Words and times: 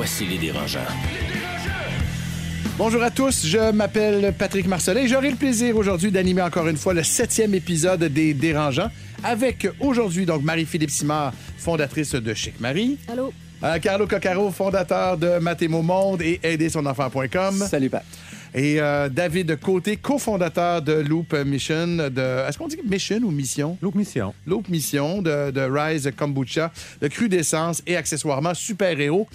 Voici 0.00 0.24
les 0.24 0.38
dérangeants. 0.38 0.80
Bonjour 2.78 3.02
à 3.02 3.10
tous, 3.10 3.44
je 3.44 3.70
m'appelle 3.70 4.32
Patrick 4.32 4.66
Marcelin 4.66 5.02
et 5.02 5.08
j'aurai 5.08 5.28
le 5.28 5.36
plaisir 5.36 5.76
aujourd'hui 5.76 6.10
d'animer 6.10 6.40
encore 6.40 6.66
une 6.68 6.78
fois 6.78 6.94
le 6.94 7.02
septième 7.02 7.54
épisode 7.54 8.04
des 8.04 8.32
Dérangeants 8.32 8.90
avec 9.22 9.68
aujourd'hui 9.78 10.24
donc 10.24 10.42
Marie-Philippe 10.42 10.88
Simard, 10.88 11.34
fondatrice 11.58 12.14
de 12.14 12.32
Chic 12.32 12.58
Marie. 12.60 12.96
Allô? 13.12 13.30
Euh, 13.62 13.78
Carlo 13.78 14.06
Coccaro, 14.06 14.50
fondateur 14.50 15.18
de 15.18 15.38
Mathémo 15.38 15.82
Monde 15.82 16.22
et 16.22 16.40
aidersonenfant.com. 16.42 17.66
Salut 17.68 17.90
Pat. 17.90 18.02
Et 18.54 18.80
euh, 18.80 19.10
David 19.10 19.60
Côté, 19.60 19.98
cofondateur 19.98 20.80
de 20.80 20.94
Loop 20.94 21.34
Mission, 21.44 22.08
de... 22.08 22.48
Est-ce 22.48 22.56
qu'on 22.56 22.68
dit 22.68 22.78
Mission 22.88 23.18
ou 23.22 23.30
Mission? 23.30 23.76
Loop 23.82 23.94
Mission. 23.94 24.34
Loop 24.46 24.66
Mission 24.70 25.20
de, 25.20 25.50
de 25.50 25.60
Rise 25.60 26.10
Kombucha, 26.16 26.72
de 27.02 27.08
cru 27.08 27.28
d'essence 27.28 27.82
et 27.86 27.96
accessoirement 27.96 28.54
super-héros. 28.54 29.28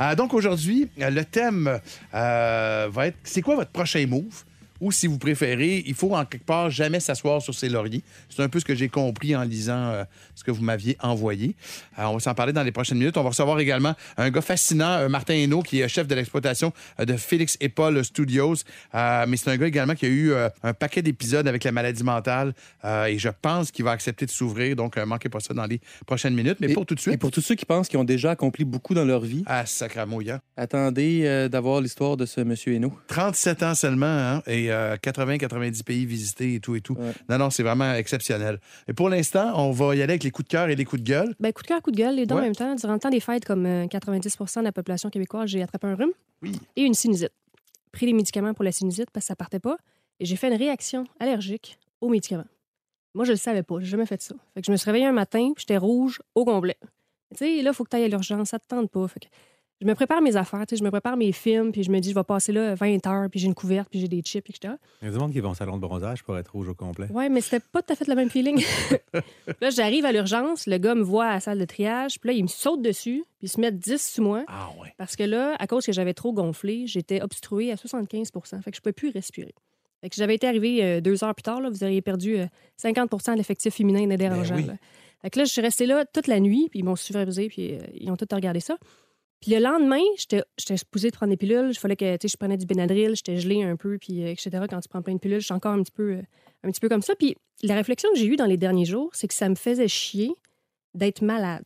Euh, 0.00 0.14
donc 0.14 0.34
aujourd'hui, 0.34 0.88
le 0.96 1.22
thème 1.22 1.80
euh, 2.14 2.88
va 2.90 3.06
être 3.08 3.18
c'est 3.22 3.42
quoi 3.42 3.56
votre 3.56 3.70
prochain 3.70 4.06
move? 4.06 4.44
Ou 4.80 4.92
si 4.92 5.06
vous 5.06 5.18
préférez, 5.18 5.82
il 5.86 5.94
faut 5.94 6.16
en 6.16 6.24
quelque 6.24 6.46
part 6.46 6.70
jamais 6.70 7.00
s'asseoir 7.00 7.42
sur 7.42 7.54
ses 7.54 7.68
lauriers. 7.68 8.02
C'est 8.30 8.42
un 8.42 8.48
peu 8.48 8.60
ce 8.60 8.64
que 8.64 8.74
j'ai 8.74 8.88
compris 8.88 9.36
en 9.36 9.42
lisant 9.42 9.90
euh, 9.90 10.04
ce 10.40 10.44
que 10.44 10.50
vous 10.50 10.62
m'aviez 10.62 10.96
envoyé. 11.00 11.54
Euh, 11.98 12.04
on 12.04 12.14
va 12.14 12.20
s'en 12.20 12.34
parler 12.34 12.52
dans 12.52 12.62
les 12.62 12.72
prochaines 12.72 12.98
minutes. 12.98 13.16
On 13.16 13.22
va 13.22 13.28
recevoir 13.30 13.60
également 13.60 13.94
un 14.16 14.30
gars 14.30 14.40
fascinant, 14.40 14.90
euh, 14.98 15.08
Martin 15.08 15.34
Hainaut, 15.34 15.62
qui 15.62 15.80
est 15.80 15.88
chef 15.88 16.06
de 16.08 16.14
l'exploitation 16.14 16.72
euh, 16.98 17.04
de 17.04 17.16
Félix 17.16 17.56
et 17.60 17.68
Paul 17.68 18.04
Studios. 18.04 18.56
Euh, 18.94 19.24
mais 19.28 19.36
c'est 19.36 19.50
un 19.50 19.56
gars 19.56 19.66
également 19.66 19.94
qui 19.94 20.06
a 20.06 20.08
eu 20.08 20.32
euh, 20.32 20.48
un 20.62 20.72
paquet 20.72 21.02
d'épisodes 21.02 21.46
avec 21.46 21.62
la 21.64 21.72
maladie 21.72 22.02
mentale. 22.02 22.54
Euh, 22.84 23.04
et 23.04 23.18
je 23.18 23.28
pense 23.42 23.70
qu'il 23.70 23.84
va 23.84 23.92
accepter 23.92 24.26
de 24.26 24.30
s'ouvrir. 24.30 24.74
Donc, 24.76 24.96
manquez 24.96 25.28
pas 25.28 25.40
ça 25.40 25.54
dans 25.54 25.66
les 25.66 25.80
prochaines 26.06 26.34
minutes. 26.34 26.56
Mais 26.60 26.70
Et- 26.70 26.74
pour 26.74 26.86
tout 26.86 26.94
de 26.94 27.00
Et 27.00 27.02
suite, 27.02 27.20
pour 27.20 27.30
tous 27.30 27.40
ceux 27.42 27.54
qui 27.54 27.66
pensent 27.66 27.88
qu'ils 27.88 27.98
ont 27.98 28.04
déjà 28.04 28.30
accompli 28.32 28.64
beaucoup 28.64 28.94
dans 28.94 29.04
leur 29.04 29.20
vie, 29.20 29.42
ah, 29.46 29.66
sacramouillant. 29.66 30.38
attendez 30.56 31.22
euh, 31.24 31.48
d'avoir 31.48 31.80
l'histoire 31.80 32.16
de 32.16 32.24
ce 32.26 32.40
monsieur 32.40 32.74
Hainaut. 32.74 32.92
37 33.08 33.62
ans 33.62 33.74
seulement, 33.74 34.06
hein, 34.06 34.42
et 34.46 34.70
80-90 35.02 35.82
pays 35.82 36.06
visités 36.06 36.54
et 36.54 36.60
tout 36.60 36.76
et 36.76 36.80
tout. 36.80 36.94
Ouais. 36.94 37.12
Non, 37.28 37.38
non, 37.38 37.50
c'est 37.50 37.62
vraiment 37.62 37.92
exceptionnel. 37.94 38.58
Et 38.88 38.92
pour 38.92 39.08
l'instant, 39.08 39.52
on 39.56 39.70
va 39.72 39.94
y 39.94 40.02
aller 40.02 40.12
avec 40.12 40.24
les 40.24 40.29
coups 40.30 40.48
de 40.48 40.52
cœur 40.52 40.68
et 40.68 40.74
les 40.76 40.84
coups 40.84 41.02
de 41.02 41.06
gueule? 41.08 41.34
Ben, 41.40 41.52
coup 41.52 41.62
de 41.62 41.66
cœur, 41.68 41.80
coup 41.82 41.90
de 41.90 41.96
gueule, 41.96 42.14
les 42.16 42.26
deux 42.26 42.34
Ouais. 42.34 42.40
en 42.40 42.44
même 42.44 42.54
temps. 42.54 42.74
Durant 42.74 42.94
le 42.94 42.98
temps 43.00 43.10
des 43.10 43.20
fêtes, 43.20 43.44
comme 43.44 43.66
euh, 43.66 43.86
90 43.86 44.36
de 44.58 44.62
la 44.62 44.72
population 44.72 45.10
québécoise, 45.10 45.48
j'ai 45.50 45.62
attrapé 45.62 45.86
un 45.86 45.94
rhume 45.94 46.12
Oui. 46.42 46.58
et 46.76 46.82
une 46.82 46.94
sinusite. 46.94 47.32
Pris 47.92 48.06
des 48.06 48.12
médicaments 48.12 48.54
pour 48.54 48.64
la 48.64 48.72
sinusite 48.72 49.10
parce 49.10 49.24
que 49.24 49.28
ça 49.28 49.36
partait 49.36 49.58
pas. 49.60 49.76
Et 50.20 50.24
j'ai 50.26 50.36
fait 50.36 50.48
une 50.48 50.54
réaction 50.58 51.04
allergique 51.18 51.78
aux 52.00 52.08
médicaments. 52.08 52.44
Moi, 53.14 53.24
je 53.24 53.32
le 53.32 53.36
savais 53.38 53.62
pas. 53.62 53.80
J'ai 53.80 53.86
jamais 53.86 54.06
fait 54.06 54.20
ça. 54.22 54.34
Fait 54.54 54.60
que 54.60 54.66
je 54.66 54.70
me 54.72 54.76
suis 54.76 54.84
réveillée 54.86 55.06
un 55.06 55.12
matin, 55.12 55.52
j'étais 55.58 55.76
rouge 55.76 56.20
au 56.34 56.44
complet. 56.44 56.76
Tu 57.32 57.38
sais, 57.38 57.62
là, 57.62 57.70
il 57.70 57.74
faut 57.74 57.84
que 57.84 57.90
tu 57.90 57.96
ailles 57.96 58.04
à 58.04 58.08
l'urgence. 58.08 58.50
Ça 58.50 58.58
te 58.58 58.66
tente 58.68 58.90
pas. 58.90 59.08
Fait 59.08 59.20
que 59.20 59.26
je 59.80 59.86
me 59.86 59.94
prépare 59.94 60.20
mes 60.20 60.36
affaires. 60.36 60.66
tu 60.66 60.74
sais, 60.74 60.78
Je 60.78 60.84
me 60.84 60.90
prépare 60.90 61.16
mes 61.16 61.32
films, 61.32 61.72
puis 61.72 61.82
je 61.82 61.90
me 61.90 62.00
dis, 62.00 62.10
je 62.10 62.14
vais 62.14 62.24
passer 62.24 62.52
là 62.52 62.74
20 62.74 63.06
heures, 63.06 63.30
puis 63.30 63.40
j'ai 63.40 63.46
une 63.46 63.54
couverte, 63.54 63.88
puis 63.88 64.00
j'ai 64.00 64.08
des 64.08 64.20
chips, 64.20 64.48
etc. 64.50 64.74
Il 65.00 65.06
y 65.06 65.08
a 65.08 65.12
du 65.12 65.18
monde 65.18 65.32
qui 65.32 65.40
va 65.40 65.48
au 65.48 65.54
salon 65.54 65.76
de 65.76 65.80
bronzage 65.80 66.22
pour 66.22 66.36
être 66.36 66.48
rouge 66.52 66.68
au 66.68 66.74
complet. 66.74 67.06
Ouais, 67.10 67.28
mais 67.28 67.40
c'était 67.40 67.60
pas 67.60 67.82
tout 67.82 67.92
à 67.92 67.96
fait 67.96 68.06
le 68.06 68.14
même 68.14 68.30
feeling. 68.30 68.62
là, 69.60 69.70
j'arrive 69.70 70.04
à 70.04 70.12
l'urgence, 70.12 70.66
le 70.66 70.78
gars 70.78 70.94
me 70.94 71.02
voit 71.02 71.26
à 71.26 71.34
la 71.34 71.40
salle 71.40 71.58
de 71.58 71.64
triage, 71.64 72.20
puis 72.20 72.28
là, 72.28 72.34
il 72.34 72.42
me 72.42 72.48
saute 72.48 72.82
dessus, 72.82 73.24
puis 73.38 73.46
il 73.46 73.48
se 73.48 73.60
met 73.60 73.72
10 73.72 74.14
sous 74.14 74.22
moi. 74.22 74.44
Ah 74.48 74.68
ouais. 74.80 74.92
Parce 74.98 75.16
que 75.16 75.22
là, 75.22 75.56
à 75.58 75.66
cause 75.66 75.86
que 75.86 75.92
j'avais 75.92 76.14
trop 76.14 76.32
gonflé, 76.32 76.86
j'étais 76.86 77.22
obstruée 77.22 77.72
à 77.72 77.76
75% 77.76 78.62
Fait 78.62 78.70
que 78.70 78.76
je 78.76 78.82
pouvais 78.82 78.92
plus 78.92 79.10
respirer. 79.10 79.54
Fait 80.02 80.08
que 80.08 80.16
j'avais 80.16 80.34
été 80.34 80.46
arrivée 80.46 80.82
euh, 80.82 81.00
deux 81.00 81.24
heures 81.24 81.34
plus 81.34 81.42
tard, 81.42 81.60
là, 81.60 81.68
vous 81.68 81.84
auriez 81.84 82.00
perdu 82.00 82.38
euh, 82.38 82.46
50% 82.82 83.32
de 83.32 83.36
l'effectif 83.36 83.74
féminin 83.74 84.06
des 84.06 84.16
dérangeants. 84.16 84.56
oui. 84.56 84.64
là. 84.64 84.74
Fait 85.22 85.28
que 85.28 85.38
là, 85.38 85.44
je 85.44 85.52
suis 85.52 85.60
restée 85.60 85.84
là 85.84 86.04
toute 86.06 86.26
la 86.26 86.40
nuit, 86.40 86.68
puis 86.70 86.78
ils 86.80 86.84
m'ont 86.84 86.96
supervisé, 86.96 87.48
puis 87.48 87.74
euh, 87.74 87.80
ils 87.94 88.10
ont 88.10 88.16
tout 88.16 88.26
regardé 88.32 88.60
ça. 88.60 88.78
Puis 89.40 89.52
le 89.52 89.58
lendemain, 89.58 90.02
j'étais 90.16 90.76
supposée 90.76 91.10
de 91.10 91.16
prendre 91.16 91.30
des 91.30 91.36
pilules. 91.36 91.70
Il 91.70 91.78
fallait 91.78 91.96
que 91.96 92.04
je 92.22 92.36
prenais 92.36 92.58
du 92.58 92.66
Benadryl, 92.66 93.16
j'étais 93.16 93.38
gelée 93.38 93.62
un 93.62 93.76
peu, 93.76 93.96
puis 93.98 94.22
euh, 94.22 94.30
etc. 94.30 94.50
Quand 94.68 94.80
tu 94.80 94.88
prends 94.88 95.00
plein 95.02 95.14
de 95.14 95.18
pilules, 95.18 95.40
j'étais 95.40 95.54
encore 95.54 95.72
un 95.72 95.82
petit 95.82 95.92
peu, 95.92 96.12
euh, 96.12 96.22
un 96.62 96.70
petit 96.70 96.80
peu 96.80 96.88
comme 96.90 97.00
ça. 97.02 97.14
Puis 97.16 97.36
la 97.62 97.74
réflexion 97.74 98.10
que 98.12 98.18
j'ai 98.18 98.26
eue 98.26 98.36
dans 98.36 98.46
les 98.46 98.58
derniers 98.58 98.84
jours, 98.84 99.08
c'est 99.14 99.28
que 99.28 99.34
ça 99.34 99.48
me 99.48 99.54
faisait 99.54 99.88
chier 99.88 100.30
d'être 100.94 101.22
malade. 101.22 101.64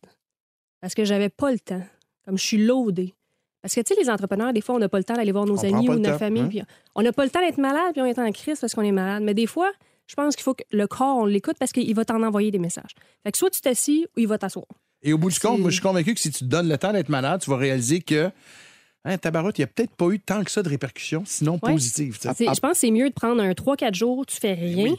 Parce 0.80 0.94
que 0.94 1.04
j'avais 1.04 1.30
pas 1.30 1.50
le 1.50 1.58
temps. 1.58 1.82
Comme 2.24 2.38
je 2.38 2.44
suis 2.46 2.58
loadée. 2.64 3.12
Parce 3.60 3.74
que, 3.74 3.80
tu 3.80 3.94
sais, 3.94 4.00
les 4.00 4.10
entrepreneurs, 4.10 4.52
des 4.52 4.60
fois, 4.60 4.74
on 4.74 4.78
n'a 4.78 4.88
pas 4.88 4.98
le 4.98 5.04
temps 5.04 5.14
d'aller 5.14 5.32
voir 5.32 5.46
nos 5.46 5.58
On 5.58 5.64
amis 5.64 5.88
ou 5.88 5.94
notre 5.94 6.12
temps, 6.12 6.18
famille. 6.18 6.42
hein? 6.42 6.48
Puis 6.48 6.62
on 6.94 7.02
n'a 7.02 7.12
pas 7.12 7.24
le 7.24 7.30
temps 7.30 7.40
d'être 7.40 7.58
malade, 7.58 7.92
puis 7.92 8.02
on 8.02 8.06
est 8.06 8.18
en 8.18 8.30
crise 8.30 8.60
parce 8.60 8.74
qu'on 8.74 8.82
est 8.82 8.92
malade. 8.92 9.22
Mais 9.22 9.34
des 9.34 9.46
fois, 9.46 9.72
je 10.06 10.14
pense 10.14 10.36
qu'il 10.36 10.42
faut 10.42 10.54
que 10.54 10.64
le 10.70 10.86
corps, 10.86 11.16
on 11.16 11.24
l'écoute 11.24 11.56
parce 11.58 11.72
qu'il 11.72 11.94
va 11.94 12.04
t'en 12.04 12.22
envoyer 12.22 12.50
des 12.50 12.58
messages. 12.58 12.94
Fait 13.22 13.32
que 13.32 13.38
soit 13.38 13.50
tu 13.50 13.60
t'assis 13.62 14.06
ou 14.16 14.20
il 14.20 14.28
va 14.28 14.36
t'asseoir. 14.38 14.66
Et 15.04 15.12
au 15.12 15.19
bout 15.19 15.31
du 15.31 15.38
compte, 15.38 15.60
moi, 15.60 15.70
je 15.70 15.75
suis 15.75 15.82
convaincu 15.82 16.15
que 16.15 16.20
si 16.20 16.31
tu 16.31 16.41
te 16.41 16.44
donnes 16.44 16.69
le 16.69 16.78
temps 16.78 16.92
d'être 16.92 17.10
malade, 17.10 17.41
tu 17.42 17.50
vas 17.50 17.56
réaliser 17.59 18.00
que, 18.00 18.31
hein, 19.04 19.19
tabarouette, 19.19 19.59
il 19.59 19.60
n'y 19.60 19.65
a 19.65 19.69
peut-être 19.69 19.94
pas 19.94 20.09
eu 20.09 20.19
tant 20.19 20.42
que 20.42 20.50
ça 20.50 20.62
de 20.62 20.69
répercussions, 20.69 21.22
sinon 21.26 21.60
Ouais. 21.62 21.72
positives. 21.72 22.19
Je 22.22 22.28
pense 22.44 22.59
que 22.72 22.76
c'est 22.78 22.91
mieux 22.91 23.10
de 23.10 23.14
prendre 23.14 23.43
un 23.43 23.53
3-4 23.53 23.94
jours, 23.94 24.25
tu 24.26 24.37
fais 24.38 24.54
rien, 24.54 24.82
oui. 24.84 24.97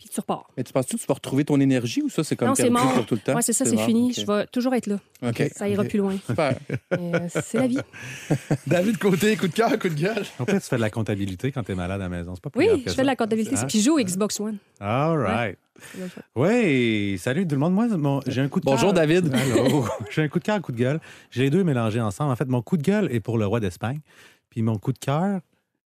Puis 0.00 0.08
tu 0.08 0.18
repars. 0.18 0.48
Mais 0.56 0.64
tu 0.64 0.72
penses-tu 0.72 0.96
que 0.96 1.00
tu 1.02 1.06
vas 1.06 1.14
retrouver 1.14 1.44
ton 1.44 1.60
énergie 1.60 2.02
ou 2.02 2.08
ça, 2.08 2.24
c'est 2.24 2.34
comme 2.34 2.48
Non, 2.48 2.54
c'est 2.56 2.64
perdu 2.70 2.76
mort. 2.84 2.94
pour 2.94 3.06
tout 3.06 3.14
le 3.14 3.20
temps? 3.20 3.34
Ouais, 3.36 3.42
c'est 3.42 3.52
ça, 3.52 3.64
c'est 3.64 3.76
mort, 3.76 3.84
fini. 3.84 4.12
Je 4.12 4.26
vais 4.26 4.46
toujours 4.46 4.74
être 4.74 4.86
là. 4.86 4.98
OK. 5.22 5.50
Ça 5.54 5.68
ira 5.68 5.84
plus 5.84 5.98
loin. 5.98 6.16
Super. 6.26 6.58
Euh, 6.94 7.28
c'est 7.28 7.58
la 7.58 7.66
vie. 7.68 7.78
David 8.66 8.98
Côté, 8.98 9.36
coup 9.36 9.46
de 9.46 9.52
cœur, 9.52 9.78
coup 9.78 9.88
de 9.90 9.94
gueule. 9.94 10.24
En 10.40 10.46
fait, 10.46 10.58
tu 10.58 10.66
fais 10.66 10.76
de 10.76 10.80
la 10.80 10.90
comptabilité 10.90 11.52
quand 11.52 11.62
tu 11.62 11.72
es 11.72 11.74
malade 11.76 12.00
à 12.00 12.04
la 12.04 12.08
maison. 12.08 12.34
C'est 12.34 12.42
pas 12.42 12.50
plus 12.50 12.60
Oui, 12.60 12.78
je 12.78 12.90
fais 12.90 12.96
ça. 12.96 13.02
de 13.02 13.06
la 13.06 13.14
comptabilité. 13.16 13.54
Ah. 13.58 13.66
Puis 13.66 13.78
je 13.80 13.84
joue 13.84 13.98
au 13.98 14.02
Xbox 14.02 14.40
One. 14.40 14.56
All 14.80 15.18
right. 15.20 15.58
Oui, 16.34 17.18
salut 17.18 17.46
tout 17.46 17.54
le 17.54 17.60
monde. 17.60 17.74
Moi, 17.74 17.88
mon- 17.88 18.20
j'ai 18.26 18.40
un 18.40 18.48
coup 18.48 18.60
de 18.60 18.64
Bonjour, 18.64 18.92
cœur. 18.94 19.06
David. 19.06 19.32
Allô. 19.34 19.84
j'ai 20.10 20.22
un 20.22 20.28
coup 20.28 20.38
de 20.38 20.44
cœur, 20.44 20.56
un 20.56 20.60
coup 20.60 20.72
de 20.72 20.76
gueule. 20.78 21.00
J'ai 21.30 21.42
les 21.44 21.50
deux 21.50 21.64
mélangés 21.64 22.00
ensemble. 22.00 22.32
En 22.32 22.36
fait, 22.36 22.48
mon 22.48 22.62
coup 22.62 22.76
de 22.76 22.82
gueule 22.82 23.08
est 23.12 23.20
pour 23.20 23.38
le 23.38 23.46
roi 23.46 23.60
d'Espagne. 23.60 24.00
Puis 24.50 24.62
mon 24.62 24.76
coup 24.78 24.92
de 24.92 24.98
cœur 24.98 25.40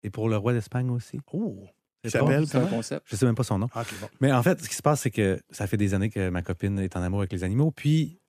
est 0.03 0.09
pour 0.09 0.29
le 0.29 0.37
roi 0.37 0.53
d'Espagne 0.53 0.89
aussi. 0.89 1.19
Oh, 1.33 1.65
il 2.05 2.11
C'est 2.11 2.19
pas- 2.19 2.25
s'appelle 2.25 2.47
C'est 2.47 2.57
un 2.57 2.61
comment? 2.61 2.77
concept. 2.77 3.05
Je 3.09 3.15
sais 3.15 3.25
même 3.25 3.35
pas 3.35 3.43
son 3.43 3.59
nom. 3.59 3.67
Ah, 3.73 3.83
bon. 4.01 4.07
Mais 4.21 4.31
en 4.31 4.41
fait, 4.43 4.61
ce 4.63 4.69
qui 4.69 4.75
se 4.75 4.81
passe, 4.81 5.01
c'est 5.01 5.11
que 5.11 5.39
ça 5.49 5.67
fait 5.67 5.77
des 5.77 5.93
années 5.93 6.09
que 6.09 6.29
ma 6.29 6.41
copine 6.41 6.79
est 6.79 6.95
en 6.95 7.01
amour 7.01 7.19
avec 7.19 7.33
les 7.33 7.43
animaux. 7.43 7.71
Puis, 7.71 8.19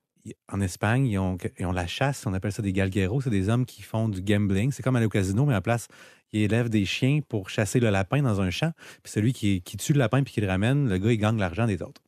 en 0.52 0.60
Espagne, 0.60 1.06
ils 1.06 1.18
ont, 1.18 1.38
ils 1.58 1.66
ont 1.66 1.72
la 1.72 1.86
chasse. 1.86 2.26
On 2.26 2.34
appelle 2.34 2.50
ça 2.52 2.60
des 2.62 2.72
galgueros. 2.72 3.20
C'est 3.20 3.30
des 3.30 3.48
hommes 3.48 3.64
qui 3.64 3.82
font 3.82 4.08
du 4.08 4.22
gambling. 4.22 4.72
C'est 4.72 4.82
comme 4.82 4.96
aller 4.96 5.06
au 5.06 5.10
casino, 5.10 5.44
mais 5.46 5.52
à 5.52 5.56
la 5.56 5.60
place, 5.60 5.86
ils 6.32 6.42
élèvent 6.42 6.68
des 6.68 6.84
chiens 6.84 7.20
pour 7.28 7.48
chasser 7.48 7.78
le 7.78 7.90
lapin 7.90 8.22
dans 8.22 8.40
un 8.40 8.50
champ. 8.50 8.72
Puis 9.04 9.12
celui 9.12 9.32
qui, 9.32 9.62
qui 9.62 9.76
tue 9.76 9.92
le 9.92 10.00
lapin 10.00 10.22
puis 10.24 10.34
qui 10.34 10.40
le 10.40 10.48
ramène, 10.48 10.88
le 10.88 10.98
gars, 10.98 11.12
il 11.12 11.18
gagne 11.18 11.38
l'argent 11.38 11.66
des 11.66 11.80
autres. 11.82 12.02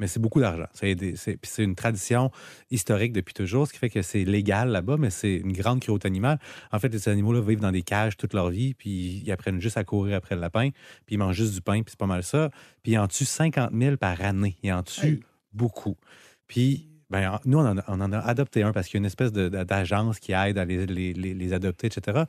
Mais 0.00 0.08
c'est 0.08 0.18
beaucoup 0.18 0.40
d'argent. 0.40 0.66
C'est 0.72 1.62
une 1.62 1.74
tradition 1.76 2.30
historique 2.70 3.12
depuis 3.12 3.34
toujours, 3.34 3.68
ce 3.68 3.72
qui 3.72 3.78
fait 3.78 3.90
que 3.90 4.00
c'est 4.02 4.24
légal 4.24 4.70
là-bas, 4.70 4.96
mais 4.98 5.10
c'est 5.10 5.34
une 5.36 5.52
grande 5.52 5.80
cruauté 5.80 6.08
animale. 6.08 6.38
En 6.72 6.78
fait, 6.80 6.90
ces 6.98 7.10
animaux-là 7.10 7.42
vivent 7.42 7.60
dans 7.60 7.70
des 7.70 7.82
cages 7.82 8.16
toute 8.16 8.32
leur 8.34 8.48
vie, 8.50 8.72
puis 8.74 9.22
ils 9.24 9.30
apprennent 9.30 9.60
juste 9.60 9.76
à 9.76 9.84
courir 9.84 10.16
après 10.16 10.34
le 10.34 10.40
lapin, 10.40 10.70
puis 11.06 11.14
ils 11.16 11.18
mangent 11.18 11.36
juste 11.36 11.54
du 11.54 11.60
pain, 11.60 11.82
puis 11.82 11.90
c'est 11.90 11.98
pas 11.98 12.06
mal 12.06 12.24
ça. 12.24 12.50
Puis 12.82 12.92
ils 12.92 12.98
en 12.98 13.06
tuent 13.06 13.24
50 13.26 13.70
000 13.78 13.96
par 13.98 14.20
année. 14.22 14.56
Ils 14.62 14.72
en 14.72 14.82
tuent 14.82 15.00
Hey. 15.06 15.20
beaucoup. 15.52 15.96
Puis, 16.48 16.88
ben, 17.10 17.28
en- 17.32 17.40
nous, 17.44 17.58
on 17.58 17.66
en, 17.66 17.76
a, 17.78 17.82
on 17.88 18.00
en 18.00 18.12
a 18.12 18.18
adopté 18.18 18.62
un 18.62 18.72
parce 18.72 18.86
qu'il 18.86 18.94
y 18.94 18.98
a 18.98 19.00
une 19.00 19.06
espèce 19.06 19.32
d'agence 19.32 20.18
qui 20.20 20.32
aide 20.32 20.58
à 20.58 20.64
les, 20.64 20.86
les- 20.86 21.12
les- 21.12 21.34
les 21.34 21.52
adopter, 21.52 21.88
etc. 21.88 22.22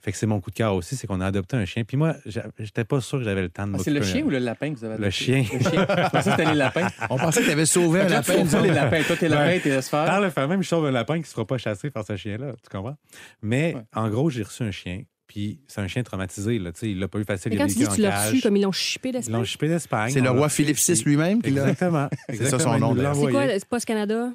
Fait 0.00 0.12
que 0.12 0.18
c'est 0.18 0.26
mon 0.26 0.40
coup 0.40 0.50
de 0.50 0.54
cœur 0.56 0.74
aussi, 0.74 0.96
c'est 0.96 1.06
qu'on 1.06 1.20
a 1.20 1.26
adopté 1.26 1.56
un 1.56 1.64
chien. 1.64 1.84
Puis 1.84 1.96
moi, 1.96 2.14
j'étais 2.58 2.84
pas 2.84 3.00
sûr 3.00 3.18
que 3.18 3.24
j'avais 3.24 3.42
le 3.42 3.48
temps 3.48 3.66
de 3.66 3.74
Ah, 3.74 3.78
c'est 3.82 3.90
le 3.90 4.02
chien 4.02 4.22
un- 4.22 4.26
ou 4.26 4.30
le 4.30 4.38
lapin 4.38 4.72
que 4.72 4.78
vous 4.78 4.84
avez 4.84 4.94
Le 4.96 5.04
adopté? 5.06 5.10
chien. 5.24 5.44
Le 5.52 5.58
chien. 5.60 5.86
Je 5.88 6.08
pensais 6.10 6.30
que 6.30 6.36
c'était 6.36 6.44
les 6.44 6.54
lapins. 6.54 6.88
On 7.10 7.16
pensait 7.18 7.40
que 7.40 7.46
tu 7.46 7.52
avais 7.52 7.66
sauvé 7.66 8.00
un 8.02 8.08
lapin. 8.08 8.34
tu 8.46 8.62
les 8.62 8.70
lapins. 8.70 9.02
Toi, 9.02 9.16
t'es 9.16 9.28
lapin, 9.28 9.58
t'es 9.62 9.82
faire. 9.82 10.04
Par 10.06 10.20
le 10.20 10.30
fait 10.30 10.46
même, 10.46 10.62
je 10.62 10.68
sauve 10.68 10.86
un 10.86 10.90
lapin 10.92 11.14
qui 11.14 11.20
ne 11.20 11.26
se 11.26 11.32
fera 11.32 11.46
pas 11.46 11.58
chasser 11.58 11.90
par 11.90 12.04
ce 12.06 12.16
chien-là. 12.16 12.52
Tu 12.62 12.70
comprends? 12.70 12.96
Mais 13.42 13.74
Ouais. 13.74 13.82
en 13.94 14.08
gros, 14.08 14.30
j'ai 14.30 14.42
reçu 14.44 14.62
un 14.62 14.70
chien. 14.70 15.02
Puis 15.28 15.60
c'est 15.68 15.80
un 15.80 15.86
chien 15.86 16.02
traumatisé. 16.02 16.58
Là, 16.58 16.72
tu 16.72 16.80
sais, 16.80 16.90
il 16.90 16.98
l'a 16.98 17.06
pas 17.06 17.18
eu 17.20 17.24
facile. 17.24 17.50
Mais 17.50 17.56
il 17.56 17.58
quand 17.58 17.66
tu 17.68 17.74
dis 17.74 17.86
tu 17.94 18.00
l'as 18.00 18.24
reçu 18.30 18.40
comme 18.40 18.56
ils 18.56 18.62
l'ont 18.62 18.72
chippé 18.72 19.10
Ils 19.10 19.12
l'ont 19.12 19.18
d'Espagne, 19.20 19.44
chippé 19.44 19.68
d'Espagne. 19.68 20.10
C'est 20.12 20.20
le 20.22 20.30
roi 20.30 20.40
l'a- 20.40 20.48
Philippe 20.48 20.78
VI 20.78 21.02
lui-même 21.04 21.42
qui 21.42 21.50
l'a. 21.50 21.68
Exactement. 21.68 22.08
C'est 22.30 22.46
ça 22.46 22.58
son 22.58 22.78
nom, 22.78 22.96
il 22.96 23.02
l'a 23.02 23.14
c'est 23.14 23.30
quoi, 23.30 23.46
c'est 23.48 23.64
Post 23.66 23.84
Canada? 23.84 24.32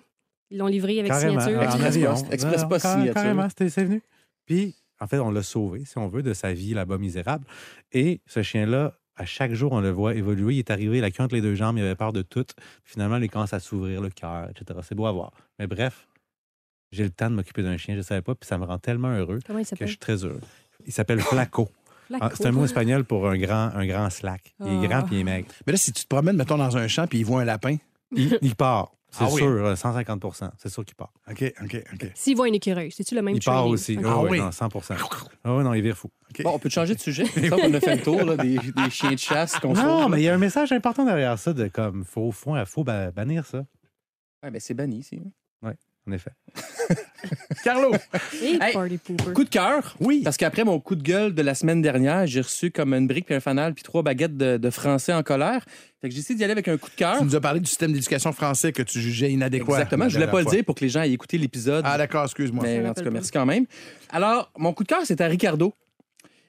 Ils 0.51 0.57
l'ont 0.60 0.68
livré 0.68 1.00
avec 1.00 1.12
Carrément, 1.12 1.40
signature. 1.42 1.62
Express. 1.63 1.98
Post, 1.98 2.34
Express 2.34 2.63
Post 2.66 2.86
signature. 2.86 3.13
Carrément, 3.16 3.48
c'est 3.57 3.84
venu. 3.84 4.01
Puis, 4.45 4.75
en 5.00 5.07
fait, 5.07 5.18
on 5.18 5.31
l'a 5.31 5.42
sauvé, 5.42 5.84
si 5.84 5.98
on 5.98 6.07
veut, 6.07 6.22
de 6.22 6.34
sa 6.34 6.54
vie 6.54 6.75
là-bas 6.75 7.00
misérable. 7.00 7.46
Et 7.92 8.22
ce 8.28 8.44
chien-là, 8.44 8.94
à 9.16 9.25
chaque 9.25 9.54
jour, 9.54 9.72
on 9.72 9.81
le 9.81 9.89
voit 9.89 10.13
évoluer. 10.13 10.56
Il 10.56 10.60
est 10.60 10.69
arrivé, 10.69 11.00
il 11.00 11.04
a 11.04 11.10
queue 11.10 11.24
entre 11.24 11.34
les 11.34 11.42
deux 11.42 11.56
jambes, 11.56 11.78
il 11.80 11.84
avait 11.84 11.96
peur 11.96 12.13
de 12.13 12.22
tout. 12.22 12.46
Finalement, 12.84 13.18
il 13.18 13.30
commence 13.31 13.54
à 13.54 13.60
s'ouvrir 13.60 14.00
le 14.01 14.10
cœur, 14.12 14.48
etc. 14.51 14.80
C'est 14.84 14.94
beau 14.96 15.07
à 15.07 15.12
voir. 15.12 15.31
Mais 15.57 15.66
bref, 15.66 16.07
j'ai 16.92 17.04
le 17.04 17.10
temps 17.10 17.31
de 17.31 17.36
m'occuper 17.36 17.63
d'un 17.63 17.78
chien. 17.78 17.96
Je 17.96 18.00
ne 18.00 18.04
savais 18.04 18.22
pas, 18.22 18.36
puis 18.36 18.48
ça 18.48 18.60
me 18.60 18.66
rend 18.66 18.78
tellement 18.78 19.10
heureux 19.16 19.39
Comment 19.48 19.57
il 19.60 19.63
que 19.63 19.66
je 19.66 19.69
s'appelle? 19.69 19.88
suis 19.88 19.98
très 19.98 20.24
heureux. 20.24 20.42
Il 20.85 20.94
s'appelle 20.94 21.19
Flaco. 21.21 21.69
Flaco. 22.07 22.24
Ah, 22.25 22.30
C'est 22.35 22.45
un 22.47 22.51
mot 22.51 22.65
espagnol 22.65 23.03
pour 23.06 23.27
un 23.30 23.38
grand, 23.38 23.71
un 23.74 23.85
grand 23.85 24.09
slack. 24.09 24.53
Il 24.59 24.68
est 24.68 24.85
Ah. 24.85 24.88
grand 24.88 25.01
puis 25.03 25.15
il 25.15 25.19
est 25.21 25.24
maigre. 25.24 25.47
Mais 25.65 25.74
là, 25.74 25.77
si 25.77 25.91
tu 25.94 26.03
te 26.03 26.07
promènes, 26.07 26.35
mettons, 26.35 26.57
dans 26.57 26.75
un 26.77 26.88
champ 26.88 27.07
puis 27.07 27.19
il 27.19 27.25
voit 27.25 27.41
un 27.41 27.45
lapin. 27.45 27.77
Il, 28.15 28.38
il 28.41 28.56
part. 28.56 28.91
C'est 29.09 29.25
Ah 29.25 29.30
oui. 29.31 29.41
sûr, 29.41 29.47
euh, 29.47 29.75
150% 29.75 30.50
C'est 30.57 30.69
sûr 30.69 30.83
qu'il 30.83 30.95
part. 30.95 31.13
OK, 31.30 31.44
OK, 31.63 31.83
OK. 31.94 32.12
S'il 32.15 32.35
voit 32.35 32.47
une 32.47 32.56
écureuil, 32.56 32.91
c'est-tu 32.91 33.13
le 33.13 33.21
même 33.21 33.35
Il 33.35 33.44
part 33.44 33.68
aussi. 33.68 33.95
Ah 34.03 34.07
Ah 34.15 34.21
oui, 34.24 34.30
oui. 34.31 34.39
non, 34.39 34.51
100 34.51 34.68
Ah 35.44 35.56
oui, 35.56 35.63
non, 35.63 35.74
il 35.75 35.83
vire 35.83 35.95
fou. 35.95 36.09
Bon, 36.44 36.51
on 36.56 36.59
peut 36.59 36.68
te 36.69 36.74
changer 36.74 36.95
de 36.95 37.00
sujet. 37.00 37.25
Ça, 37.25 37.56
on 37.62 37.74
a 37.74 37.79
fait 37.79 37.97
le 37.97 38.01
tour 38.01 38.24
là, 38.24 38.38
des, 38.38 38.57
des 38.57 38.89
chiens 38.89 39.12
de 39.12 39.18
chasse 39.19 39.59
qu'on 39.59 39.74
Non, 39.74 40.09
mais 40.09 40.19
il 40.21 40.24
y 40.24 40.29
a 40.29 40.33
un 40.33 40.39
message 40.39 40.71
important 40.71 41.06
derrière 41.06 41.38
ça 41.38 41.53
de 41.53 41.68
comme, 41.68 42.03
faut, 42.06 42.31
faut, 42.31 42.56
faut 42.65 42.83
ba- 42.83 43.12
bannir 43.12 43.45
ça, 43.45 43.63
Ouais, 44.44 44.50
ben, 44.50 44.59
c'est 44.59 44.74
banni 44.74 44.97
ici. 44.97 45.21
En 46.07 46.11
effet. 46.11 46.31
Carlo! 47.63 47.94
Hey, 48.41 48.59
party 48.73 48.97
pooper. 48.97 49.33
Coup 49.33 49.44
de 49.44 49.50
cœur. 49.50 49.95
Oui. 50.00 50.21
Parce 50.23 50.38
qu'après 50.38 50.63
mon 50.63 50.79
coup 50.79 50.95
de 50.95 51.03
gueule 51.03 51.33
de 51.33 51.41
la 51.41 51.55
semaine 51.55 51.81
dernière, 51.81 52.27
j'ai 52.27 52.41
reçu 52.41 52.71
comme 52.71 52.94
une 52.94 53.07
brique 53.07 53.25
puis 53.25 53.35
un 53.35 53.39
fanal 53.39 53.73
puis 53.73 53.83
trois 53.83 54.03
baguettes 54.03 54.35
de, 54.35 54.57
de 54.57 54.69
français 54.69 55.13
en 55.13 55.23
colère. 55.23 55.63
Fait 56.01 56.09
que 56.09 56.13
j'ai 56.13 56.19
essayé 56.19 56.35
d'y 56.35 56.44
aller 56.44 56.51
avec 56.51 56.67
un 56.67 56.77
coup 56.77 56.89
de 56.89 56.95
cœur. 56.95 57.19
Tu 57.19 57.23
nous 57.23 57.35
as 57.35 57.39
parlé 57.39 57.61
du 57.61 57.67
système 57.67 57.94
d'éducation 57.94 58.33
français 58.33 58.73
que 58.73 58.81
tu 58.81 59.00
jugeais 59.00 59.31
inadéquat. 59.31 59.75
Exactement. 59.75 60.09
Je 60.09 60.15
voulais 60.15 60.29
pas 60.29 60.41
le 60.41 60.47
dire 60.47 60.65
pour 60.65 60.75
que 60.75 60.81
les 60.81 60.89
gens 60.89 61.01
aient 61.01 61.11
écouté 61.11 61.38
l'épisode. 61.38 61.85
Ah, 61.88 61.97
d'accord, 61.97 62.25
excuse-moi. 62.25 62.63
Mais 62.65 62.85
en 62.85 62.94
tout 62.94 63.03
cas, 63.03 63.09
merci 63.09 63.31
quand 63.31 63.45
même. 63.45 63.65
Alors, 64.09 64.51
mon 64.57 64.73
coup 64.73 64.83
de 64.83 64.89
cœur, 64.89 65.01
c'est 65.05 65.21
à 65.21 65.27
Ricardo. 65.27 65.73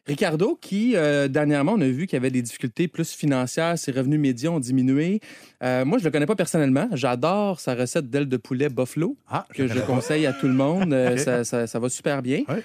Ricardo, 0.06 0.58
qui, 0.60 0.96
euh, 0.96 1.28
dernièrement, 1.28 1.72
on 1.72 1.80
a 1.80 1.88
vu 1.88 2.06
qu'il 2.06 2.16
avait 2.18 2.30
des 2.30 2.42
difficultés 2.42 2.88
plus 2.88 3.12
financières, 3.12 3.78
ses 3.78 3.90
revenus 3.90 4.20
médias 4.20 4.50
ont 4.50 4.60
diminué. 4.60 5.20
Euh, 5.62 5.84
moi, 5.84 5.98
je 5.98 6.04
le 6.04 6.10
connais 6.10 6.26
pas 6.26 6.36
personnellement. 6.36 6.88
J'adore 6.92 7.58
sa 7.60 7.74
recette 7.74 8.10
d'aile 8.10 8.28
de 8.28 8.36
poulet 8.36 8.68
Buffalo, 8.68 9.16
Ah, 9.28 9.46
que 9.54 9.66
je 9.66 9.78
conseille 9.80 10.26
à 10.26 10.32
tout 10.34 10.46
le 10.46 10.52
monde. 10.54 10.92
Euh, 10.92 11.16
ça, 11.16 11.44
ça- 11.44 11.66
ça 11.66 11.78
va 11.78 11.88
super 11.88 12.20
bien. 12.22 12.42
Ouais. 12.48 12.62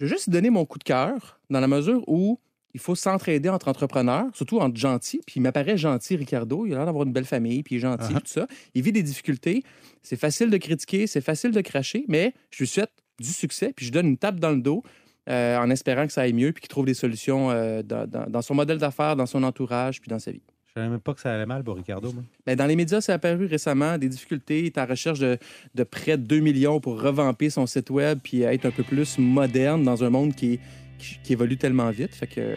Je 0.00 0.04
vais 0.04 0.08
juste 0.10 0.30
donner 0.30 0.50
mon 0.50 0.64
coup 0.64 0.78
de 0.78 0.84
cœur 0.84 1.38
dans 1.48 1.60
la 1.60 1.68
mesure 1.68 2.02
où 2.08 2.40
il 2.74 2.80
faut 2.80 2.94
s'entraider 2.94 3.48
entre 3.48 3.68
entrepreneurs, 3.68 4.26
surtout 4.34 4.58
entre 4.58 4.76
gentils. 4.76 5.20
Puis 5.26 5.34
il 5.36 5.42
m'apparaît 5.42 5.76
gentil, 5.76 6.16
Ricardo. 6.16 6.66
Il 6.66 6.72
a 6.72 6.76
l'air 6.78 6.86
d'avoir 6.86 7.04
une 7.06 7.12
belle 7.12 7.24
famille, 7.24 7.62
puis 7.62 7.76
il 7.76 7.78
est 7.78 7.82
gentil, 7.82 8.12
Uh-huh. 8.14 8.20
tout 8.20 8.26
ça. 8.26 8.46
Il 8.74 8.82
vit 8.82 8.92
des 8.92 9.02
difficultés. 9.02 9.62
C'est 10.02 10.16
facile 10.18 10.50
de 10.50 10.56
critiquer, 10.56 11.06
c'est 11.06 11.20
facile 11.20 11.50
de 11.52 11.60
cracher, 11.60 12.04
mais 12.08 12.32
je 12.50 12.58
lui 12.60 12.66
souhaite 12.66 12.90
du 13.20 13.28
succès, 13.28 13.72
puis 13.76 13.86
je 13.86 13.92
donne 13.92 14.06
une 14.06 14.16
tape 14.18 14.40
dans 14.40 14.50
le 14.50 14.60
dos 14.62 14.82
euh, 15.28 15.58
en 15.58 15.68
espérant 15.70 16.06
que 16.06 16.12
ça 16.12 16.22
aille 16.22 16.32
mieux, 16.32 16.52
puis 16.52 16.62
qu'il 16.62 16.68
trouve 16.68 16.86
des 16.86 16.94
solutions 16.94 17.50
euh, 17.50 17.82
dans, 17.82 18.06
dans- 18.08 18.28
dans 18.28 18.42
son 18.42 18.54
modèle 18.54 18.78
d'affaires, 18.78 19.16
dans 19.16 19.26
son 19.26 19.42
entourage, 19.42 20.00
puis 20.00 20.08
dans 20.08 20.18
sa 20.18 20.30
vie. 20.32 20.42
Je 20.68 20.74
savais 20.74 20.88
même 20.88 21.00
pas 21.00 21.14
que 21.14 21.20
ça 21.20 21.34
allait 21.34 21.46
mal 21.46 21.64
pour 21.64 21.74
Ricardo. 21.76 22.12
moi. 22.12 22.22
Ben, 22.46 22.54
dans 22.56 22.66
les 22.66 22.76
médias, 22.76 23.00
c'est 23.00 23.12
apparu 23.12 23.46
récemment 23.46 23.98
des 23.98 24.08
difficultés. 24.08 24.60
Il 24.60 24.66
est 24.66 24.78
en 24.78 24.86
recherche 24.86 25.18
de, 25.18 25.36
de 25.74 25.82
près 25.82 26.16
de 26.16 26.22
2 26.22 26.38
millions 26.38 26.78
pour 26.80 27.00
revamper 27.02 27.50
son 27.50 27.66
site 27.66 27.90
web 27.90 28.20
puis 28.22 28.42
être 28.42 28.66
un 28.66 28.70
peu 28.70 28.84
plus 28.84 29.18
moderne 29.18 29.82
dans 29.82 30.04
un 30.04 30.10
monde 30.10 30.32
qui, 30.34 30.60
qui, 30.98 31.18
qui 31.24 31.32
évolue 31.32 31.56
tellement 31.56 31.90
vite. 31.90 32.14
Fait 32.14 32.28
que, 32.28 32.54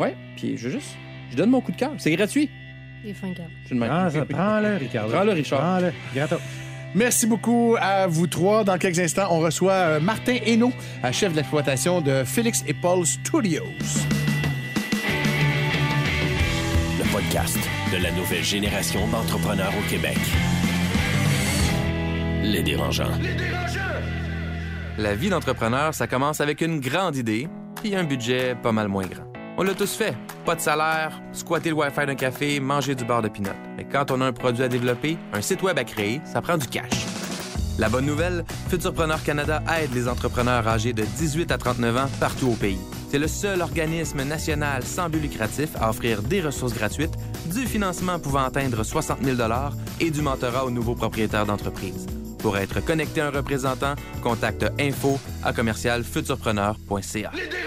ouais, 0.00 0.16
puis 0.36 0.56
je 0.56 0.70
juste, 0.70 0.96
je 1.30 1.36
donne 1.36 1.50
mon 1.50 1.60
coup 1.60 1.72
de 1.72 1.76
cœur. 1.76 1.92
C'est 1.98 2.10
gratuit. 2.16 2.48
Il 3.04 3.10
est 3.10 3.14
fin, 3.14 3.26
même. 3.26 3.82
Ah, 3.90 4.08
ça, 4.10 4.24
prends-le, 4.24 4.76
Ricardo. 4.76 5.12
Prends-le, 5.12 5.32
Richard. 5.32 5.58
Prends-le. 5.60 5.92
Gratos. 6.14 6.40
Merci 6.94 7.26
beaucoup 7.26 7.76
à 7.80 8.06
vous 8.06 8.26
trois. 8.26 8.64
Dans 8.64 8.76
quelques 8.76 8.98
instants, 8.98 9.28
on 9.30 9.40
reçoit 9.40 9.72
euh, 9.72 10.00
Martin 10.00 10.36
Hainaut, 10.44 10.72
euh, 11.04 11.12
chef 11.12 11.32
d'exploitation 11.32 12.00
de 12.00 12.22
Félix 12.24 12.62
et 12.66 12.74
Paul 12.74 13.06
Studios. 13.06 13.64
Le 16.98 17.12
podcast 17.12 17.58
de 17.92 18.02
la 18.02 18.10
nouvelle 18.12 18.44
génération 18.44 19.06
d'entrepreneurs 19.08 19.72
au 19.78 19.90
Québec. 19.90 20.18
Les 22.42 22.62
dérangeants. 22.62 23.12
La 24.98 25.14
vie 25.14 25.30
d'entrepreneur, 25.30 25.94
ça 25.94 26.06
commence 26.06 26.42
avec 26.42 26.60
une 26.60 26.80
grande 26.80 27.16
idée 27.16 27.48
puis 27.82 27.96
un 27.96 28.04
budget 28.04 28.54
pas 28.54 28.72
mal 28.72 28.88
moins 28.88 29.06
grand. 29.06 29.31
On 29.58 29.64
l'a 29.64 29.74
tous 29.74 29.94
fait. 29.94 30.14
Pas 30.46 30.54
de 30.54 30.60
salaire, 30.60 31.20
squatter 31.32 31.70
le 31.70 31.76
Wi-Fi 31.76 32.06
d'un 32.06 32.14
café, 32.14 32.58
manger 32.58 32.94
du 32.94 33.04
beurre 33.04 33.22
de 33.22 33.28
pinot. 33.28 33.50
Mais 33.76 33.84
quand 33.84 34.10
on 34.10 34.20
a 34.20 34.26
un 34.26 34.32
produit 34.32 34.64
à 34.64 34.68
développer, 34.68 35.18
un 35.32 35.42
site 35.42 35.62
web 35.62 35.78
à 35.78 35.84
créer, 35.84 36.20
ça 36.24 36.40
prend 36.40 36.56
du 36.56 36.66
cash. 36.66 37.06
La 37.78 37.88
bonne 37.88 38.06
nouvelle, 38.06 38.44
Futurpreneur 38.68 39.22
Canada 39.22 39.62
aide 39.78 39.94
les 39.94 40.08
entrepreneurs 40.08 40.66
âgés 40.66 40.92
de 40.92 41.02
18 41.02 41.52
à 41.52 41.58
39 41.58 41.96
ans 41.96 42.10
partout 42.18 42.48
au 42.48 42.54
pays. 42.54 42.78
C'est 43.10 43.18
le 43.18 43.28
seul 43.28 43.60
organisme 43.60 44.22
national 44.24 44.84
sans 44.84 45.10
but 45.10 45.20
lucratif 45.20 45.70
à 45.78 45.90
offrir 45.90 46.22
des 46.22 46.40
ressources 46.40 46.74
gratuites, 46.74 47.14
du 47.46 47.66
financement 47.66 48.18
pouvant 48.18 48.44
atteindre 48.44 48.82
60 48.82 49.18
000 49.22 49.36
et 50.00 50.10
du 50.10 50.22
mentorat 50.22 50.64
aux 50.64 50.70
nouveaux 50.70 50.94
propriétaires 50.94 51.44
d'entreprise. 51.46 52.06
Pour 52.38 52.56
être 52.56 52.84
connecté 52.84 53.20
à 53.20 53.26
un 53.26 53.30
représentant, 53.30 53.94
contacte 54.22 54.64
info 54.80 55.18
à 55.44 55.52
commercialfuturpreneur.ca. 55.52 57.30
Les. 57.34 57.62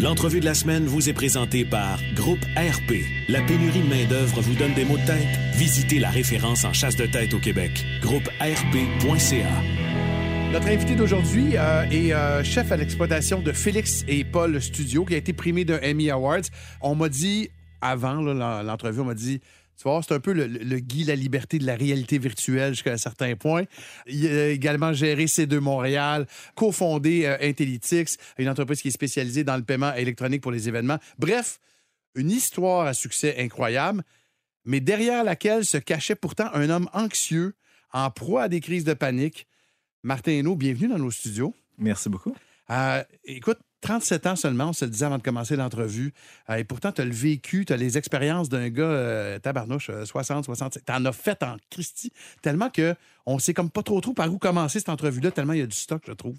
L'entrevue 0.00 0.40
de 0.40 0.44
la 0.44 0.54
semaine 0.54 0.84
vous 0.84 1.08
est 1.08 1.12
présentée 1.12 1.64
par 1.64 2.00
Groupe 2.14 2.44
RP. 2.56 3.04
La 3.28 3.40
pénurie 3.42 3.82
de 3.82 3.88
main-d'œuvre 3.88 4.40
vous 4.40 4.54
donne 4.54 4.74
des 4.74 4.84
maux 4.84 4.98
de 4.98 5.06
tête? 5.06 5.38
Visitez 5.54 6.00
la 6.00 6.10
référence 6.10 6.64
en 6.64 6.72
chasse 6.72 6.96
de 6.96 7.06
tête 7.06 7.34
au 7.34 7.38
Québec. 7.38 7.70
Groupe 8.00 8.28
RP.ca. 8.40 9.48
Notre 10.52 10.66
invité 10.66 10.96
d'aujourd'hui 10.96 11.56
euh, 11.56 11.84
est 11.90 12.12
euh, 12.12 12.42
chef 12.42 12.72
à 12.72 12.76
l'exploitation 12.76 13.40
de 13.40 13.52
Félix 13.52 14.04
et 14.08 14.24
Paul 14.24 14.60
Studio, 14.60 15.04
qui 15.04 15.14
a 15.14 15.18
été 15.18 15.32
primé 15.32 15.64
d'un 15.64 15.78
Emmy 15.84 16.10
Awards. 16.10 16.48
On 16.80 16.96
m'a 16.96 17.08
dit, 17.08 17.50
avant 17.80 18.14
l'entrevue, 18.14 19.00
on 19.00 19.04
m'a 19.04 19.14
dit, 19.14 19.40
tu 19.78 19.84
vois, 19.84 20.00
c'est 20.02 20.12
un 20.12 20.18
peu 20.20 20.32
le, 20.32 20.46
le- 20.46 20.78
Guy 20.80 21.04
La 21.04 21.14
Liberté 21.14 21.58
de 21.58 21.64
la 21.66 21.76
réalité 21.76 22.18
virtuelle 22.18 22.72
jusqu'à 22.74 22.92
un 22.92 22.96
certain 22.98 23.36
point. 23.36 23.62
Il 24.06 24.26
a 24.26 24.48
également 24.48 24.92
géré 24.92 25.26
C2 25.26 25.58
Montréal, 25.58 26.26
cofondé 26.56 27.26
euh, 27.26 27.52
une 28.38 28.48
entreprise 28.48 28.82
qui 28.82 28.88
est 28.88 28.92
spécialisée 28.92 29.44
dans 29.44 29.56
le 29.56 29.62
paiement 29.62 29.94
électronique 29.94 30.42
pour 30.42 30.50
les 30.50 30.68
événements. 30.68 30.98
Bref, 31.18 31.60
une 32.16 32.30
histoire 32.32 32.86
à 32.86 32.92
succès 32.94 33.36
incroyable, 33.38 34.02
mais 34.64 34.80
derrière 34.80 35.22
laquelle 35.22 35.64
se 35.64 35.78
cachait 35.78 36.16
pourtant 36.16 36.50
un 36.52 36.68
homme 36.70 36.88
anxieux, 36.92 37.54
en 37.92 38.10
proie 38.10 38.42
à 38.42 38.48
des 38.48 38.60
crises 38.60 38.84
de 38.84 38.94
panique. 38.94 39.46
Martin 40.02 40.32
Hainaut, 40.32 40.56
bienvenue 40.56 40.88
dans 40.88 40.98
nos 40.98 41.10
studios. 41.10 41.54
Merci 41.78 42.08
beaucoup. 42.08 42.34
Euh, 42.70 43.02
écoute, 43.24 43.58
37 43.80 44.26
ans 44.26 44.36
seulement, 44.36 44.70
on 44.70 44.72
se 44.72 44.84
le 44.84 44.90
disait 44.90 45.06
avant 45.06 45.18
de 45.18 45.22
commencer 45.22 45.56
l'entrevue. 45.56 46.12
Euh, 46.50 46.56
et 46.56 46.64
pourtant, 46.64 46.92
tu 46.92 47.00
as 47.00 47.04
le 47.04 47.12
vécu, 47.12 47.64
tu 47.64 47.72
as 47.72 47.76
les 47.76 47.98
expériences 47.98 48.48
d'un 48.48 48.68
gars, 48.68 48.82
euh, 48.82 49.38
tabarnouche, 49.38 49.90
euh, 49.90 50.04
60, 50.04 50.44
67. 50.44 50.84
Tu 50.84 50.92
en 50.92 51.04
as 51.04 51.12
fait 51.12 51.42
en 51.42 51.56
Christie. 51.70 52.12
Tellement 52.42 52.70
que 52.70 52.94
on 53.26 53.38
sait 53.38 53.54
comme 53.54 53.70
pas 53.70 53.82
trop 53.82 54.00
trop 54.00 54.14
par 54.14 54.32
où 54.32 54.38
commencer 54.38 54.78
cette 54.78 54.88
entrevue-là, 54.88 55.30
tellement 55.30 55.52
il 55.52 55.60
y 55.60 55.62
a 55.62 55.66
du 55.66 55.76
stock, 55.76 56.02
je 56.06 56.12
trouve. 56.12 56.38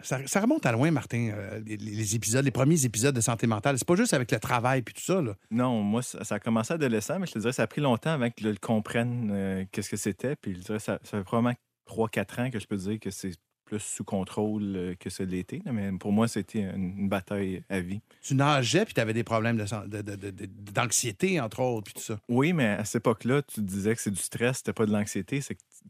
Ça, 0.00 0.40
remonte 0.40 0.64
à 0.64 0.70
loin, 0.70 0.92
Martin, 0.92 1.30
euh, 1.32 1.60
les, 1.66 2.14
épisodes, 2.14 2.44
les 2.44 2.52
premiers 2.52 2.84
épisodes 2.84 3.14
de 3.14 3.20
santé 3.20 3.48
mentale. 3.48 3.78
C'est 3.78 3.86
pas 3.86 3.96
juste 3.96 4.14
avec 4.14 4.30
le 4.30 4.38
travail 4.38 4.82
puis 4.82 4.94
tout 4.94 5.02
ça. 5.02 5.20
Là. 5.20 5.34
Non, 5.50 5.82
moi, 5.82 6.02
ça, 6.02 6.22
a 6.30 6.38
commencé 6.38 6.72
adolescent, 6.72 7.18
mais 7.18 7.26
je 7.26 7.32
te 7.32 7.38
dirais 7.40 7.52
ça 7.52 7.64
a 7.64 7.66
pris 7.66 7.80
longtemps 7.80 8.12
avant 8.12 8.28
que 8.28 8.36
je 8.40 8.48
le 8.48 8.56
comprenne 8.60 9.30
euh, 9.32 9.64
qu'est-ce 9.72 9.90
que 9.90 9.96
c'était. 9.96 10.36
Puis 10.36 10.54
je 10.54 10.60
dirais 10.60 10.78
ça, 10.78 11.00
ça 11.02 11.18
fait 11.18 11.24
probablement 11.24 11.54
3-4 11.88 12.42
ans 12.42 12.50
que 12.50 12.60
je 12.60 12.66
peux 12.66 12.76
dire 12.76 13.00
que 13.00 13.10
c'est 13.10 13.32
plus 13.68 13.80
sous 13.80 14.04
contrôle 14.04 14.62
euh, 14.76 14.94
que 14.98 15.10
ce 15.10 15.22
l'était. 15.22 15.60
là, 15.66 15.72
Mais 15.72 15.92
pour 15.98 16.10
moi, 16.12 16.26
c'était 16.26 16.60
une, 16.62 17.08
bataille 17.08 17.62
à 17.68 17.80
vie. 17.80 18.00
Tu 18.22 18.34
nageais 18.34 18.84
puis 18.86 18.94
tu 18.94 19.00
avais 19.00 19.12
des 19.12 19.24
problèmes 19.24 19.56
de 19.58 19.64
de- 19.86 20.00
de- 20.02 20.16
de- 20.16 20.30
de- 20.30 20.46
d'anxiété, 20.72 21.38
entre 21.40 21.60
autres, 21.60 21.84
puis 21.84 21.94
tout 21.94 22.00
ça. 22.00 22.18
Oui, 22.28 22.52
mais 22.54 22.66
à 22.68 22.84
cette 22.84 23.00
époque-là, 23.02 23.42
tu 23.42 23.60
disais 23.60 23.94
que 23.94 24.00
c'est 24.00 24.10
du 24.10 24.20
stress, 24.20 24.58
c'était 24.58 24.72
pas 24.72 24.86
de 24.86 24.92
l'anxiété. 24.92 25.40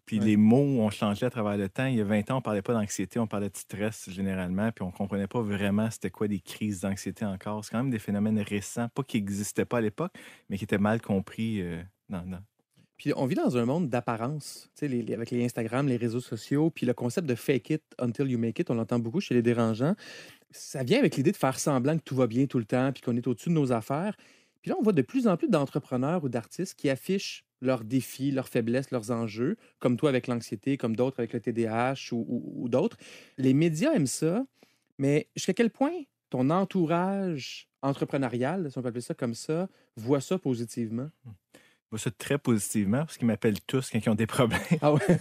Puis 0.07 0.19
Ouais. 0.19 0.25
les 0.25 0.37
mots 0.37 0.81
ont 0.81 0.91
changé 0.91 1.25
à 1.27 1.31
travers 1.31 1.57
le 1.57 1.69
temps. 1.69 1.87
Il 1.87 1.95
y 1.97 2.01
a 2.01 2.05
20 2.05 2.31
ans, 2.31 2.39
on 2.39 2.43
parlait 2.43 2.63
pas 2.63 2.73
d'anxiété, 2.75 3.19
on 3.19 3.27
parlait 3.27 3.51
de 3.51 3.57
stress 3.57 4.11
généralement, 4.11 4.71
puis 4.73 4.83
on 4.85 4.91
comprenait 4.91 5.27
pas 5.29 5.41
vraiment 5.41 5.91
c'était 5.91 6.11
quoi 6.11 6.27
des 6.29 6.41
crises 6.41 6.81
d'anxiété 6.81 7.25
encore. 7.25 7.65
C'est 7.65 7.71
quand 7.71 7.79
même 7.83 7.91
des 7.91 7.99
phénomènes 7.99 8.41
récents, 8.41 8.89
pas 8.89 9.03
qui 9.05 9.21
n'existaient 9.21 9.65
pas 9.65 9.79
à 9.79 9.81
l'époque, 9.81 10.13
mais 10.49 10.59
qui 10.59 10.65
étaient 10.65 10.79
mal 10.79 11.01
compris 11.01 11.61
euh, 11.63 11.83
dans, 12.09 12.23
dans- 12.27 12.43
Puis 12.99 13.13
on 13.17 13.27
vit 13.27 13.37
dans 13.37 13.57
un 13.57 13.65
monde 13.65 13.89
d'apparence, 13.89 14.69
les- 14.83 15.15
avec 15.15 15.31
les 15.31 15.45
Instagram, 15.45 15.87
les 15.87 15.97
réseaux 15.97 16.21
sociaux, 16.21 16.69
puis 16.71 16.85
le 16.85 16.93
concept 16.95 17.29
de 17.29 17.35
fake 17.37 17.71
it 17.71 17.83
until 17.99 18.29
you 18.29 18.39
make 18.39 18.59
it, 18.59 18.71
on 18.71 18.75
l'entend 18.75 18.99
beaucoup 18.99 19.21
chez 19.21 19.35
les 19.35 19.43
dérangeants. 19.43 19.95
Ça 20.51 20.83
vient 20.83 20.99
avec 20.99 21.17
l'idée 21.17 21.31
de 21.33 21.37
faire 21.37 21.59
semblant 21.61 21.97
que 21.97 22.03
tout 22.03 22.17
va 22.17 22.27
bien 22.27 22.47
tout 22.47 22.59
le 22.59 22.65
temps, 22.65 22.93
puis 22.93 23.01
qu'on 23.03 23.17
est 23.17 23.27
au-dessus 23.27 23.51
de 23.51 23.55
nos 23.55 23.71
affaires. 23.73 24.17
Puis 24.61 24.71
là, 24.71 24.77
on 24.79 24.83
voit 24.83 24.93
de 24.93 25.03
plus 25.03 25.29
en 25.29 25.37
plus 25.37 25.49
d'entrepreneurs 25.49 26.25
ou 26.25 26.29
d'artistes 26.29 26.75
qui 26.75 26.91
affichent 26.91 27.45
leurs 27.61 27.85
défis, 27.85 28.33
leurs 28.33 28.49
faiblesses, 28.49 28.91
leurs 28.91 29.11
enjeux, 29.13 29.57
comme 29.79 29.97
toi 29.97 30.09
avec 30.09 30.27
l'anxiété, 30.27 30.77
comme 30.77 30.97
d'autres 30.97 31.21
avec 31.21 31.33
le 31.33 31.41
TDAH 31.41 32.13
ou, 32.13 32.27
ou- 32.29 32.65
ou 32.65 32.69
d'autres. 32.69 32.97
Les 33.37 33.55
médias 33.55 33.93
aiment 33.93 34.07
ça, 34.07 34.45
mais 34.99 35.29
jusqu'à 35.37 35.55
quel 35.55 35.71
point 35.71 35.93
ton 36.31 36.51
entourage 36.51 37.69
entrepreneurial, 37.83 38.71
si 38.71 38.79
on 38.79 38.83
peut 38.83 38.89
appeler 38.89 39.01
ça 39.01 39.15
comme 39.15 39.35
ça, 39.35 39.69
voit 39.97 40.21
ça 40.21 40.39
positivement? 40.39 41.11
Vois 41.91 41.99
ça 41.99 42.11
très 42.11 42.39
positivement 42.39 42.99
parce 42.99 43.17
qu'ils 43.17 43.27
m'appellent 43.27 43.61
tous 43.67 43.91
quand 43.91 43.99
ils 44.05 44.09
ont 44.11 44.15
des 44.15 44.27
problèmes. 44.27 44.61
Ah 44.83 44.93
ouais? 44.93 45.01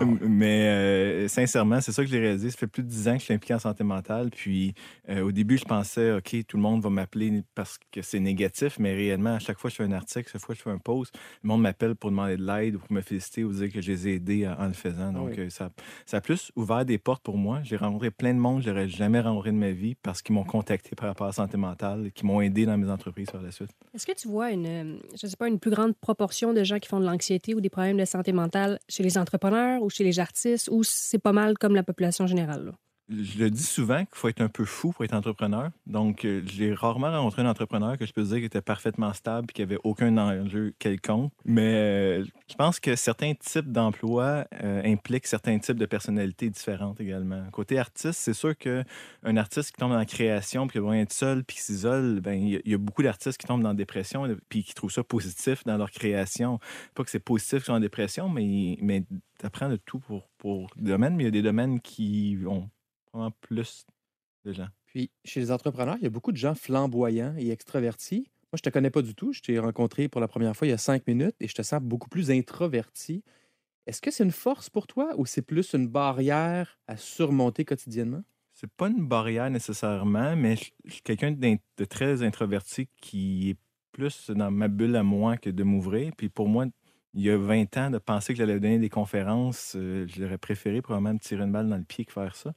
Ah 0.00 0.04
ouais. 0.04 0.18
Mais 0.26 0.68
euh, 0.68 1.28
sincèrement, 1.28 1.80
c'est 1.80 1.92
ça 1.92 2.02
que 2.02 2.08
j'ai 2.10 2.18
réalisé. 2.18 2.50
Ça 2.50 2.56
fait 2.56 2.66
plus 2.66 2.82
de 2.82 2.88
10 2.88 3.08
ans 3.08 3.12
que 3.14 3.18
je 3.20 3.24
suis 3.24 3.34
impliqué 3.34 3.54
en 3.54 3.58
santé 3.58 3.84
mentale. 3.84 4.30
Puis 4.30 4.74
euh, 5.08 5.22
au 5.22 5.32
début, 5.32 5.58
je 5.58 5.64
pensais, 5.64 6.12
OK, 6.12 6.34
tout 6.46 6.56
le 6.56 6.62
monde 6.62 6.82
va 6.82 6.90
m'appeler 6.90 7.42
parce 7.54 7.78
que 7.90 8.02
c'est 8.02 8.20
négatif. 8.20 8.78
Mais 8.78 8.94
réellement, 8.94 9.34
à 9.34 9.38
chaque 9.38 9.58
fois 9.58 9.70
que 9.70 9.76
je 9.76 9.82
fais 9.82 9.88
un 9.88 9.92
article, 9.92 10.30
chaque 10.30 10.40
fois 10.40 10.54
que 10.54 10.58
je 10.58 10.62
fais 10.62 10.70
un 10.70 10.78
post, 10.78 11.14
le 11.42 11.48
monde 11.48 11.62
m'appelle 11.62 11.94
pour 11.94 12.10
demander 12.10 12.36
de 12.36 12.44
l'aide 12.46 12.76
ou 12.76 12.78
pour 12.78 12.92
me 12.92 13.00
féliciter 13.00 13.44
ou 13.44 13.52
dire 13.52 13.70
que 13.72 13.80
je 13.80 13.92
les 13.92 14.08
ai 14.08 14.14
aidés 14.14 14.46
en, 14.48 14.54
en 14.64 14.66
le 14.66 14.72
faisant. 14.72 15.12
Donc, 15.12 15.30
oui. 15.32 15.40
euh, 15.40 15.50
ça, 15.50 15.70
ça 16.06 16.18
a 16.18 16.20
plus 16.20 16.52
ouvert 16.56 16.84
des 16.84 16.98
portes 16.98 17.22
pour 17.22 17.36
moi. 17.36 17.60
J'ai 17.64 17.76
rencontré 17.76 18.10
plein 18.10 18.32
de 18.34 18.38
monde 18.38 18.60
que 18.62 18.66
j'aurais 18.68 18.88
jamais 18.88 19.20
rencontré 19.20 19.50
de 19.50 19.56
ma 19.56 19.70
vie 19.70 19.94
parce 20.02 20.22
qu'ils 20.22 20.34
m'ont 20.34 20.44
contacté 20.44 20.94
par 20.96 21.08
rapport 21.08 21.26
à 21.26 21.30
la 21.30 21.34
santé 21.34 21.56
mentale 21.56 22.06
et 22.06 22.10
qui 22.10 22.24
m'ont 22.24 22.40
aidé 22.40 22.66
dans 22.66 22.78
mes 22.78 22.88
entreprises 22.90 23.30
par 23.30 23.42
la 23.42 23.50
suite. 23.50 23.70
Est-ce 23.94 24.06
que 24.06 24.12
tu 24.12 24.28
vois 24.28 24.50
une, 24.50 25.00
je 25.20 25.26
sais 25.26 25.36
pas, 25.36 25.48
une 25.48 25.58
plus 25.58 25.70
grande 25.70 25.81
proportion 25.90 26.52
de 26.52 26.62
gens 26.64 26.78
qui 26.78 26.88
font 26.88 27.00
de 27.00 27.04
l'anxiété 27.06 27.54
ou 27.54 27.60
des 27.60 27.70
problèmes 27.70 27.98
de 27.98 28.04
santé 28.04 28.32
mentale 28.32 28.78
chez 28.88 29.02
les 29.02 29.18
entrepreneurs 29.18 29.82
ou 29.82 29.90
chez 29.90 30.04
les 30.04 30.18
artistes 30.20 30.68
ou 30.70 30.82
c'est 30.84 31.18
pas 31.18 31.32
mal 31.32 31.58
comme 31.58 31.74
la 31.74 31.82
population 31.82 32.26
générale? 32.26 32.72
Je 33.12 33.38
le 33.38 33.50
dis 33.50 33.62
souvent 33.62 33.98
qu'il 33.98 34.14
faut 34.14 34.28
être 34.28 34.40
un 34.40 34.48
peu 34.48 34.64
fou 34.64 34.92
pour 34.92 35.04
être 35.04 35.12
entrepreneur. 35.12 35.70
Donc, 35.86 36.24
euh, 36.24 36.42
j'ai 36.46 36.72
rarement 36.72 37.10
rencontré 37.10 37.42
un 37.42 37.46
entrepreneur 37.50 37.98
que 37.98 38.06
je 38.06 38.12
peux 38.12 38.22
dire 38.22 38.38
qui 38.38 38.44
était 38.44 38.62
parfaitement 38.62 39.12
stable 39.12 39.48
et 39.50 39.52
qui 39.52 39.62
avait 39.62 39.78
aucun 39.84 40.16
enjeu 40.16 40.72
quelconque. 40.78 41.30
Mais 41.44 41.74
euh, 41.74 42.24
je 42.48 42.54
pense 42.54 42.80
que 42.80 42.96
certains 42.96 43.34
types 43.34 43.70
d'emplois 43.70 44.46
euh, 44.62 44.82
impliquent 44.84 45.26
certains 45.26 45.58
types 45.58 45.76
de 45.78 45.84
personnalités 45.86 46.48
différentes 46.48 47.00
également. 47.00 47.44
Côté 47.50 47.78
artiste, 47.78 48.18
c'est 48.18 48.32
sûr 48.34 48.56
qu'un 48.56 49.36
artiste 49.36 49.72
qui 49.72 49.76
tombe 49.76 49.90
dans 49.90 49.98
la 49.98 50.06
création 50.06 50.66
puis 50.66 50.78
qui 50.78 50.84
va 50.84 50.96
être 50.96 51.12
seul 51.12 51.44
puis 51.44 51.56
qui 51.56 51.62
s'isole, 51.62 52.20
ben 52.20 52.34
il 52.34 52.62
y 52.64 52.74
a- 52.74 52.78
beaucoup 52.78 53.02
d'artistes 53.02 53.38
qui 53.38 53.46
tombent 53.46 53.62
dans 53.62 53.68
la 53.70 53.74
dépression 53.74 54.26
puis 54.48 54.64
qui 54.64 54.74
trouvent 54.74 54.90
ça 54.92 55.04
positif 55.04 55.64
dans 55.64 55.76
leur 55.76 55.90
création. 55.90 56.58
Pas 56.94 57.04
que 57.04 57.10
c'est 57.10 57.20
positif 57.20 57.58
qu'ils 57.58 57.66
sont 57.66 57.72
en 57.74 57.80
dépression, 57.80 58.28
mais, 58.28 58.78
mais 58.80 59.04
apprends 59.42 59.68
de 59.68 59.76
tout 59.76 59.98
pour, 59.98 60.28
pour 60.38 60.70
des 60.76 60.90
domaines, 60.90 61.14
mais 61.14 61.24
il 61.24 61.26
y 61.26 61.28
a 61.28 61.32
des 61.32 61.42
domaines 61.42 61.80
qui 61.80 62.38
ont 62.46 62.70
plus 63.40 63.86
de 64.44 64.52
gens. 64.52 64.68
Puis, 64.86 65.10
chez 65.24 65.40
les 65.40 65.50
entrepreneurs, 65.50 65.96
il 65.98 66.04
y 66.04 66.06
a 66.06 66.10
beaucoup 66.10 66.32
de 66.32 66.36
gens 66.36 66.54
flamboyants 66.54 67.34
et 67.38 67.50
extravertis. 67.50 68.30
Moi, 68.52 68.58
je 68.58 68.62
te 68.62 68.70
connais 68.70 68.90
pas 68.90 69.02
du 69.02 69.14
tout. 69.14 69.32
Je 69.32 69.40
t'ai 69.40 69.58
rencontré 69.58 70.08
pour 70.08 70.20
la 70.20 70.28
première 70.28 70.56
fois 70.56 70.66
il 70.66 70.70
y 70.70 70.74
a 70.74 70.78
cinq 70.78 71.06
minutes 71.06 71.36
et 71.40 71.48
je 71.48 71.54
te 71.54 71.62
sens 71.62 71.80
beaucoup 71.80 72.08
plus 72.08 72.30
introverti. 72.30 73.22
Est-ce 73.86 74.00
que 74.00 74.10
c'est 74.10 74.24
une 74.24 74.32
force 74.32 74.70
pour 74.70 74.86
toi 74.86 75.14
ou 75.16 75.26
c'est 75.26 75.42
plus 75.42 75.72
une 75.74 75.88
barrière 75.88 76.78
à 76.86 76.96
surmonter 76.96 77.64
quotidiennement? 77.64 78.22
C'est 78.52 78.70
pas 78.70 78.88
une 78.88 79.06
barrière 79.08 79.50
nécessairement, 79.50 80.36
mais 80.36 80.56
je 80.56 80.70
je 80.84 80.92
suis 80.92 81.02
quelqu'un 81.02 81.32
de 81.32 81.84
très 81.84 82.22
introverti 82.22 82.88
qui 83.00 83.50
est 83.50 83.56
plus 83.92 84.30
dans 84.30 84.50
ma 84.50 84.68
bulle 84.68 84.96
à 84.96 85.02
moi 85.02 85.36
que 85.36 85.50
de 85.50 85.62
m'ouvrir. 85.64 86.12
Puis 86.16 86.28
pour 86.28 86.48
moi, 86.48 86.66
il 87.14 87.22
y 87.22 87.30
a 87.30 87.36
20 87.36 87.76
ans, 87.76 87.90
de 87.90 87.98
penser 87.98 88.32
que 88.32 88.38
j'allais 88.38 88.58
donner 88.60 88.78
des 88.78 88.88
conférences, 88.88 89.74
euh, 89.76 90.06
j'aurais 90.08 90.38
préféré 90.38 90.80
probablement 90.82 91.14
me 91.14 91.18
tirer 91.18 91.42
une 91.44 91.52
balle 91.52 91.68
dans 91.68 91.76
le 91.76 91.84
pied 91.84 92.04
que 92.04 92.12
faire 92.12 92.34
ça. 92.34 92.52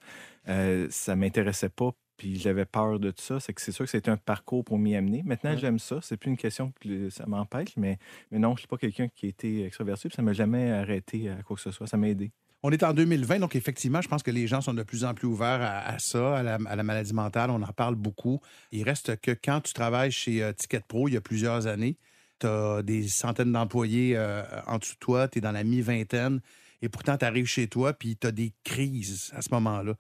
Euh, 0.47 0.87
ça 0.89 1.15
m'intéressait 1.15 1.69
pas, 1.69 1.91
puis 2.17 2.37
j'avais 2.39 2.65
peur 2.65 2.99
de 2.99 3.11
tout 3.11 3.21
ça. 3.21 3.39
C'est 3.39 3.53
que 3.53 3.61
c'est 3.61 3.71
sûr 3.71 3.85
que 3.85 3.91
c'est 3.91 4.07
un 4.07 4.17
parcours 4.17 4.63
pour 4.63 4.77
m'y 4.77 4.95
amener. 4.95 5.23
Maintenant, 5.25 5.51
Ouais. 5.51 5.57
j'aime 5.57 5.79
ça. 5.79 5.99
C'est 6.01 6.17
plus 6.17 6.29
une 6.29 6.37
question 6.37 6.71
que 6.79 7.09
ça 7.09 7.25
m'empêche, 7.25 7.75
mais, 7.77 7.97
mais 8.31 8.39
non, 8.39 8.55
je 8.55 8.59
suis 8.61 8.67
pas 8.67 8.77
quelqu'un 8.77 9.07
qui 9.09 9.25
a 9.25 9.29
été 9.29 9.65
extraverti, 9.65 10.07
puis 10.07 10.15
ça 10.15 10.21
m'a 10.21 10.33
jamais 10.33 10.71
arrêté 10.71 11.29
à 11.29 11.41
quoi 11.43 11.55
que 11.57 11.61
ce 11.61 11.71
soit. 11.71 11.87
Ça 11.87 11.97
m'a 11.97 12.07
aidé. 12.09 12.31
On 12.63 12.71
est 12.71 12.81
en 12.81 12.93
2020, 12.93 13.39
donc 13.39 13.55
effectivement, 13.55 14.01
je 14.01 14.07
pense 14.07 14.23
que 14.23 14.31
les 14.31 14.47
gens 14.47 14.59
sont 14.61 14.73
de 14.73 14.81
plus 14.81 15.03
en 15.05 15.13
plus 15.13 15.27
ouverts 15.27 15.61
à, 15.61 15.79
à 15.87 15.99
ça, 15.99 16.37
à 16.37 16.41
la, 16.43 16.55
à 16.65 16.75
la 16.75 16.83
maladie 16.83 17.13
mentale. 17.13 17.51
On 17.51 17.61
en 17.61 17.73
parle 17.73 17.93
beaucoup. 17.95 18.39
Il 18.71 18.83
reste 18.83 19.19
que 19.21 19.31
quand 19.31 19.61
tu 19.61 19.73
travailles 19.73 20.11
chez 20.11 20.41
euh, 20.41 20.51
Ticket 20.51 20.81
Pro 20.87 21.07
il 21.07 21.13
y 21.13 21.17
a 21.17 21.21
plusieurs 21.21 21.67
années, 21.67 21.97
tu 22.39 22.47
as 22.47 22.81
des 22.83 23.07
centaines 23.07 23.51
d'employés 23.51 24.15
euh, 24.15 24.43
en 24.67 24.77
dessous 24.77 24.93
de 24.93 24.99
toi, 24.99 25.27
tu 25.27 25.39
es 25.39 25.41
dans 25.41 25.51
la 25.51 25.63
mi-vingtaine, 25.63 26.41
et 26.81 26.89
pourtant, 26.89 27.17
tu 27.17 27.25
arrives 27.25 27.47
chez 27.47 27.67
toi, 27.67 27.93
puis 27.93 28.17
tu 28.17 28.27
as 28.27 28.31
des 28.31 28.53
crises 28.63 29.31
à 29.33 29.41
ce 29.41 29.49
moment-là. 29.51 29.95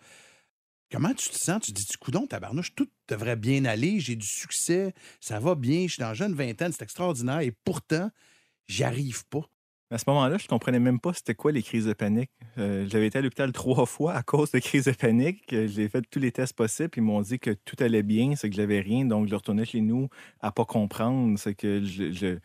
Comment 0.91 1.13
tu 1.13 1.29
te 1.29 1.37
sens? 1.37 1.61
Tu 1.61 1.73
te 1.73 1.79
dis, 1.79 1.85
tu 1.85 1.97
coudon, 1.97 2.27
tabarnouche, 2.27 2.75
tout 2.75 2.89
devrait 3.07 3.35
bien 3.35 3.65
aller, 3.65 3.99
j'ai 3.99 4.15
du 4.15 4.27
succès, 4.27 4.93
ça 5.19 5.39
va 5.39 5.55
bien, 5.55 5.87
je 5.87 5.93
suis 5.93 5.99
dans 5.99 6.09
la 6.09 6.13
jeune 6.13 6.33
vingtaine, 6.33 6.71
c'est 6.71 6.83
extraordinaire, 6.83 7.39
et 7.39 7.51
pourtant, 7.51 8.11
j'y 8.67 8.83
arrive 8.83 9.25
pas. 9.27 9.49
À 9.91 9.97
ce 9.99 10.05
moment-là, 10.07 10.37
je 10.39 10.47
comprenais 10.47 10.79
même 10.79 10.99
pas 10.99 11.13
c'était 11.13 11.35
quoi 11.35 11.51
les 11.51 11.61
crises 11.61 11.85
de 11.85 11.93
panique. 11.93 12.31
Euh, 12.57 12.85
J'avais 12.89 13.07
été 13.07 13.19
à 13.19 13.21
l'hôpital 13.21 13.51
trois 13.51 13.85
fois 13.85 14.13
à 14.13 14.23
cause 14.23 14.51
de 14.51 14.59
crises 14.59 14.85
de 14.85 14.91
panique. 14.91 15.53
Euh, 15.53 15.67
J'ai 15.67 15.87
fait 15.89 16.01
tous 16.09 16.19
les 16.19 16.31
tests 16.31 16.53
possibles. 16.53 16.89
Ils 16.97 17.03
m'ont 17.03 17.21
dit 17.21 17.37
que 17.39 17.51
tout 17.51 17.75
allait 17.79 18.01
bien, 18.03 18.35
c'est 18.35 18.49
que 18.49 18.55
j'avais 18.55 18.79
rien. 18.79 19.05
Donc, 19.05 19.27
je 19.27 19.35
retournais 19.35 19.65
chez 19.65 19.81
nous 19.81 20.09
à 20.41 20.51
pas 20.51 20.65
comprendre. 20.65 21.37
C'est 21.37 21.53
que 21.53 21.83
je, 21.83 22.11
je- 22.11 22.39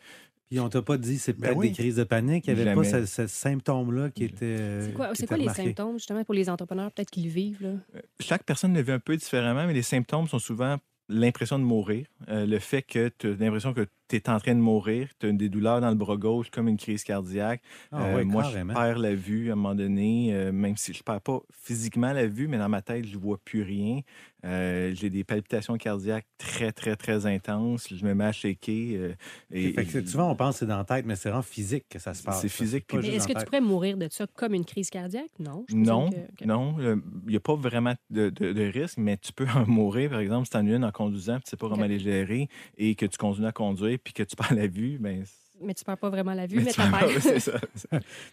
Puis 0.49 0.59
on 0.59 0.69
t'a 0.69 0.83
pas 0.83 0.97
dit 0.97 1.17
c'est 1.17 1.33
Ben 1.33 1.47
peut-être 1.47 1.57
oui. 1.57 1.69
des 1.69 1.73
crises 1.75 1.95
de 1.95 2.03
panique. 2.03 2.45
Il 2.47 2.53
n'y 2.53 2.61
avait 2.61 2.75
pas 2.75 2.83
ce, 2.83 3.05
ce 3.07 3.25
symptôme-là 3.25 4.11
qui 4.11 4.25
était. 4.25 4.45
euh, 4.45 4.85
C'est 4.85 4.93
quoi, 4.93 5.09
qui 5.09 5.15
c'est 5.17 5.23
était 5.23 5.35
quoi 5.35 5.37
les 5.43 5.49
symptômes, 5.49 5.93
justement, 5.97 6.23
pour 6.23 6.35
les 6.35 6.47
entrepreneurs, 6.49 6.91
peut-être 6.91 7.09
qu'ils 7.09 7.29
vivent? 7.29 7.63
Là? 7.63 8.01
chaque 8.19 8.43
personne 8.43 8.73
le 8.75 8.81
vit 8.83 8.91
un 8.91 8.99
peu 8.99 9.17
différemment, 9.17 9.65
mais 9.65 9.73
les 9.73 9.81
symptômes 9.81 10.27
sont 10.27 10.39
souvent 10.39 10.77
l'impression 11.09 11.59
de 11.59 11.63
mourir, 11.65 12.05
euh, 12.29 12.45
le 12.45 12.59
fait 12.59 12.83
que 12.83 13.09
tu 13.17 13.27
as 13.27 13.31
l'impression 13.31 13.73
que 13.73 13.85
tu 14.19 14.29
es 14.29 14.29
en 14.29 14.39
train 14.39 14.55
de 14.55 14.59
mourir, 14.59 15.07
tu 15.19 15.27
as 15.27 15.31
des 15.31 15.49
douleurs 15.49 15.81
dans 15.81 15.89
le 15.89 15.95
bras 15.95 16.17
gauche 16.17 16.49
comme 16.49 16.67
une 16.67 16.77
crise 16.77 17.03
cardiaque. 17.03 17.61
Ah 17.91 18.03
Euh, 18.03 18.15
ouais, 18.15 18.23
moi, 18.23 18.43
carrément. 18.43 18.73
je 18.73 18.79
perds 18.79 18.99
la 18.99 19.15
vue 19.15 19.49
à 19.49 19.53
un 19.53 19.55
moment 19.55 19.75
donné, 19.75 20.33
euh, 20.33 20.51
même 20.51 20.77
si 20.77 20.93
je 20.93 21.03
perds 21.03 21.21
pas 21.21 21.39
physiquement 21.51 22.13
la 22.13 22.27
vue, 22.27 22.47
mais 22.47 22.57
dans 22.57 22.69
ma 22.69 22.81
tête, 22.81 23.05
je 23.05 23.17
vois 23.17 23.37
plus 23.43 23.61
rien. 23.63 24.01
Euh, 24.43 24.91
J'ai 24.95 25.09
des 25.11 25.23
palpitations 25.23 25.77
cardiaques 25.77 26.25
très, 26.39 26.71
très, 26.71 26.95
très 26.95 27.27
intenses. 27.27 27.87
Je 27.93 28.03
me 28.03 28.13
mets 28.15 28.25
à 28.25 28.31
shaker. 28.31 28.95
euh, 28.95 29.13
et, 29.51 29.71
Fait 29.73 29.85
que 29.85 29.91
c'est- 29.91 30.07
souvent, 30.07 30.31
on 30.31 30.35
pense 30.35 30.55
que 30.55 30.59
c'est 30.61 30.65
dans 30.65 30.77
la 30.77 30.83
tête, 30.83 31.05
mais 31.05 31.15
c'est 31.15 31.29
vraiment 31.29 31.43
physique 31.43 31.85
que 31.89 31.99
ça 31.99 32.13
se 32.15 32.23
passe. 32.23 32.41
C'est 32.41 32.49
physique, 32.49 32.87
pas 32.87 32.97
Mais 32.97 33.07
est-ce 33.09 33.27
que 33.27 33.37
tu 33.37 33.45
pourrais 33.45 33.61
mourir 33.61 33.97
de 33.97 34.07
ça 34.09 34.25
comme 34.35 34.55
une 34.55 34.65
crise 34.65 34.89
cardiaque? 34.89 35.29
Non. 35.39 35.65
je 35.69 35.75
Non, 35.75 36.09
que- 36.09 36.45
non, 36.45 36.75
il 36.79 37.29
n'y 37.29 37.35
a 37.35 37.39
pas 37.39 37.55
vraiment 37.55 37.93
de, 38.09 38.29
de- 38.31 38.51
de 38.51 38.63
risque, 38.63 38.97
mais 38.97 39.17
tu 39.17 39.31
peux 39.31 39.45
en 39.65 39.67
mourir, 39.67 40.09
par 40.09 40.19
exemple, 40.19 40.45
si 40.45 40.51
tu 40.51 40.57
en 40.57 40.65
une 40.65 40.83
en 40.83 40.91
conduisant, 40.91 41.35
puis 41.35 41.43
tu 41.43 41.49
sais 41.51 41.57
pas 41.57 41.69
comment 41.69 41.85
les 41.85 41.99
gérer, 41.99 42.49
et 42.79 42.95
que 42.95 43.05
tu 43.05 43.17
continues 43.19 43.45
à 43.47 43.51
conduire, 43.51 43.99
puis 44.03 44.13
que 44.13 44.23
tu 44.23 44.35
perds 44.35 44.53
la 44.55 44.67
vue, 44.67 44.97
ben, 44.99 45.23
Mais 45.61 45.73
tu 45.73 45.83
perds 45.83 45.97
pas 45.97 46.09
vraiment 46.09 46.33
la 46.33 46.47
vue, 46.47 46.57
mais 46.57 46.63
mais, 46.65 46.71
tu 46.71 46.81
perds- 46.81 47.41
ça. 47.41 47.59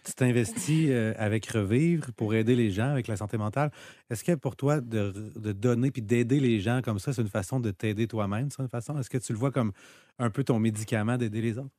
Tu 0.03 0.13
t'investis 0.13 0.87
euh, 0.89 1.13
avec 1.17 1.45
Revivre 1.47 2.11
pour 2.13 2.33
aider 2.33 2.55
les 2.55 2.71
gens 2.71 2.89
avec 2.89 3.07
la 3.07 3.15
santé 3.17 3.37
mentale. 3.37 3.71
Est-ce 4.09 4.23
que 4.23 4.33
pour 4.33 4.55
toi, 4.55 4.81
de, 4.81 5.13
de 5.35 5.51
donner 5.51 5.91
puis 5.91 6.01
d'aider 6.01 6.39
les 6.39 6.59
gens 6.59 6.81
comme 6.81 6.99
ça, 6.99 7.13
c'est 7.13 7.21
une 7.21 7.27
façon 7.29 7.59
de 7.59 7.71
t'aider 7.71 8.07
toi-même, 8.07 8.49
c'est 8.49 8.61
une 8.63 8.69
façon? 8.69 8.97
Est-ce 8.99 9.09
que 9.09 9.17
tu 9.19 9.31
le 9.33 9.37
vois 9.39 9.51
comme 9.51 9.71
un 10.17 10.29
peu 10.29 10.43
ton 10.43 10.59
médicament 10.59 11.17
d'aider 11.17 11.41
les 11.41 11.57
autres? 11.57 11.69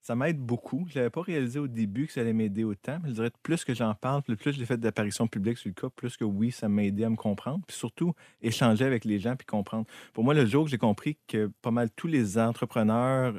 Ça 0.00 0.14
m'aide 0.14 0.38
beaucoup. 0.38 0.86
Je 0.88 0.98
l'avais 0.98 1.10
pas 1.10 1.20
réalisé 1.22 1.58
au 1.58 1.68
début 1.68 2.06
que 2.06 2.12
ça 2.12 2.20
allait 2.22 2.32
m'aider 2.32 2.64
autant, 2.64 2.98
je 3.04 3.10
dirais 3.12 3.30
que 3.30 3.36
plus 3.42 3.64
que 3.64 3.74
j'en 3.74 3.94
parle, 3.94 4.22
plus 4.22 4.36
plus 4.36 4.52
j'ai 4.52 4.64
fait 4.64 4.78
d'apparitions 4.78 5.26
publiques 5.26 5.58
sur 5.58 5.68
le 5.68 5.74
cas, 5.74 5.88
plus 5.90 6.16
que 6.16 6.24
oui, 6.24 6.50
ça 6.50 6.68
m'a 6.68 6.84
aidé 6.84 7.04
à 7.04 7.10
me 7.10 7.16
comprendre, 7.16 7.64
puis 7.66 7.76
surtout 7.76 8.14
échanger 8.40 8.84
avec 8.84 9.04
les 9.04 9.18
gens 9.18 9.36
puis 9.36 9.46
comprendre. 9.46 9.86
Pour 10.14 10.24
moi, 10.24 10.34
le 10.34 10.46
jour 10.46 10.64
que 10.64 10.70
j'ai 10.70 10.78
compris 10.78 11.18
que 11.26 11.50
pas 11.62 11.70
mal 11.70 11.90
tous 11.90 12.06
les 12.06 12.38
entrepreneurs 12.38 13.34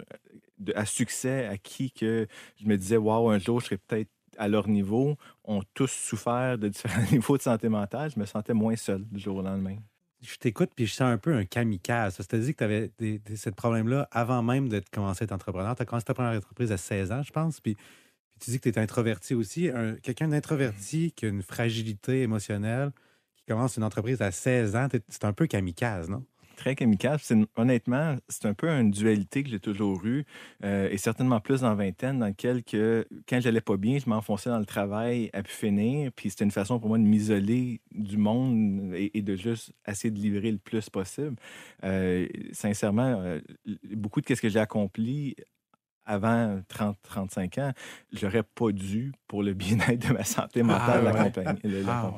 de- 0.60 0.74
à 0.76 0.86
succès 0.86 1.48
à 1.48 1.58
qui 1.58 1.92
que 1.92 2.28
je 2.58 2.66
me 2.68 2.78
disais, 2.78 2.98
waouh, 2.98 3.30
un 3.30 3.40
jour, 3.40 3.60
je 3.62 3.66
serais 3.68 3.78
peut-être 3.78 4.10
à 4.38 4.48
leur 4.48 4.68
niveau, 4.68 5.18
ont 5.44 5.64
tous 5.74 5.92
souffert 5.92 6.58
de 6.58 6.68
différents 6.70 7.02
niveaux 7.12 7.38
de 7.38 7.42
santé 7.42 7.68
mentale, 7.70 8.12
je 8.14 8.20
me 8.20 8.26
sentais 8.26 8.54
moins 8.54 8.76
seul 8.76 9.04
du 9.06 9.20
jour 9.20 9.38
au 9.38 9.42
lendemain. 9.42 9.78
Je 10.22 10.36
t'écoute 10.36 10.72
puis 10.76 10.86
je 10.86 10.94
sens 10.94 11.02
un 11.14 11.18
peu 11.18 11.34
un 11.34 11.46
kamikaze. 11.46 12.16
C'est-à-dire 12.18 12.52
que 12.54 12.58
tu 12.58 12.64
avais 12.64 12.92
des, 13.00 13.22
ce 13.36 13.50
problème-là 13.50 14.08
avant 14.12 14.44
même 14.44 14.68
de 14.68 14.82
commencer 14.92 15.24
à 15.24 15.26
être 15.26 15.32
entrepreneur. 15.32 15.76
Tu 15.76 15.82
as 15.82 15.86
commencé 15.86 16.06
ta 16.06 16.14
première 16.14 16.38
entreprise 16.38 16.72
à 16.72 16.78
16 16.78 17.12
ans, 17.12 17.24
je 17.24 17.32
pense, 17.32 17.62
puis, 17.62 17.76
puis 17.76 18.40
tu 18.42 18.52
dis 18.52 18.60
que 18.60 18.70
tu 18.70 18.80
introverti 18.80 19.34
aussi. 19.34 19.70
Un- 19.70 19.96
Quelqu'un 19.96 20.28
d'introverti 20.30 21.12
qui 21.14 21.26
a 21.26 21.30
une 21.30 21.42
fragilité 21.44 22.22
émotionnelle, 22.22 22.92
qui 23.38 23.46
commence 23.46 23.78
une 23.78 23.84
entreprise 23.84 24.22
à 24.22 24.32
16 24.32 24.76
ans, 24.76 24.88
c'est 25.08 25.24
un 25.26 25.34
peu 25.34 25.48
kamikaze, 25.48 26.10
non? 26.10 26.26
Très 26.60 26.76
kamikaze. 26.76 27.22
C'est 27.24 27.38
honnêtement, 27.56 28.18
c'est 28.28 28.46
un 28.46 28.54
peu 28.54 28.68
une 28.70 28.92
dualité 28.92 29.44
que 29.44 29.50
j'ai 29.50 29.60
toujours 29.60 30.06
eue, 30.06 30.26
euh, 30.64 30.90
et 30.92 30.98
certainement 30.98 31.40
plus 31.40 31.62
dans 31.62 31.70
la 31.70 31.76
vingtaine, 31.76 32.20
dans 32.20 32.28
lequel 32.28 32.64
que, 32.64 33.08
quand 33.28 33.40
j'allais 33.42 33.62
pas 33.62 33.78
bien, 33.78 33.98
je 33.98 34.10
m'enfonçais 34.10 34.50
dans 34.50 34.60
le 34.60 34.66
travail 34.66 35.30
à 35.34 35.42
pu 35.42 35.52
finir, 35.52 36.12
puis 36.16 36.30
c'était 36.30 36.44
une 36.46 36.52
façon 36.52 36.80
pour 36.80 36.90
moi 36.90 36.98
de 36.98 37.04
m'isoler 37.04 37.82
du 37.92 38.18
monde 38.18 38.94
et, 38.94 39.18
et 39.18 39.22
de 39.22 39.36
juste 39.36 39.72
essayer 39.88 40.12
de 40.12 40.20
livrer 40.20 40.52
le 40.52 40.58
plus 40.58 40.90
possible. 40.90 41.36
Euh, 41.84 42.28
sincèrement, 42.52 43.22
euh, 43.22 43.40
beaucoup 43.96 44.22
de 44.22 44.28
ce 44.36 44.42
que 44.42 44.50
j'ai 44.50 44.60
accompli 44.60 45.36
avant 46.06 46.60
30-35 46.70 47.60
ans, 47.62 47.72
j'aurais 48.12 48.44
pas 48.44 48.72
dû 48.72 49.12
pour 49.28 49.44
le 49.44 49.54
bien-être 49.54 50.08
de 50.08 50.14
ma 50.14 50.24
santé 50.24 50.64
mentale 50.64 51.04
ouais. 51.06 51.14
l'accompagner. 51.14 51.60
Ah. 51.88 52.12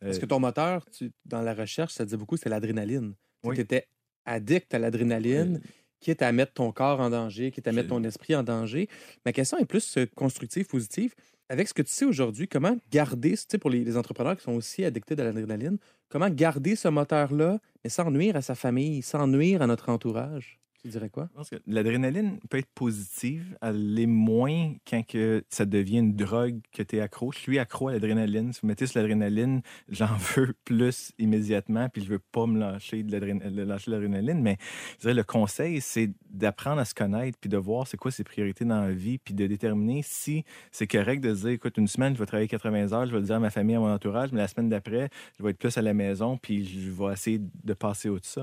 Parce 0.00 0.16
Euh, 0.16 0.20
que 0.20 0.26
ton 0.26 0.38
moteur, 0.38 0.84
tu- 0.90 1.10
dans 1.24 1.42
la 1.42 1.54
recherche, 1.54 1.94
ça 1.94 2.04
disait 2.04 2.16
beaucoup, 2.16 2.36
c'est 2.36 2.48
l'adrénaline. 2.50 3.14
Oui. 3.44 3.54
Tu 3.54 3.60
étais 3.62 3.86
addict 4.24 4.74
à 4.74 4.78
l'adrénaline, 4.78 5.60
quitte 6.00 6.22
à 6.22 6.32
mettre 6.32 6.52
ton 6.54 6.72
corps 6.72 7.00
en 7.00 7.10
danger, 7.10 7.50
quitte 7.50 7.68
à 7.68 7.72
mettre 7.72 7.88
ton 7.88 8.02
esprit 8.04 8.34
en 8.34 8.42
danger. 8.42 8.88
Ma 9.24 9.32
question 9.32 9.58
est 9.58 9.64
plus 9.64 9.96
euh, 9.96 10.06
constructive, 10.14 10.66
positive. 10.66 11.14
Avec 11.48 11.66
ce 11.66 11.74
que 11.74 11.82
tu 11.82 11.90
sais 11.90 12.04
aujourd'hui, 12.04 12.46
comment 12.46 12.76
garder, 12.90 13.32
tu 13.32 13.44
sais, 13.48 13.58
pour 13.58 13.70
les, 13.70 13.82
les 13.82 13.96
entrepreneurs 13.96 14.36
qui 14.36 14.42
sont 14.42 14.52
aussi 14.52 14.84
addictés 14.84 15.18
à 15.18 15.24
l'adrénaline, 15.24 15.78
comment 16.10 16.28
garder 16.28 16.76
ce 16.76 16.88
moteur-là, 16.88 17.58
mais 17.82 17.90
sans 17.90 18.10
nuire 18.10 18.36
à 18.36 18.42
sa 18.42 18.54
famille, 18.54 19.00
sans 19.02 19.26
nuire 19.26 19.62
à 19.62 19.66
notre 19.66 19.88
entourage? 19.88 20.60
Tu 20.82 20.88
dirais 20.88 21.10
quoi? 21.10 21.28
L'adrénaline 21.66 22.38
peut 22.48 22.58
être 22.58 22.70
positive, 22.72 23.58
elle 23.60 23.94
l'est 23.94 24.06
moins 24.06 24.74
quand 24.88 25.04
que 25.04 25.44
ça 25.48 25.64
devient 25.64 25.98
une 25.98 26.14
drogue 26.14 26.60
que 26.72 26.84
tu 26.84 26.96
es 26.96 27.00
accro. 27.00 27.32
Je 27.32 27.38
suis 27.38 27.58
accro 27.58 27.88
à 27.88 27.92
l'adrénaline. 27.92 28.52
Si 28.52 28.60
vous 28.62 28.68
mettez 28.68 28.86
sur 28.86 29.00
l'adrénaline, 29.00 29.62
j'en 29.88 30.14
veux 30.36 30.54
plus 30.64 31.12
immédiatement, 31.18 31.88
puis 31.88 32.04
je 32.04 32.08
veux 32.08 32.20
pas 32.20 32.46
me 32.46 32.60
lâcher 32.60 33.02
de 33.02 33.10
l'adrénaline. 33.10 34.40
Mais 34.40 34.56
je 34.94 35.00
dirais, 35.00 35.14
le 35.14 35.24
conseil, 35.24 35.80
c'est 35.80 36.12
d'apprendre 36.30 36.80
à 36.80 36.84
se 36.84 36.94
connaître, 36.94 37.36
puis 37.40 37.50
de 37.50 37.56
voir 37.56 37.88
c'est 37.88 37.96
quoi 37.96 38.12
ses 38.12 38.22
priorités 38.22 38.64
dans 38.64 38.82
la 38.82 38.92
vie, 38.92 39.18
puis 39.18 39.34
de 39.34 39.48
déterminer 39.48 40.02
si 40.04 40.44
c'est 40.70 40.86
correct 40.86 41.20
de 41.20 41.34
dire, 41.34 41.48
écoute, 41.48 41.76
une 41.76 41.88
semaine, 41.88 42.14
je 42.14 42.20
vais 42.20 42.26
travailler 42.26 42.48
80 42.48 42.92
heures, 42.92 43.06
je 43.06 43.12
vais 43.12 43.18
le 43.18 43.26
dire 43.26 43.36
à 43.36 43.40
ma 43.40 43.50
famille, 43.50 43.74
à 43.74 43.80
mon 43.80 43.92
entourage, 43.92 44.30
mais 44.30 44.38
la 44.38 44.48
semaine 44.48 44.68
d'après, 44.68 45.08
je 45.38 45.42
vais 45.42 45.50
être 45.50 45.58
plus 45.58 45.76
à 45.76 45.82
la 45.82 45.92
maison, 45.92 46.36
puis 46.36 46.64
je 46.64 46.90
vais 46.90 47.12
essayer 47.12 47.40
de 47.40 47.74
passer 47.74 48.08
au-dessus. 48.08 48.40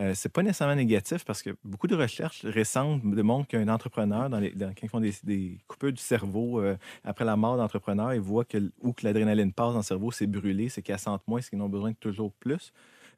Euh, 0.00 0.12
c'est 0.14 0.28
pas 0.32 0.42
nécessairement 0.42 0.74
négatif 0.74 1.24
parce 1.24 1.40
que 1.40 1.50
beaucoup 1.62 1.86
de 1.86 1.94
recherches 1.94 2.44
récentes 2.44 3.00
démontrent 3.14 3.46
qu'un 3.46 3.68
entrepreneur, 3.68 4.28
dans 4.28 4.40
les, 4.40 4.50
dans- 4.50 4.70
quand 4.70 4.82
ils 4.82 4.88
font 4.88 4.98
des, 5.00 5.12
des 5.22 5.58
coupures 5.68 5.92
du 5.92 6.02
cerveau 6.02 6.60
euh, 6.60 6.76
après 7.04 7.24
la 7.24 7.36
mort 7.36 7.56
d'entrepreneur, 7.56 8.12
ils 8.12 8.20
voient 8.20 8.44
que 8.44 8.58
où 8.80 8.92
que 8.92 9.04
l'adrénaline 9.06 9.52
passe 9.52 9.72
dans 9.72 9.78
le 9.78 9.84
cerveau, 9.84 10.10
c'est 10.10 10.26
brûlé, 10.26 10.68
c'est 10.68 10.82
qu'ils 10.82 10.98
sentent 10.98 11.26
moins, 11.28 11.40
c'est 11.40 11.50
qu'ils 11.50 11.60
en 11.60 11.66
ont 11.66 11.68
besoin 11.68 11.90
de 11.92 11.96
toujours 11.96 12.32
plus. 12.32 12.72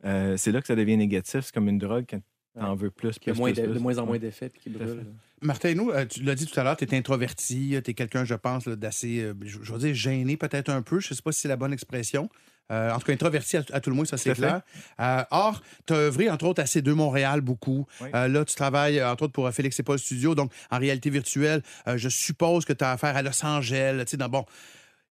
Euh, 0.05 0.37
c'est 0.37 0.53
là 0.53 0.61
que 0.61 0.67
ça 0.67 0.77
devient 0.77 0.99
négatif. 0.99 1.47
C'est 1.47 1.55
comme 1.55 1.69
une 1.69 1.79
drogue 1.79 2.05
quand 2.11 2.19
tu 2.19 2.63
en 2.63 2.75
veux 2.75 2.91
plus, 2.91 3.19
Qui 3.19 3.31
a 3.31 3.33
plus, 3.33 3.39
moins 3.39 3.53
plus, 3.53 3.61
de, 3.63 3.67
plus. 3.69 3.75
de 3.75 3.79
moins 3.81 3.99
en 3.99 4.05
moins 4.07 4.19
d'effets 4.19 4.51
puis 4.51 4.61
qui 4.61 4.71
Tout 4.71 4.83
à 4.83 4.85
brûle. 4.85 4.99
fait. 5.01 5.47
Martin, 5.47 5.75
nous, 5.75 5.91
euh, 5.91 6.05
tu 6.07 6.23
l'as 6.23 6.35
dit 6.35 6.47
tout 6.47 6.59
à 6.61 6.63
l'heure, 6.65 6.77
tu 6.77 6.85
es 6.85 6.95
introverti, 6.95 7.79
tu 7.83 7.91
es 7.91 7.95
quelqu'un, 7.95 8.25
je 8.27 8.35
pense, 8.35 8.69
d'assez, 8.69 9.33
je, 9.43 9.59
je 9.63 9.73
veux 9.73 9.79
dire, 9.79 9.95
gêné 9.95 10.37
peut-être 10.37 10.69
un 10.71 10.83
peu. 10.83 11.01
Je 11.01 11.11
ne 11.13 11.17
sais 11.17 11.23
pas 11.23 11.33
si 11.33 11.41
c'est 11.41 11.49
la 11.49 11.57
bonne 11.57 11.73
expression. 11.73 12.29
Euh, 12.73 12.91
en 12.91 12.99
tout 12.99 13.07
cas, 13.07 13.13
introverti 13.13 13.57
à, 13.57 13.65
à 13.73 13.81
tout 13.81 13.91
le 13.91 13.97
moins, 13.97 14.05
ça 14.05 14.17
c'est 14.17 14.31
clair. 14.35 14.61
Euh, 15.01 15.23
or, 15.31 15.63
tu 15.87 15.93
as 15.93 15.97
œuvré, 15.97 16.29
entre 16.31 16.47
autres, 16.47 16.61
à 16.61 16.65
C2 16.65 16.91
Montréal 16.93 17.41
beaucoup. 17.41 17.87
Oui. 18.01 18.09
Euh, 18.15 18.27
là, 18.29 18.45
tu 18.45 18.55
travailles, 18.57 19.03
entre 19.03 19.25
autres, 19.25 19.33
pour 19.33 19.49
Félix 19.53 19.79
et 19.79 19.83
Paul 19.85 19.99
Studio, 19.99 20.35
donc 20.35 20.53
en 20.71 20.79
réalité 20.79 21.09
virtuelle. 21.11 21.63
Je 21.95 22.09
suppose 22.09 22.65
que 22.65 22.73
tu 22.73 22.83
as 22.85 22.93
affaire 22.93 23.17
à 23.17 23.23
Los 23.23 23.45
Angeles. 23.45 23.95
Tu 24.07 24.11
sais, 24.13 24.17
dans- 24.17 24.29
bon, 24.29 24.45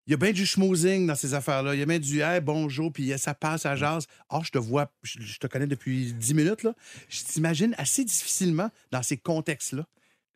il 0.07 0.11
y 0.11 0.15
a 0.15 0.17
bien 0.19 0.33
du 0.33 0.45
schmoozing 0.45 1.07
dans 1.07 1.15
ces 1.15 1.33
affaires-là. 1.33 1.75
Il 1.75 1.79
y 1.81 1.83
a 1.83 1.87
bien 1.87 1.99
du 1.99 2.21
hey, 2.21 2.41
bonjour, 2.41 2.93
puis 2.93 3.17
ça 3.19 3.35
passe 3.35 3.65
à 3.67 3.75
jase. 3.77 4.07
Or, 4.29 4.45
je 4.45 4.51
te 4.51 4.59
vois, 4.59 4.91
je, 5.03 5.21
je 5.23 5.39
te 5.39 5.47
connais 5.47 5.67
depuis 5.67 6.13
10 6.13 6.35
minutes. 6.35 6.63
Là. 6.63 6.75
Je 7.09 7.23
t'imagine 7.23 7.75
assez 7.79 8.05
difficilement 8.05 8.69
dans 8.91 9.03
ces 9.03 9.17
contextes-là. 9.17 9.85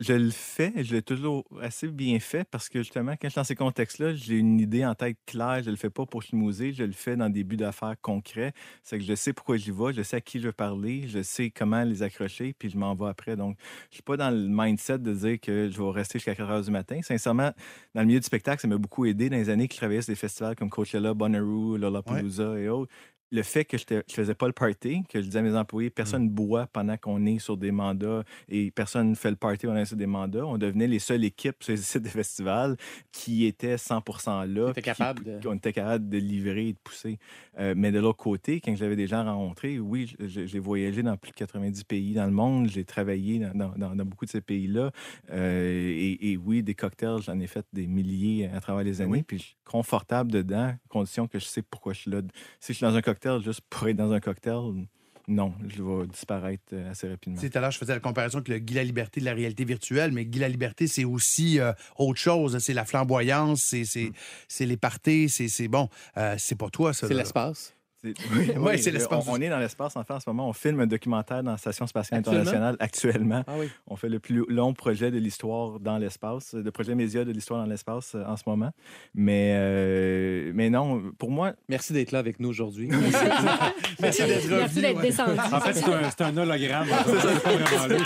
Je 0.01 0.13
le 0.13 0.31
fais, 0.31 0.73
je 0.85 0.95
l'ai 0.95 1.03
toujours 1.03 1.45
assez 1.61 1.89
bien 1.89 2.21
fait 2.21 2.45
parce 2.49 2.69
que 2.69 2.79
justement, 2.85 3.15
quand 3.21 3.27
je 3.27 3.31
suis 3.31 3.41
dans 3.41 3.43
ces 3.45 3.57
contextes-là, 3.57 4.15
j'ai 4.15 4.37
une 4.37 4.61
idée 4.61 4.87
en 4.87 4.95
tête 4.95 5.19
claire. 5.27 5.61
Je 5.65 5.71
le 5.71 5.77
fais 5.77 5.91
pas 5.91 6.07
pour 6.07 6.23
schmouser, 6.23 6.73
je 6.73 6.85
le 6.85 6.93
fais 6.93 7.17
dans 7.17 7.29
des 7.29 7.43
buts 7.43 7.57
d'affaires 7.57 7.97
concrets. 8.01 8.53
C'est 8.85 8.99
que 8.99 9.05
je 9.05 9.17
sais 9.17 9.33
pourquoi 9.33 9.57
j'y 9.57 9.73
vais, 9.73 9.93
je 9.93 10.03
sais 10.05 10.19
à 10.19 10.21
qui 10.21 10.39
je 10.39 10.47
veux 10.47 10.53
parler, 10.53 11.09
je 11.09 11.21
sais 11.21 11.51
comment 11.51 11.83
les 11.83 12.05
accrocher, 12.05 12.55
puis 12.57 12.71
je 12.71 12.79
m'en 12.79 12.95
vais 12.95 13.09
après. 13.09 13.35
Donc, 13.35 13.59
je 13.91 13.95
suis 13.97 14.05
pas 14.05 14.17
dans 14.17 14.31
le 14.31 14.47
mindset 14.49 15.01
de 15.01 15.13
dire 15.13 15.41
que 15.41 15.69
je 15.69 15.83
vais 15.83 15.91
rester 15.91 16.21
jusqu'à 16.21 16.37
4 16.37 16.49
heures 16.49 16.63
du 16.63 16.71
matin. 16.71 17.01
Sincèrement, 17.03 17.51
dans 17.97 18.03
le 18.03 18.07
milieu 18.07 18.21
du 18.21 18.27
spectacle, 18.27 18.63
ça 18.63 18.69
m'a 18.69 18.79
beaucoup 18.79 19.05
aidé 19.05 19.29
dans 19.31 19.37
les 19.37 19.51
années 19.51 19.67
que 19.67 19.75
je 19.75 19.79
travaillais 19.79 20.03
sur 20.03 20.13
des 20.13 20.17
festivals 20.17 20.55
comme 20.55 20.71
Coachella, 20.71 21.13
Bonnaroo, 21.13 21.77
Lollapalooza 21.77 22.57
et 22.61 22.69
autres. 22.69 22.93
Le 23.31 23.43
fait 23.43 23.65
que 23.65 23.77
je 23.77 23.85
ne 23.95 24.01
faisais 24.11 24.35
pas 24.35 24.47
le 24.47 24.53
party, 24.53 25.03
que 25.09 25.21
je 25.21 25.27
disais 25.27 25.39
à 25.41 25.43
mes 25.43 25.55
employés, 25.55 25.91
personne 25.91 26.25
ne 26.25 26.29
boit 26.31 26.67
pendant 26.67 26.97
qu'on 26.97 27.27
est 27.27 27.39
sur 27.39 27.57
des 27.59 27.71
mandats 27.71 28.25
et 28.49 28.71
personne 28.71 29.11
ne 29.11 29.15
fait 29.15 29.31
le 29.31 29.37
party 29.37 29.67
pendant 29.67 29.77
qu'on 29.77 29.83
est 29.83 29.87
sur 29.87 29.97
des 29.99 30.07
mandats, 30.07 30.47
on 30.47 30.57
devenait 30.57 30.87
les 30.87 30.99
seules 30.99 31.25
équipes 31.25 31.63
sur 31.63 31.73
les 31.73 31.77
sites 31.77 32.03
de 32.05 32.09
festivals 32.09 32.77
qui 33.13 33.45
étaient 33.45 33.77
100 33.77 34.03
là. 34.47 34.73
Qui 34.73 34.81
étaient 34.81 34.81
puis 34.81 34.83
capables 34.83 35.25
de- 35.25 35.49
On 35.49 35.55
était 35.55 35.73
capable 35.75 36.09
de 36.09 36.17
livrer 36.19 36.69
et 36.69 36.73
de 36.73 36.79
pousser. 36.83 37.19
Euh, 37.59 37.75
mais 37.77 37.93
de 37.93 37.99
l'autre 37.99 38.17
côté, 38.19 38.61
quand 38.63 38.75
j'avais 38.77 38.97
des 38.97 39.07
gens 39.07 39.25
rencontrés, 39.25 39.79
oui, 39.79 40.15
j'ai 40.21 40.59
voyagé 40.59 41.03
dans 41.03 41.17
plus 41.19 41.31
de 41.33 41.37
90 41.37 41.85
pays 41.85 42.15
dans 42.15 42.25
le 42.25 42.31
monde, 42.33 42.69
j'ai 42.71 42.85
travaillé 42.85 43.41
dans, 43.41 43.53
dans- 43.55 43.75
dans- 43.77 43.95
dans 43.95 44.05
beaucoup 44.07 44.25
de 44.25 44.31
ces 44.31 44.41
pays-là. 44.41 44.91
Euh, 45.31 45.91
et, 45.91 46.33
et 46.33 46.37
oui, 46.37 46.63
des 46.63 46.75
cocktails, 46.75 47.21
j'en 47.23 47.39
ai 47.41 47.47
fait 47.47 47.67
des 47.73 47.87
milliers 47.87 48.49
à 48.55 48.61
travers 48.61 48.85
les 48.85 49.01
années. 49.01 49.11
Puis 49.27 49.39
je 49.39 49.43
suis 49.45 49.57
confortable 49.65 50.31
dedans, 50.33 50.73
condition 50.89 51.27
que 51.27 51.39
je 51.39 51.45
sais 51.45 51.63
pourquoi 51.63 51.93
je 51.93 52.01
suis 52.01 52.11
là. 52.11 52.23
Si 52.61 52.73
je 52.73 52.79
suis 52.79 52.85
dans 52.87 52.95
un 52.95 53.03
cocktail 53.03 53.18
juste 53.43 53.61
pour 53.69 53.89
être 53.89 53.97
dans 53.97 54.13
un 54.13 54.21
cocktail, 54.21 54.87
non, 55.31 55.53
je 55.69 55.83
vais 55.83 56.07
disparaître 56.07 56.63
euh, 56.73 56.91
assez 56.91 57.07
rapidement. 57.07 57.39
Tu 57.39 57.45
sais, 57.47 57.51
tout 57.51 57.59
à 57.59 57.61
l'heure, 57.61 57.71
je 57.71 57.77
faisais 57.77 57.93
la 57.93 58.01
comparaison 58.01 58.39
avec 58.39 58.49
le 58.49 58.59
Guy 58.61 58.75
la 58.75 58.85
Liberté 58.85 59.21
de 59.21 59.27
la 59.27 59.35
réalité 59.35 59.65
virtuelle, 59.65 60.11
mais 60.11 60.25
Guy 60.25 60.39
la 60.39 60.49
Liberté, 60.49 60.87
c'est 60.87 61.05
aussi 61.05 61.61
euh, 61.61 61.73
autre 61.99 62.19
chose. 62.19 62.57
C'est 62.61 62.73
la 62.73 62.87
flamboyance, 62.87 63.61
c'est, 63.63 63.81
Mm. 63.83 63.85
c'est, 63.85 64.13
c'est 64.49 64.65
les 64.67 64.79
parties, 64.79 65.29
c'est, 65.29 65.49
c'est 65.49 65.69
bon. 65.69 65.91
euh, 66.17 66.35
c'est 66.39 66.57
pas 66.57 66.71
toi, 66.71 66.95
ça. 66.95 67.07
C'est 67.09 67.15
l'espace. 67.15 67.75
C'est- 68.05 68.15
Oui, 68.59 68.79
c'est 68.79 68.91
l'espace 68.93 69.25
On, 69.27 69.33
on 69.33 69.41
est 69.41 69.49
dans 69.49 69.59
l'espace 69.59 69.97
en 69.97 70.05
fait 70.05 70.13
en 70.13 70.21
ce 70.21 70.29
moment. 70.31 70.49
On 70.49 70.53
filme 70.53 70.81
un 70.81 70.87
documentaire 70.87 71.43
dans 71.43 71.51
la 71.53 71.57
Station 71.57 71.87
spatiale 71.87 72.21
internationale 72.21 72.77
actuellement. 72.79 73.43
Ah 73.47 73.55
oui. 73.59 73.69
On 73.87 73.97
fait 73.97 74.09
le 74.09 74.21
plus 74.21 74.45
long 74.49 74.73
projet 74.73 75.11
de 75.11 75.19
l'histoire 75.19 75.81
dans 75.81 75.99
l'espace, 75.99 76.55
le 76.55 76.71
projet 76.71 76.95
média 76.95 77.25
de 77.25 77.33
l'histoire 77.33 77.61
dans 77.61 77.69
l'espace 77.69 78.15
euh, 78.15 78.25
en 78.25 78.37
ce 78.37 78.45
moment. 78.47 78.71
Mais, 79.15 79.53
euh, 79.57 80.53
mais 80.55 80.71
non, 80.71 81.03
pour 81.19 81.31
moi, 81.31 81.53
Merci 81.69 81.93
d'être 81.93 82.13
là 82.13 82.21
avec 82.21 82.39
nous 82.41 82.49
aujourd'hui. 82.49 82.89
Merci 84.01 84.23
d'être 84.27 84.49
Merci 84.49 84.81
d'être 84.81 84.97
ouais. 84.97 85.03
descendu. 85.03 85.39
En 85.53 85.61
fait, 85.61 85.73
c'est 85.75 85.85
un, 85.93 86.11
c'est 86.11 86.23
un 86.23 86.37
hologramme. 86.37 86.87
C'est 86.89 87.43
pas 87.43 87.51
vraiment 87.57 87.87
lui. 87.95 88.03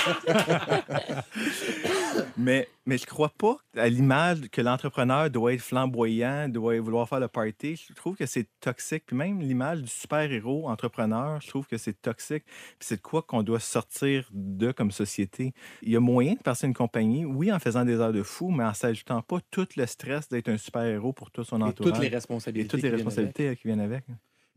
mais, 2.36 2.68
mais 2.86 2.98
je 2.98 3.06
crois 3.06 3.28
pas 3.30 3.56
à 3.76 3.88
l'image 3.88 4.40
que 4.50 4.60
l'entrepreneur 4.60 5.30
doit 5.30 5.54
être 5.54 5.60
flamboyant, 5.60 6.48
doit 6.48 6.78
vouloir 6.80 7.08
faire 7.08 7.20
le 7.20 7.28
party. 7.28 7.76
Je 7.76 7.94
trouve 7.94 8.16
que 8.16 8.26
c'est 8.26 8.48
toxique. 8.60 9.04
Puis 9.06 9.16
même 9.16 9.40
l'image 9.40 9.82
du 9.82 9.88
super-héros 9.88 10.68
entrepreneur, 10.68 11.40
je 11.40 11.48
trouve 11.48 11.66
que 11.66 11.78
c'est 11.78 12.00
toxique. 12.00 12.44
Puis 12.44 12.76
c'est 12.88 12.96
de 12.96 13.02
quoi 13.02 13.22
qu'on 13.22 13.42
doit 13.42 13.60
sortir 13.60 14.28
de 14.32 14.72
comme 14.72 14.90
société. 14.90 15.52
Il 15.82 15.90
y 15.90 15.96
a 15.96 16.00
moyen 16.00 16.34
de 16.34 16.40
passer 16.40 16.66
une 16.66 16.74
compagnie, 16.74 17.24
oui, 17.24 17.52
en 17.52 17.58
faisant 17.58 17.84
des 17.84 17.94
heures 18.00 18.12
de 18.12 18.22
fou, 18.22 18.50
mais 18.50 18.64
en 18.64 18.74
s'ajoutant 18.74 19.22
pas 19.22 19.38
tout 19.50 19.68
le 19.76 19.86
stress 19.86 20.28
d'être 20.28 20.48
un 20.48 20.58
super-héros 20.58 21.12
pour 21.12 21.30
tout 21.30 21.44
son 21.44 21.60
Et 21.60 21.64
entourage. 21.64 21.92
toutes 21.92 22.00
les 22.02 22.08
Et 22.08 22.10
responsabilités. 22.10 22.68
toutes 22.68 22.82
les 22.82 22.88
qui 22.90 22.94
viennent 22.96 23.06
responsabilités 23.06 23.48
euh, 23.48 23.54
qui 23.54 23.68
viennent 23.68 23.80
avec. 23.80 24.04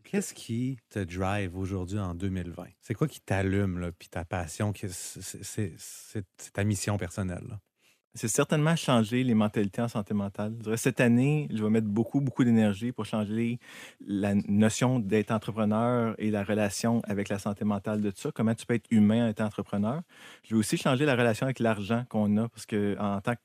Qu'est-ce 0.04 0.34
qui 0.34 0.78
te 0.88 1.00
drive 1.00 1.56
aujourd'hui 1.56 1.98
en 1.98 2.14
2020? 2.14 2.64
C'est 2.80 2.94
quoi 2.94 3.08
qui 3.08 3.20
t'allume, 3.20 3.78
là, 3.80 3.90
puis 3.90 4.08
ta 4.08 4.24
passion? 4.24 4.72
c'est 4.74 6.24
ta 6.52 6.62
mission 6.64 6.96
personnelle. 6.96 7.44
là? 7.48 7.58
C'est 8.16 8.28
certainement 8.28 8.74
changer 8.76 9.22
les 9.24 9.34
mentalités 9.34 9.82
en 9.82 9.88
santé 9.88 10.14
mentale. 10.14 10.54
Cette 10.76 11.00
année, 11.00 11.48
je 11.52 11.62
vais 11.62 11.68
mettre 11.68 11.86
beaucoup, 11.86 12.22
beaucoup 12.22 12.44
d'énergie 12.44 12.90
pour 12.90 13.04
changer 13.04 13.58
la 14.06 14.34
notion 14.34 14.98
d'être 14.98 15.30
entrepreneur 15.32 16.14
et 16.16 16.30
la 16.30 16.42
relation 16.42 17.02
avec 17.04 17.28
la 17.28 17.38
santé 17.38 17.66
mentale 17.66 18.00
de 18.00 18.10
tout 18.10 18.20
ça. 18.20 18.30
Comment 18.34 18.54
tu 18.54 18.64
peux 18.64 18.72
être 18.72 18.86
humain 18.90 19.26
en 19.26 19.28
étant 19.28 19.44
entrepreneur? 19.44 20.00
Je 20.44 20.54
vais 20.54 20.58
aussi 20.58 20.78
changer 20.78 21.04
la 21.04 21.14
relation 21.14 21.44
avec 21.44 21.58
l'argent 21.58 22.04
qu'on 22.08 22.38
a 22.38 22.48
parce 22.48 22.64
que 22.64 22.96
en 22.98 23.20
tant 23.20 23.34
que 23.34 23.40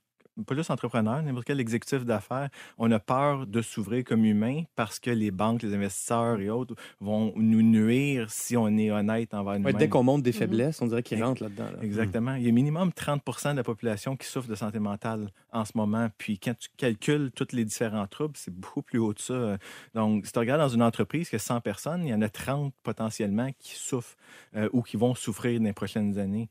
pas 0.47 0.55
juste 0.55 0.71
entrepreneur, 0.71 1.21
n'importe 1.21 1.45
quel 1.45 1.59
exécutif 1.59 2.05
d'affaires, 2.05 2.49
on 2.77 2.89
a 2.91 2.99
peur 2.99 3.45
de 3.47 3.61
s'ouvrir 3.61 4.03
comme 4.03 4.23
humain 4.25 4.63
parce 4.75 4.99
que 4.99 5.11
les 5.11 5.29
banques, 5.31 5.61
les 5.63 5.73
investisseurs 5.73 6.39
et 6.39 6.49
autres 6.49 6.75
vont 6.99 7.33
nous 7.35 7.61
nuire 7.61 8.29
si 8.31 8.55
on 8.57 8.69
est 8.77 8.91
honnête 8.91 9.33
envers 9.33 9.53
Ouais, 9.53 9.59
nous-mêmes. 9.59 9.75
dès 9.77 9.89
qu'on 9.89 10.03
montre 10.03 10.23
des 10.23 10.31
Mhm. 10.31 10.37
faiblesses, 10.37 10.81
on 10.81 10.87
dirait 10.87 11.03
qu'ils 11.03 11.23
rentrent 11.23 11.43
là-dedans. 11.43 11.65
là. 11.71 11.83
Exactement. 11.83 12.35
Il 12.35 12.43
y 12.43 12.49
a 12.49 12.51
minimum 12.51 12.91
30 12.93 13.51
de 13.51 13.57
la 13.57 13.63
population 13.63 14.15
qui 14.15 14.27
souffre 14.27 14.47
de 14.47 14.55
santé 14.55 14.79
mentale 14.79 15.29
en 15.51 15.65
ce 15.65 15.73
moment. 15.75 16.09
Puis 16.17 16.39
quand 16.39 16.57
tu 16.57 16.69
calcules 16.77 17.31
tous 17.35 17.49
les 17.53 17.65
différents 17.65 18.07
troubles, 18.07 18.35
c'est 18.37 18.53
beaucoup 18.53 18.81
plus 18.81 18.99
haut 18.99 19.13
de 19.13 19.19
ça. 19.19 19.57
Donc, 19.93 20.25
si 20.25 20.31
tu 20.31 20.39
regardes 20.39 20.61
dans 20.61 20.69
une 20.69 20.83
entreprise 20.83 21.29
qui 21.29 21.35
a 21.35 21.39
100 21.39 21.61
personnes, 21.61 22.03
il 22.05 22.09
y 22.09 22.13
en 22.13 22.21
a 22.21 22.29
30 22.29 22.73
potentiellement 22.83 23.49
qui 23.59 23.75
souffrent 23.75 24.15
euh, 24.55 24.69
ou 24.73 24.81
qui 24.81 24.97
vont 24.97 25.13
souffrir 25.15 25.59
dans 25.59 25.65
les 25.65 25.73
prochaines 25.73 26.17
années. 26.17 26.49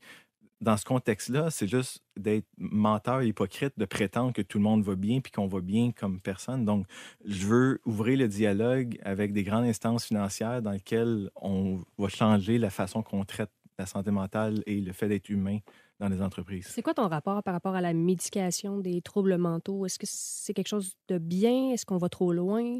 Dans 0.61 0.77
ce 0.77 0.85
contexte-là, 0.85 1.49
c'est 1.49 1.67
juste 1.67 2.03
d'être 2.15 2.45
menteur 2.57 3.21
et 3.21 3.27
hypocrite, 3.27 3.73
de 3.77 3.85
prétendre 3.85 4.31
que 4.31 4.43
tout 4.43 4.59
le 4.59 4.63
monde 4.63 4.83
va 4.83 4.95
bien 4.95 5.19
puis 5.19 5.31
qu'on 5.31 5.47
va 5.47 5.59
bien 5.59 5.91
comme 5.91 6.21
personne. 6.21 6.65
Donc, 6.65 6.85
je 7.25 7.47
veux 7.47 7.81
ouvrir 7.85 8.19
le 8.19 8.27
dialogue 8.27 8.99
avec 9.03 9.33
des 9.33 9.43
grandes 9.43 9.65
instances 9.65 10.05
financières 10.05 10.61
dans 10.61 10.71
lesquelles 10.71 11.31
on 11.35 11.81
va 11.97 12.09
changer 12.09 12.59
la 12.59 12.69
façon 12.69 13.01
qu'on 13.01 13.25
traite 13.25 13.49
la 13.79 13.87
santé 13.87 14.11
mentale 14.11 14.61
et 14.67 14.79
le 14.79 14.93
fait 14.93 15.07
d'être 15.07 15.29
humain 15.29 15.57
dans 15.99 16.09
les 16.09 16.21
entreprises. 16.21 16.67
C'est 16.67 16.83
quoi 16.83 16.93
ton 16.93 17.07
rapport 17.07 17.41
par 17.41 17.55
rapport 17.55 17.73
à 17.73 17.81
la 17.81 17.93
médication 17.93 18.77
des 18.77 19.01
troubles 19.01 19.37
mentaux? 19.37 19.87
Est-ce 19.87 19.97
que 19.97 20.07
c'est 20.07 20.53
quelque 20.53 20.67
chose 20.67 20.95
de 21.07 21.17
bien? 21.17 21.71
Est-ce 21.71 21.87
qu'on 21.87 21.97
va 21.97 22.09
trop 22.09 22.33
loin? 22.33 22.77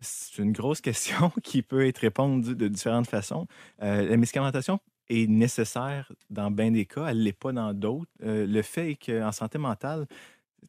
C'est 0.00 0.42
une 0.42 0.52
grosse 0.52 0.80
question 0.80 1.30
qui 1.42 1.62
peut 1.62 1.86
être 1.86 1.98
répondue 1.98 2.54
de 2.54 2.68
différentes 2.68 3.08
façons. 3.08 3.46
Euh, 3.82 4.08
la 4.08 4.16
médicamentation 4.16 4.80
est 5.08 5.26
nécessaire 5.26 6.10
dans 6.30 6.50
bien 6.50 6.70
des 6.70 6.86
cas, 6.86 7.06
elle 7.06 7.18
ne 7.18 7.22
l'est 7.24 7.32
pas 7.32 7.52
dans 7.52 7.72
d'autres. 7.72 8.10
Euh, 8.22 8.46
le 8.46 8.62
fait 8.62 8.92
est 8.92 8.96
qu'en 8.96 9.32
santé 9.32 9.58
mentale, 9.58 10.06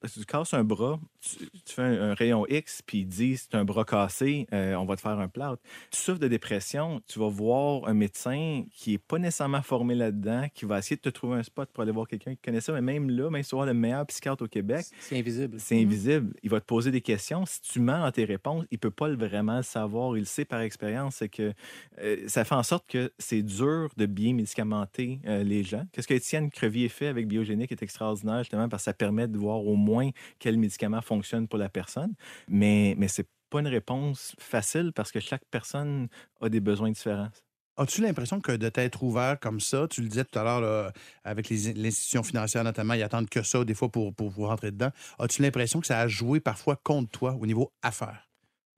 si 0.06 0.20
tu 0.20 0.26
casses 0.26 0.54
un 0.54 0.64
bras, 0.64 1.00
tu, 1.22 1.50
tu 1.66 1.74
fais 1.74 1.82
un, 1.82 2.12
un 2.12 2.14
rayon 2.14 2.46
X, 2.48 2.82
puis 2.86 3.00
il 3.00 3.06
dit 3.06 3.38
c'est 3.38 3.56
un 3.56 3.66
bras 3.66 3.86
cassé, 3.86 4.48
euh, 4.54 4.76
on 4.76 4.86
va 4.86 4.96
te 4.96 5.02
faire 5.02 5.20
un 5.20 5.28
plâtre. 5.28 5.62
Tu 5.92 6.00
souffres 6.00 6.20
de 6.20 6.28
dépression, 6.28 7.02
tu 7.08 7.20
vas 7.20 7.30
voir 7.30 7.88
un 7.88 7.94
médecin 7.94 8.64
qui 8.72 8.92
n'est 8.92 8.98
pas 8.98 9.20
nécessairement 9.20 9.62
formé 9.62 9.96
là-dedans, 9.96 10.48
qui 10.54 10.66
va 10.66 10.80
essayer 10.80 10.96
de 10.96 11.02
te 11.02 11.10
trouver 11.10 11.38
un 11.38 11.44
spot 11.44 11.70
pour 11.72 11.84
aller 11.84 11.92
voir 11.92 12.08
quelqu'un 12.08 12.32
qui 12.32 12.42
connaît 12.42 12.62
ça, 12.62 12.74
mais 12.74 12.82
même 12.82 13.10
là, 13.10 13.30
même 13.30 13.44
si 13.44 13.50
tu 13.50 13.56
le 13.66 13.74
meilleur 13.74 14.06
psychiatre 14.08 14.44
au 14.44 14.48
Québec, 14.48 14.86
C'est 15.00 15.18
invisible. 15.20 15.58
c'est 15.60 15.82
invisible. 15.82 16.34
Il 16.44 16.50
va 16.50 16.60
te 16.60 16.66
poser 16.66 16.92
des 16.92 17.02
questions. 17.02 17.46
Si 17.46 17.62
tu 17.62 17.80
mens 17.80 18.00
dans 18.00 18.12
tes 18.12 18.26
réponses, 18.26 18.66
il 18.72 18.80
peut 18.80 18.92
pas 18.92 19.08
le 19.08 19.16
vraiment 19.16 19.58
le 19.58 19.64
savoir. 19.64 20.16
Il 20.16 20.22
le 20.22 20.26
sait 20.26 20.46
par 20.46 20.62
expérience. 20.62 21.16
C'est 21.18 21.30
que 21.30 21.54
euh, 22.02 22.18
ça 22.28 22.46
fait 22.46 22.56
en 22.56 22.64
sorte 22.64 22.88
que 22.88 23.12
c'est 23.18 23.42
dur 23.42 23.90
de 23.98 24.06
bien 24.06 24.34
médicamenter 24.34 25.20
euh, 25.26 25.44
les 25.44 25.64
gens. 25.64 25.84
Qu'est-ce 25.92 26.08
que 26.08 26.14
Étienne 26.14 26.50
Crevier 26.50 26.90
fait 26.90 27.08
avec 27.08 27.28
Biogénique 27.28 27.72
est 27.72 27.84
extraordinaire, 27.84 28.40
justement, 28.40 28.70
parce 28.70 28.84
que 28.84 28.86
ça 28.86 28.94
permet 28.94 29.28
de 29.28 29.38
voir 29.38 29.66
au 29.66 29.76
moins 29.76 30.10
quel 30.40 30.58
médicament 30.58 31.02
fonctionne 31.12 31.48
pour 31.48 31.60
la 31.60 31.70
personne. 31.70 32.14
Mais, 32.48 32.96
mais 32.98 33.08
c'est 33.08 33.28
pas 33.50 33.60
une 33.60 33.74
réponse 33.80 34.36
facile 34.40 34.92
parce 34.94 35.12
que 35.12 35.20
chaque 35.20 35.46
personne 35.50 36.08
a 36.42 36.50
des 36.50 36.62
besoins 36.62 36.92
différents. 36.92 37.32
As-tu 37.78 38.02
l'impression 38.02 38.42
que 38.42 38.52
de 38.52 38.70
t'être 38.70 39.02
ouvert 39.04 39.40
comme 39.40 39.62
ça, 39.62 39.88
tu 39.88 40.02
le 40.02 40.10
disais 40.10 40.26
tout 40.26 40.38
à 40.38 40.44
l'heure, 40.44 40.92
avec 41.24 41.50
les 41.50 41.74
l'institution 41.74 42.24
financière 42.24 42.64
notamment, 42.64 42.94
ils 42.94 43.04
attendent 43.04 43.30
que 43.30 43.42
ça 43.42 43.64
des 43.64 43.74
fois 43.74 43.90
pour, 43.90 44.14
pour 44.14 44.30
vous 44.30 44.46
rentrer 44.46 44.72
dedans. 44.72 44.92
As-tu 45.18 45.42
l'impression 45.42 45.80
que 45.80 45.88
ça 45.88 46.00
a 46.00 46.08
joué 46.08 46.42
parfois 46.42 46.76
contre 46.76 47.10
toi 47.10 47.38
au 47.40 47.46
niveau 47.46 47.72
affaires? 47.82 48.30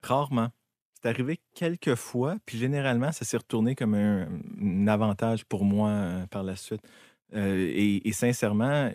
Rarement. 0.04 0.50
C'est 1.02 1.10
arrivé 1.10 1.40
quelques 1.56 1.96
fois, 1.96 2.38
puis 2.46 2.60
généralement, 2.60 3.12
ça 3.12 3.26
s'est 3.26 3.38
retourné 3.38 3.74
comme 3.74 3.96
un, 3.96 4.28
un 4.62 4.88
avantage 4.88 5.46
pour 5.46 5.66
moi 5.66 5.90
euh, 5.90 6.28
par 6.28 6.44
la 6.44 6.56
suite. 6.56 6.84
Euh, 7.34 7.58
et, 7.84 8.08
et 8.08 8.14
sincèrement, 8.14 8.92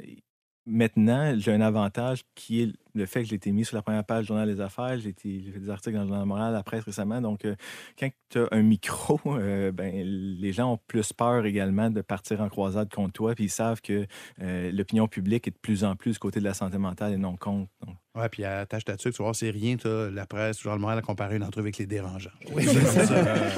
maintenant, 0.67 1.35
j'ai 1.39 1.53
un 1.53 1.61
avantage 1.61 2.25
qui 2.35 2.63
est 2.63 2.73
le 2.95 3.05
fait 3.07 3.23
que 3.23 3.29
j'ai 3.29 3.37
été 3.37 3.53
mis 3.53 3.65
sur 3.65 3.77
la 3.77 3.83
première 3.83 4.05
page 4.05 4.23
du 4.23 4.29
Journal 4.29 4.49
des 4.53 4.61
Affaires. 4.61 4.99
J'ai 4.99 5.11
été- 5.11 5.43
j'ai 5.45 5.53
fait 5.53 5.59
des 5.61 5.69
articles 5.69 5.95
dans 5.95 6.03
le 6.03 6.07
Journal 6.09 6.25
de 6.25 6.29
Montréal, 6.29 6.53
la 6.55 6.63
presse 6.63 6.83
récemment. 6.85 7.21
Donc, 7.21 7.45
euh, 7.45 7.55
quand 7.99 8.09
tu 8.31 8.39
as 8.39 8.49
un 8.53 8.63
micro, 8.63 9.21
euh, 9.27 9.71
ben, 9.71 9.93
les 10.05 10.53
gens 10.53 10.73
ont 10.73 10.79
plus 10.87 11.13
peur 11.13 11.45
également 11.45 11.91
de 11.91 12.01
partir 12.01 12.41
en 12.41 12.49
croisade 12.49 12.93
contre 12.93 13.13
toi, 13.13 13.35
puis 13.35 13.45
ils 13.45 13.51
savent 13.51 13.83
que 13.83 14.07
euh, 14.41 14.73
l'opinion 14.73 15.09
publique 15.09 15.47
est 15.47 15.51
de 15.51 15.59
plus 15.61 15.85
en 15.85 15.95
plus 15.95 16.13
du 16.13 16.19
côté 16.19 16.41
de 16.41 16.45
la 16.45 16.55
santé 16.55 16.79
mentale 16.79 17.13
et 17.13 17.19
non 17.19 17.37
contre. 17.37 17.71
Donc, 17.87 17.97
Ouais, 18.15 18.31
puis 18.31 18.45
attache 18.45 18.87
ta 18.87 18.97
tuque, 18.97 19.13
tu 19.13 19.19
vas 19.19 19.25
voir, 19.25 19.35
c'est 19.37 19.51
rien, 19.51 19.77
la 20.11 20.25
presse, 20.25 20.57
toujours 20.57 20.73
le 20.73 20.81
moral 20.81 20.97
à 20.97 21.03
comparer 21.03 21.37
une 21.37 21.43
entrevue 21.43 21.67
avec 21.67 21.77
les 21.77 21.85
dérangeants. 21.85 22.31
Oui, 22.55 22.65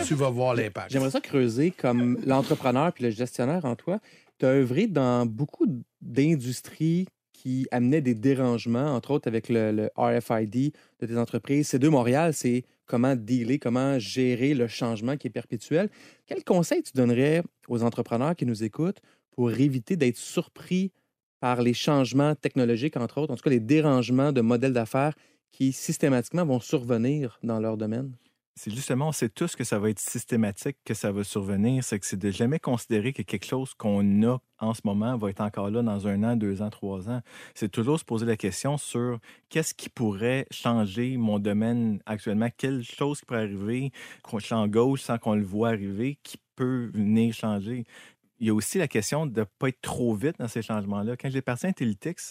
tu 0.05 0.14
vas 0.14 0.31
voir 0.31 0.55
l'impact. 0.57 0.90
J'aimerais 0.90 1.12
ça 1.12 1.21
creuser 1.21 1.71
comme 1.71 2.18
l'entrepreneur 2.27 2.92
puis 2.92 3.05
le 3.05 3.11
gestionnaire 3.11 3.64
en 3.64 3.77
toi. 3.77 4.01
Tu 4.38 4.46
as 4.46 4.51
œuvré 4.51 4.87
dans 4.87 5.27
beaucoup 5.27 5.66
d'industries 6.01 7.07
qui 7.33 7.66
amenaient 7.70 8.01
des 8.01 8.14
dérangements, 8.14 8.94
entre 8.94 9.12
autres 9.12 9.29
avec 9.29 9.48
le, 9.48 9.90
RFID 9.96 10.72
de 11.01 11.07
tes 11.07 11.16
entreprises. 11.16 11.68
C2 11.72 11.88
Montréal, 11.88 12.35
c'est 12.35 12.64
comment 12.87 13.14
dealer, 13.14 13.59
comment 13.59 13.98
gérer 13.98 14.55
le 14.55 14.66
changement 14.66 15.16
qui 15.16 15.29
est 15.29 15.31
perpétuel. 15.31 15.88
Quel 16.27 16.42
conseil 16.42 16.83
tu 16.83 16.92
donnerais 16.94 17.42
aux 17.68 17.85
entrepreneurs 17.85 18.35
qui 18.35 18.44
nous 18.44 18.64
écoutent 18.64 19.01
pour 19.31 19.53
éviter 19.53 19.96
d'être 19.96 20.16
surpris 20.16 20.90
par 21.38 21.62
les 21.62 21.74
changements 21.74 22.35
technologiques, 22.35 22.96
entre 22.96 23.18
autres, 23.18 23.33
en 23.33 23.37
tout 23.37 23.44
cas 23.44 23.51
les 23.51 23.61
dérangements 23.61 24.33
de 24.33 24.40
modèles 24.40 24.72
d'affaires 24.72 25.14
qui 25.53 25.72
systématiquement 25.72 26.44
vont 26.44 26.59
survenir 26.61 27.38
dans 27.44 27.61
leur 27.61 27.77
domaine? 27.77 28.12
C'est 28.59 28.73
justement, 28.73 29.09
on 29.09 29.12
sait 29.12 29.29
tous 29.29 29.55
que 29.55 29.62
ça 29.62 29.79
va 29.79 29.88
être 29.88 30.01
systématique, 30.01 30.77
que 30.85 30.92
ça 30.92 31.12
va 31.12 31.23
survenir. 31.23 31.85
C'est 31.85 32.01
que 32.01 32.07
c'est 32.07 32.16
de 32.16 32.31
jamais 32.33 32.59
considérer 32.59 33.12
que 33.12 33.23
quelque 33.23 33.47
chose 33.47 33.73
qu'on 33.75 34.25
a 34.25 34.38
en 34.59 34.75
ce 34.75 34.81
moment 34.85 35.16
va 35.16 35.31
être 35.31 35.40
encore 35.40 35.71
là 35.71 35.81
dans 35.83 36.09
un 36.09 36.25
an, 36.25 36.35
deux 36.35 36.61
ans, 36.61 36.68
trois 36.68 37.09
ans. 37.09 37.21
C'est 37.55 37.71
toujours 37.71 38.01
se 38.01 38.05
poser 38.05 38.27
la 38.27 38.37
question 38.37 38.77
sur 38.77 39.21
qu'est-ce 39.49 39.75
qui 39.75 39.88
pourrait 39.88 40.47
changer 40.51 41.16
mon 41.16 41.38
domaine 41.38 42.01
actuellement, 42.05 42.49
quelle 42.57 42.83
chose 42.83 43.21
qui 43.21 43.27
pourrait 43.27 43.44
arriver, 43.44 43.92
qu'on 44.25 44.40
change 44.40 44.71
gauche 44.71 45.03
sans 45.03 45.18
qu'on 45.18 45.37
le 45.37 45.44
voit 45.44 45.68
arriver, 45.68 46.18
qui 46.25 46.38
peut 46.57 46.90
venir 46.92 47.33
changer. 47.33 47.85
Il 48.40 48.49
y 48.49 48.51
a 48.51 48.55
aussi 48.55 48.79
la 48.79 48.88
question 48.88 49.27
de 49.27 49.40
ne 49.40 49.44
pas 49.44 49.68
être 49.68 49.81
trop 49.81 50.14
vite 50.14 50.37
dans 50.40 50.49
ces 50.49 50.62
changements-là. 50.62 51.16
Quand 51.16 51.31
j'ai 51.31 51.42
parti 51.42 51.66
à 51.66 51.73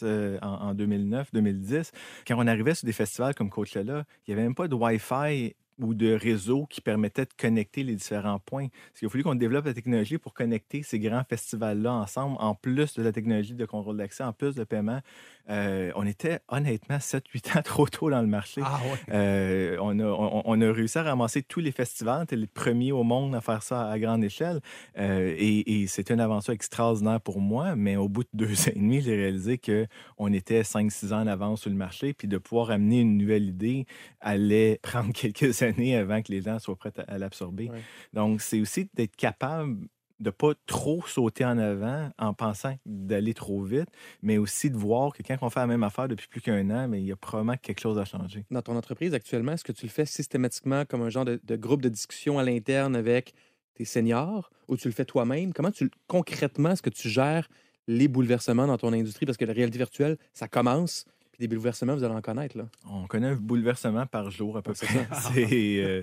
euh, 0.03 0.39
en, 0.41 0.47
en 0.47 0.73
2009-2010, 0.73 1.91
quand 2.27 2.35
on 2.37 2.47
arrivait 2.47 2.75
sur 2.75 2.85
des 2.85 2.93
festivals 2.93 3.33
comme 3.33 3.49
Coachella, 3.49 4.03
il 4.25 4.31
n'y 4.31 4.33
avait 4.33 4.43
même 4.43 4.55
pas 4.55 4.67
de 4.67 4.75
Wi-Fi 4.75 5.53
ou 5.79 5.93
de 5.93 6.13
réseau 6.13 6.65
qui 6.65 6.81
permettait 6.81 7.25
de 7.25 7.33
connecter 7.37 7.83
les 7.83 7.95
différents 7.95 8.39
points. 8.39 8.67
Qu'il 8.97 9.07
a 9.07 9.09
fallu 9.09 9.23
qu'on 9.23 9.35
développe 9.35 9.65
la 9.65 9.73
technologie 9.73 10.17
pour 10.17 10.33
connecter 10.33 10.83
ces 10.83 10.99
grands 10.99 11.23
festivals-là 11.23 11.93
ensemble, 11.93 12.37
en 12.39 12.55
plus 12.55 12.95
de 12.95 13.03
la 13.03 13.11
technologie 13.11 13.53
de 13.53 13.65
contrôle 13.65 13.97
d'accès, 13.97 14.23
en 14.23 14.33
plus 14.33 14.55
de 14.55 14.63
paiement. 14.63 15.01
Euh, 15.49 15.91
on 15.95 16.05
était 16.05 16.39
honnêtement 16.49 16.97
7-8 16.97 17.57
ans 17.57 17.61
trop 17.63 17.87
tôt 17.87 18.09
dans 18.09 18.21
le 18.21 18.27
marché. 18.27 18.61
Ah 18.63 18.79
ouais. 18.83 19.13
Euh, 19.13 19.77
on, 19.79 19.97
a, 19.99 20.03
on, 20.03 20.41
on 20.43 20.61
a 20.61 20.71
réussi 20.71 20.97
à 20.97 21.03
ramasser 21.03 21.41
tous 21.41 21.59
les 21.59 21.71
festivals. 21.71 22.19
On 22.21 22.23
était 22.23 22.35
les 22.35 22.47
premiers 22.47 22.91
au 22.91 23.03
monde 23.03 23.35
à 23.35 23.41
faire 23.41 23.63
ça 23.63 23.89
à 23.89 23.99
grande 23.99 24.23
échelle. 24.23 24.59
Euh, 24.97 25.33
et 25.37 25.83
et 25.83 25.87
c'était 25.87 26.13
une 26.13 26.19
aventure 26.19 26.53
extraordinaire 26.53 27.21
pour 27.21 27.39
moi. 27.39 27.75
Mais 27.75 27.95
au 27.95 28.09
bout 28.09 28.23
de 28.23 28.29
deux 28.33 28.53
ans 28.61 28.71
et 28.75 28.79
demi, 28.79 29.01
j'ai 29.01 29.15
réalisé 29.15 29.57
qu'on 29.57 30.33
était 30.33 30.61
5-6 30.61 31.13
ans 31.13 31.21
en 31.21 31.27
avance 31.27 31.61
sur 31.61 31.69
le 31.69 31.75
marché. 31.75 32.13
Puis 32.13 32.27
de 32.27 32.37
pouvoir 32.37 32.71
amener 32.71 33.01
une 33.01 33.17
nouvelle 33.17 33.47
idée 33.47 33.85
allait 34.19 34.79
prendre 34.81 35.13
quelques 35.13 35.61
années 35.61 35.66
avant 35.95 36.21
que 36.21 36.31
les 36.31 36.41
gens 36.41 36.59
soient 36.59 36.75
prêts 36.75 36.93
à, 36.97 37.13
à 37.13 37.17
l'absorber. 37.17 37.69
Ouais. 37.69 37.81
Donc, 38.13 38.41
c'est 38.41 38.59
aussi 38.59 38.89
d'être 38.93 39.15
capable 39.15 39.87
de 40.19 40.29
pas 40.29 40.53
trop 40.65 41.03
sauter 41.05 41.45
en 41.45 41.57
avant 41.57 42.09
en 42.17 42.33
pensant 42.33 42.75
d'aller 42.85 43.33
trop 43.33 43.61
vite, 43.63 43.89
mais 44.21 44.37
aussi 44.37 44.69
de 44.69 44.77
voir 44.77 45.13
que 45.13 45.21
quand 45.21 45.37
on 45.41 45.49
fait 45.49 45.59
la 45.59 45.67
même 45.67 45.83
affaire 45.83 46.07
depuis 46.07 46.27
plus 46.27 46.41
qu'un 46.41 46.69
an, 46.69 46.87
mais 46.87 47.01
il 47.01 47.05
y 47.05 47.11
a 47.11 47.15
probablement 47.15 47.57
quelque 47.57 47.79
chose 47.79 47.99
à 47.99 48.05
changer. 48.05 48.45
dans 48.49 48.61
ton 48.61 48.75
entreprise 48.75 49.13
actuellement, 49.13 49.53
est-ce 49.53 49.63
que 49.63 49.71
tu 49.71 49.85
le 49.85 49.91
fais 49.91 50.05
systématiquement 50.05 50.85
comme 50.85 51.01
un 51.01 51.09
genre 51.09 51.25
de, 51.25 51.39
de 51.43 51.55
groupe 51.55 51.81
de 51.81 51.89
discussion 51.89 52.39
à 52.39 52.43
l'interne 52.43 52.95
avec 52.95 53.33
tes 53.75 53.85
seniors 53.85 54.49
ou 54.67 54.77
tu 54.77 54.87
le 54.87 54.93
fais 54.93 55.05
toi-même? 55.05 55.53
Comment 55.53 55.71
tu 55.71 55.91
concrètement 56.07 56.71
est-ce 56.71 56.81
que 56.81 56.89
tu 56.89 57.09
gères 57.09 57.47
les 57.87 58.07
bouleversements 58.07 58.67
dans 58.67 58.77
ton 58.77 58.93
industrie? 58.93 59.25
Parce 59.25 59.37
que 59.37 59.45
la 59.45 59.53
réalité 59.53 59.77
virtuelle, 59.77 60.17
ça 60.33 60.47
commence, 60.47 61.05
puis 61.37 61.47
des 61.47 61.55
bouleversements, 61.55 61.95
vous 61.95 62.03
allez 62.03 62.15
en 62.15 62.21
connaître. 62.21 62.57
Là. 62.57 62.65
On 62.89 63.05
connaît 63.05 63.27
un 63.27 63.35
bouleversement 63.35 64.05
par 64.07 64.31
jour 64.31 64.57
à 64.57 64.61
peu 64.61 64.73
près. 64.73 65.07
Euh, 65.37 66.01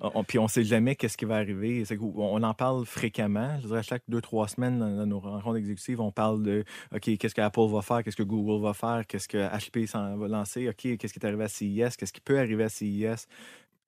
on, 0.00 0.22
puis 0.24 0.38
on 0.38 0.46
sait 0.48 0.64
jamais 0.64 0.94
qu'est-ce 0.94 1.16
qui 1.16 1.24
va 1.24 1.36
arriver. 1.36 1.82
On 2.16 2.42
en 2.42 2.54
parle 2.54 2.86
fréquemment. 2.86 3.58
Je 3.60 3.66
dirais 3.66 3.80
à 3.80 3.82
chaque 3.82 4.02
deux, 4.08 4.20
trois 4.20 4.46
semaines 4.48 4.78
dans, 4.78 4.96
dans 4.96 5.06
nos 5.06 5.18
rencontres 5.20 5.56
exécutives, 5.56 6.00
on 6.00 6.12
parle 6.12 6.42
de 6.42 6.64
OK, 6.94 7.16
qu'est-ce 7.18 7.34
que 7.34 7.40
Apple 7.40 7.66
va 7.68 7.82
faire, 7.82 8.02
qu'est-ce 8.04 8.16
que 8.16 8.22
Google 8.22 8.62
va 8.62 8.74
faire, 8.74 9.06
qu'est-ce 9.06 9.28
que 9.28 9.38
HP 9.38 9.86
s'en 9.86 10.16
va 10.16 10.28
lancer, 10.28 10.68
OK, 10.68 10.96
qu'est-ce 10.96 11.12
qui 11.12 11.18
est 11.18 11.26
arrivé 11.26 11.44
à 11.44 11.48
CIS, 11.48 11.96
qu'est-ce 11.98 12.12
qui 12.12 12.20
peut 12.20 12.38
arriver 12.38 12.64
à 12.64 12.68
CIS. 12.68 13.26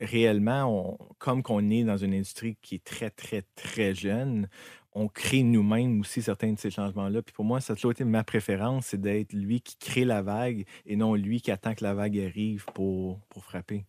Réellement, 0.00 0.64
on- 0.66 0.98
comme 1.18 1.42
qu'on 1.42 1.70
est 1.70 1.82
dans 1.84 1.96
une 1.96 2.14
industrie 2.14 2.56
qui 2.62 2.76
est 2.76 2.84
très, 2.84 3.10
très, 3.10 3.42
très 3.56 3.94
jeune, 3.94 4.48
on 4.92 5.08
crée 5.08 5.42
nous-mêmes 5.42 6.00
aussi 6.00 6.22
certains 6.22 6.52
de 6.52 6.58
ces 6.58 6.70
changements-là. 6.70 7.22
Puis 7.22 7.32
pour 7.32 7.44
moi, 7.44 7.60
ça 7.60 7.72
a 7.72 7.76
toujours 7.76 7.92
été 7.92 8.04
ma 8.04 8.24
préférence, 8.24 8.86
c'est 8.86 9.00
d'être 9.00 9.32
lui 9.32 9.60
qui 9.60 9.76
crée 9.76 10.04
la 10.04 10.22
vague 10.22 10.64
et 10.86 10.96
non 10.96 11.14
lui 11.14 11.40
qui 11.40 11.50
attend 11.50 11.74
que 11.74 11.84
la 11.84 11.94
vague 11.94 12.18
arrive 12.18 12.64
pour, 12.74 13.20
pour 13.28 13.44
frapper. 13.44 13.84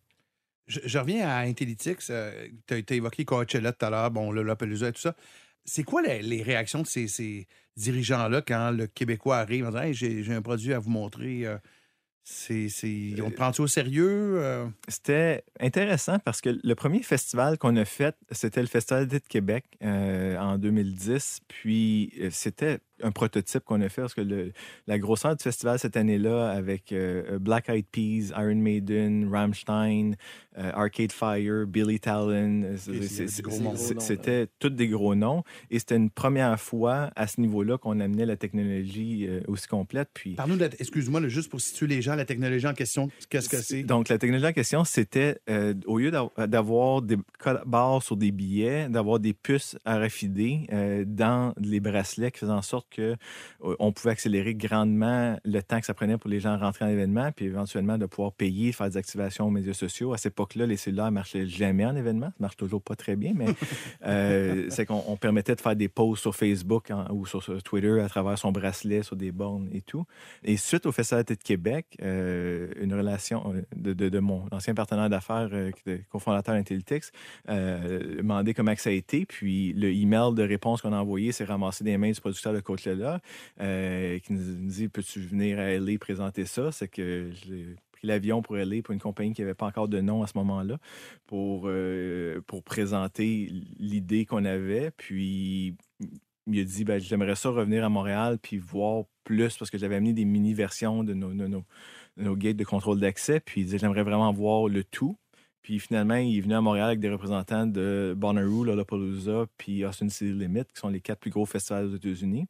Je, 0.66 0.98
reviens 0.98 1.28
à 1.28 1.38
Intellytics. 1.40 1.98
tu 1.98 2.12
as, 2.12 2.94
évoqué 2.94 3.24
Coachella 3.24 3.72
tout 3.72 3.84
à 3.84 3.90
l'heure, 3.90 4.10
bon, 4.12 4.30
le 4.30 4.48
et 4.48 4.92
tout 4.92 5.00
ça. 5.00 5.16
C'est 5.64 5.82
quoi 5.82 6.00
les, 6.02 6.42
réactions 6.42 6.82
de 6.82 6.86
ces, 6.86 7.48
dirigeants-là 7.76 8.42
quand 8.42 8.70
le 8.70 8.86
Québécois 8.86 9.38
arrive 9.38 9.66
en 9.66 9.70
disant 9.70 9.82
Hey, 9.82 9.94
j'ai 9.94 10.22
j'ai 10.22 10.32
un 10.32 10.42
produit 10.42 10.72
à 10.72 10.78
vous 10.78 10.90
montrer? 10.90 11.46
euh, 11.46 11.58
on 13.22 13.30
te 13.30 13.34
prend-tu 13.34 13.62
au 13.62 13.66
sérieux? 13.66 14.40
euh? 14.40 14.66
C'était 14.88 15.44
intéressant 15.58 16.18
parce 16.20 16.40
que 16.40 16.58
le 16.62 16.74
premier 16.74 17.02
festival 17.02 17.58
qu'on 17.58 17.76
a 17.76 17.84
fait, 17.84 18.16
c'était 18.30 18.60
le 18.60 18.68
Festival 18.68 19.06
d'été 19.06 19.24
de 19.24 19.28
Québec 19.28 19.64
euh, 19.82 20.38
en 20.38 20.56
2010. 20.56 21.40
Puis 21.48 22.12
euh, 22.20 22.28
c'était 22.30 22.78
un 23.02 23.10
prototype 23.12 23.64
qu'on 23.64 23.80
a 23.80 23.88
fait 23.88 24.02
parce 24.02 24.14
que 24.14 24.20
le- 24.20 24.52
la 24.86 24.98
grosseur 24.98 25.36
du 25.36 25.42
festival 25.42 25.78
cette 25.78 25.96
année-là 25.96 26.50
avec 26.50 26.92
euh, 26.92 27.38
Black 27.38 27.68
Eyed 27.68 27.86
Peas, 27.90 28.32
Iron 28.36 28.56
Maiden, 28.56 29.28
Rammstein, 29.30 30.12
euh, 30.58 30.70
Arcade 30.74 31.12
Fire, 31.12 31.66
Billy 31.66 32.00
Talon, 32.00 32.62
euh, 32.64 32.76
c'était 34.00 34.46
tous 34.58 34.70
des 34.70 34.88
gros 34.88 35.14
noms. 35.14 35.42
Et 35.70 35.78
c'était 35.78 35.96
une 35.96 36.10
première 36.10 36.58
fois 36.60 37.10
à 37.16 37.26
ce 37.26 37.40
niveau-là 37.40 37.78
qu'on 37.78 38.00
amenait 38.00 38.26
la 38.26 38.36
technologie 38.36 39.26
euh, 39.28 39.40
aussi 39.48 39.66
complète. 39.68 40.08
Puis 40.12 40.34
Parle-nous, 40.34 40.62
excuse-moi, 40.78 41.26
juste 41.28 41.50
pour 41.50 41.60
situer 41.60 41.86
les 41.86 42.02
gens, 42.02 42.14
la 42.14 42.24
technologie 42.24 42.66
en 42.66 42.74
question, 42.74 43.10
qu'est-ce 43.28 43.48
que 43.48 43.56
c'est? 43.58 43.82
donc, 43.82 44.08
la 44.08 44.18
technologie 44.18 44.46
en 44.46 44.52
question, 44.52 44.84
c'était, 44.84 45.38
euh, 45.48 45.74
au 45.86 45.98
lieu 45.98 46.10
d'av- 46.10 46.30
d'avoir 46.46 47.02
des 47.02 47.16
barres 47.66 48.02
sur 48.02 48.16
des 48.16 48.30
billets, 48.32 48.88
d'avoir 48.88 49.18
des 49.20 49.32
puces 49.34 49.76
RFID 49.86 50.66
euh, 50.72 51.04
dans 51.06 51.54
les 51.60 51.80
bracelets 51.80 52.30
qui 52.30 52.40
faisaient 52.40 52.52
en 52.52 52.62
sorte 52.62 52.86
que 52.90 53.16
euh, 53.64 53.76
on 53.78 53.92
pouvait 53.92 54.10
accélérer 54.10 54.54
grandement 54.54 55.38
le 55.44 55.60
temps 55.62 55.80
que 55.80 55.86
ça 55.86 55.94
prenait 55.94 56.18
pour 56.18 56.28
les 56.30 56.40
gens 56.40 56.50
à 56.52 56.56
rentrer 56.58 56.84
en 56.84 56.88
événement, 56.88 57.30
puis 57.32 57.46
éventuellement 57.46 57.98
de 57.98 58.06
pouvoir 58.06 58.32
payer, 58.32 58.72
faire 58.72 58.88
des 58.90 58.96
activations 58.96 59.46
aux 59.46 59.50
médias 59.50 59.72
sociaux. 59.74 60.12
À 60.12 60.18
cette 60.18 60.32
époque-là, 60.32 60.66
les 60.66 60.76
cellulaires 60.76 61.10
marchaient 61.12 61.46
jamais 61.46 61.84
en 61.86 61.94
événement. 61.96 62.26
Ça 62.28 62.34
marche 62.40 62.56
toujours 62.56 62.82
pas 62.82 62.96
très 62.96 63.16
bien, 63.16 63.32
mais 63.34 63.46
euh, 64.06 64.66
c'est 64.70 64.86
qu'on 64.86 65.02
on 65.06 65.16
permettait 65.16 65.54
de 65.54 65.60
faire 65.60 65.76
des 65.76 65.88
posts 65.88 66.22
sur 66.22 66.34
Facebook 66.34 66.90
en- 66.90 67.10
ou 67.12 67.26
sur, 67.26 67.42
sur 67.42 67.62
Twitter 67.62 68.00
à 68.00 68.08
travers 68.08 68.38
son 68.38 68.52
bracelet, 68.52 69.02
sur 69.02 69.16
des 69.16 69.32
bornes 69.32 69.68
et 69.72 69.80
tout. 69.82 70.04
Et 70.44 70.56
suite 70.56 70.86
au 70.86 70.92
Festival 70.92 71.24
de 71.24 71.34
Québec, 71.34 71.86
euh, 72.02 72.68
une 72.80 72.94
relation 72.94 73.52
euh, 73.54 73.62
de, 73.76 73.92
de- 73.92 74.08
de 74.08 74.18
mon 74.18 74.46
ancien 74.50 74.74
partenaire 74.74 75.08
d'affaires, 75.10 75.48
cofondateur 76.10 76.54
d'Intellytics, 76.54 77.04
euh, 77.48 78.16
demandé 78.18 78.54
comment 78.54 78.74
ça 78.76 78.90
a 78.90 78.92
été. 78.92 79.26
Puis 79.26 79.72
le 79.72 79.90
email 79.92 80.34
de 80.34 80.42
réponse 80.42 80.80
qu'on 80.82 80.92
a 80.92 80.96
envoyé 80.98 81.32
s'est 81.32 81.44
ramassé 81.44 81.84
des 81.84 81.96
mains 81.98 82.10
du 82.10 82.20
producteur 82.20 82.52
de 82.52 82.60
Coachella, 82.80 83.20
euh, 83.60 84.18
qui 84.20 84.32
nous 84.32 84.68
dit 84.68 84.88
Peux-tu 84.88 85.20
venir 85.20 85.58
à 85.58 85.70
LA 85.70 85.98
présenter 85.98 86.44
ça? 86.44 86.72
C'est 86.72 86.88
que 86.88 87.30
j'ai 87.32 87.76
pris 87.92 88.06
l'avion 88.06 88.42
pour 88.42 88.56
LA 88.56 88.82
pour 88.82 88.92
une 88.92 89.00
compagnie 89.00 89.32
qui 89.32 89.42
n'avait 89.42 89.54
pas 89.54 89.66
encore 89.66 89.88
de 89.88 90.00
nom 90.00 90.22
à 90.22 90.26
ce 90.26 90.36
moment-là 90.38 90.78
pour, 91.26 91.64
euh, 91.66 92.40
pour 92.46 92.62
présenter 92.62 93.50
l'idée 93.78 94.24
qu'on 94.24 94.44
avait. 94.44 94.90
Puis 94.96 95.76
il 96.46 96.60
a 96.60 96.64
dit 96.64 96.84
ben, 96.84 97.00
J'aimerais 97.00 97.36
ça 97.36 97.50
revenir 97.50 97.84
à 97.84 97.88
Montréal 97.88 98.38
puis 98.40 98.58
voir 98.58 99.04
plus 99.24 99.56
parce 99.56 99.70
que 99.70 99.78
j'avais 99.78 99.96
amené 99.96 100.12
des 100.12 100.24
mini-versions 100.24 101.04
de 101.04 101.14
nos, 101.14 101.32
nos, 101.34 101.64
nos 102.16 102.36
gates 102.36 102.56
de 102.56 102.64
contrôle 102.64 103.00
d'accès. 103.00 103.40
Puis 103.40 103.62
il 103.62 103.64
disait 103.64 103.78
J'aimerais 103.78 104.02
vraiment 104.02 104.32
voir 104.32 104.68
le 104.68 104.84
tout. 104.84 105.16
Puis 105.62 105.78
finalement, 105.78 106.14
il 106.16 106.36
est 106.38 106.40
venu 106.40 106.54
à 106.54 106.60
Montréal 106.60 106.86
avec 106.88 107.00
des 107.00 107.10
représentants 107.10 107.66
de 107.66 108.14
Bonnaroo, 108.16 108.64
Lollapalooza, 108.64 109.46
puis 109.58 109.84
Austin 109.84 110.08
City 110.08 110.32
Limit, 110.32 110.64
qui 110.64 110.80
sont 110.80 110.88
les 110.88 111.00
quatre 111.00 111.20
plus 111.20 111.30
gros 111.30 111.44
festivals 111.46 111.86
aux 111.86 111.94
États-Unis. 111.96 112.46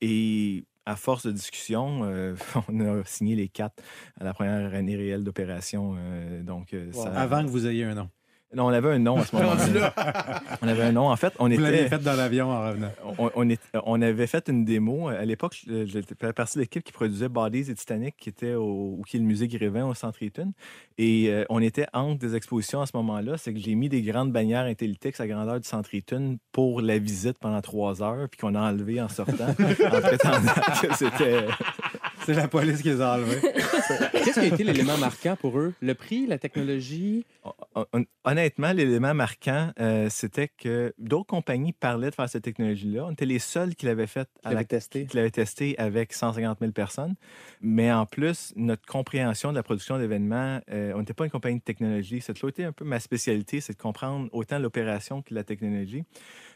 Et 0.00 0.64
à 0.86 0.96
force 0.96 1.26
de 1.26 1.32
discussion, 1.32 2.00
euh, 2.04 2.34
on 2.68 2.80
a 2.80 3.04
signé 3.04 3.36
les 3.36 3.48
quatre 3.48 3.82
à 4.20 4.24
la 4.24 4.32
première 4.34 4.74
année 4.74 4.96
réelle 4.96 5.24
d'opération. 5.24 5.94
euh, 5.98 6.42
donc, 6.42 6.72
euh, 6.74 6.90
ça- 6.92 7.12
Avant 7.20 7.42
que 7.44 7.48
vous 7.50 7.66
ayez 7.66 7.84
un 7.84 7.94
nom. 7.94 8.08
Non, 8.54 8.66
on 8.66 8.68
avait 8.68 8.90
un 8.90 8.98
nom 8.98 9.16
à 9.18 9.24
ce 9.24 9.34
moment-là. 9.36 9.94
on 10.60 10.68
avait 10.68 10.82
un 10.82 10.92
nom. 10.92 11.08
En 11.10 11.16
fait, 11.16 11.32
on 11.38 11.48
Vous 11.48 11.54
était. 11.54 11.88
fait 11.88 11.98
dans 12.02 12.14
l'avion 12.14 12.50
en 12.50 12.68
revenant. 12.68 12.90
On, 13.18 13.30
on 13.34 13.48
est- 13.48 13.60
on 13.86 14.02
avait 14.02 14.26
fait 14.26 14.48
une 14.48 14.64
démo. 14.64 15.08
À 15.08 15.24
l'époque, 15.24 15.56
j'étais 15.66 16.14
partie 16.32 16.56
de 16.58 16.60
l'équipe 16.62 16.84
qui 16.84 16.92
produisait 16.92 17.28
Bodies 17.28 17.70
et 17.70 17.74
Titanic, 17.74 18.14
qui 18.16 18.28
était 18.28 18.54
au, 18.54 19.00
qui 19.08 19.16
est 19.16 19.20
le 19.20 19.26
musée 19.26 19.48
Grévin 19.48 19.86
au 19.86 19.94
Centre 19.94 20.22
Eaton. 20.22 20.52
Et 20.98 21.28
euh, 21.30 21.44
on 21.48 21.60
était 21.62 21.86
entre 21.94 22.18
des 22.18 22.34
expositions 22.36 22.82
à 22.82 22.86
ce 22.86 22.92
moment-là. 22.96 23.38
C'est 23.38 23.54
que 23.54 23.58
j'ai 23.58 23.74
mis 23.74 23.88
des 23.88 24.02
grandes 24.02 24.32
bannières 24.32 24.64
Intellitex 24.64 25.18
à 25.20 25.26
grandeur 25.26 25.58
du 25.58 25.66
Centre 25.66 25.94
Eaton 25.94 26.38
pour 26.52 26.82
la 26.82 26.98
visite 26.98 27.38
pendant 27.38 27.60
trois 27.62 28.02
heures, 28.02 28.28
puis 28.30 28.38
qu'on 28.38 28.54
a 28.54 28.60
enlevé 28.60 29.00
en 29.00 29.08
sortant, 29.08 29.48
en 29.48 29.54
prétendant 30.00 30.52
que 30.82 30.94
c'était. 30.94 31.46
C'est 32.24 32.34
la 32.34 32.48
police 32.48 32.82
qui 32.82 32.88
les 32.88 33.00
a 33.00 33.14
enlevés. 33.14 33.40
Qu'est-ce 34.12 34.32
qui 34.34 34.40
a 34.40 34.44
été 34.46 34.64
l'élément 34.64 34.96
marquant 34.98 35.36
pour 35.36 35.58
eux? 35.58 35.74
Le 35.80 35.94
prix, 35.94 36.26
la 36.26 36.38
technologie? 36.38 37.24
Hon- 37.44 37.84
hon- 37.92 38.04
Honnêtement, 38.24 38.72
l'élément 38.72 39.14
marquant, 39.14 39.72
euh, 39.80 40.06
c'était 40.08 40.48
que 40.48 40.94
d'autres 40.98 41.26
compagnies 41.26 41.72
parlaient 41.72 42.10
de 42.10 42.14
faire 42.14 42.28
cette 42.28 42.44
technologie-là. 42.44 43.06
On 43.06 43.12
était 43.12 43.26
les 43.26 43.40
seuls 43.40 43.74
qui 43.74 43.86
l'avaient 43.86 44.06
fait 44.06 44.28
Qui 44.40 44.46
à 44.46 44.48
la 44.50 44.54
l'avait 44.54 44.64
testé? 44.66 45.06
qui 45.06 45.16
l'avait 45.16 45.30
testé 45.32 45.76
avec 45.78 46.12
150 46.12 46.58
000 46.60 46.70
personnes. 46.72 47.14
Mais 47.60 47.90
en 47.92 48.06
plus, 48.06 48.52
notre 48.54 48.86
compréhension 48.86 49.50
de 49.50 49.56
la 49.56 49.62
production 49.64 49.98
d'événements, 49.98 50.60
euh, 50.70 50.92
on 50.94 51.00
n'était 51.00 51.14
pas 51.14 51.24
une 51.24 51.30
compagnie 51.32 51.58
de 51.58 51.64
technologie. 51.64 52.20
C'est 52.20 52.34
toujours 52.34 52.50
été 52.50 52.64
un 52.64 52.72
peu 52.72 52.84
ma 52.84 53.00
spécialité, 53.00 53.60
c'est 53.60 53.72
de 53.72 53.78
comprendre 53.82 54.28
autant 54.32 54.58
l'opération 54.60 55.22
que 55.22 55.34
la 55.34 55.42
technologie. 55.42 56.04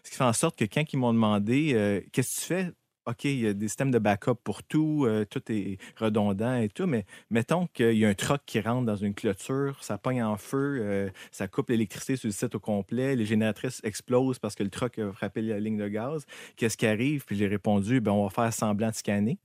Ce 0.04 0.10
qui 0.10 0.16
fait 0.16 0.24
en 0.24 0.32
sorte 0.32 0.56
que 0.56 0.64
quand 0.64 0.84
ils 0.92 0.96
m'ont 0.98 1.12
demandé 1.12 1.72
euh, 1.74 2.00
qu'est-ce 2.12 2.36
que 2.36 2.40
tu 2.42 2.46
fais, 2.46 2.70
OK, 3.08 3.24
il 3.24 3.38
y 3.40 3.46
a 3.46 3.52
des 3.52 3.68
systèmes 3.68 3.92
de 3.92 4.00
backup 4.00 4.34
pour 4.42 4.64
tout, 4.64 5.04
euh, 5.06 5.24
tout 5.24 5.40
est 5.52 5.78
redondant 5.96 6.56
et 6.56 6.68
tout, 6.68 6.86
mais 6.86 7.04
mettons 7.30 7.68
qu'il 7.68 7.92
y 7.96 8.04
a 8.04 8.08
un 8.08 8.14
truck 8.14 8.42
qui 8.46 8.58
rentre 8.60 8.84
dans 8.84 8.96
une 8.96 9.14
clôture, 9.14 9.78
ça 9.80 9.96
pogne 9.96 10.24
en 10.24 10.36
feu, 10.36 10.78
euh, 10.80 11.08
ça 11.30 11.46
coupe 11.46 11.70
l'électricité 11.70 12.16
sur 12.16 12.26
le 12.26 12.32
site 12.32 12.56
au 12.56 12.60
complet, 12.60 13.14
les 13.14 13.24
génératrices 13.24 13.80
explosent 13.84 14.40
parce 14.40 14.56
que 14.56 14.64
le 14.64 14.70
truck 14.70 14.98
a 14.98 15.12
frappé 15.12 15.40
la 15.42 15.60
ligne 15.60 15.76
de 15.76 15.86
gaz. 15.86 16.26
Qu'est-ce 16.56 16.76
qui 16.76 16.86
arrive? 16.86 17.24
Puis 17.24 17.36
j'ai 17.36 17.46
répondu, 17.46 18.00
ben, 18.00 18.10
on 18.10 18.24
va 18.24 18.30
faire 18.30 18.52
semblant 18.52 18.90
de 18.90 18.94
scanner. 18.96 19.38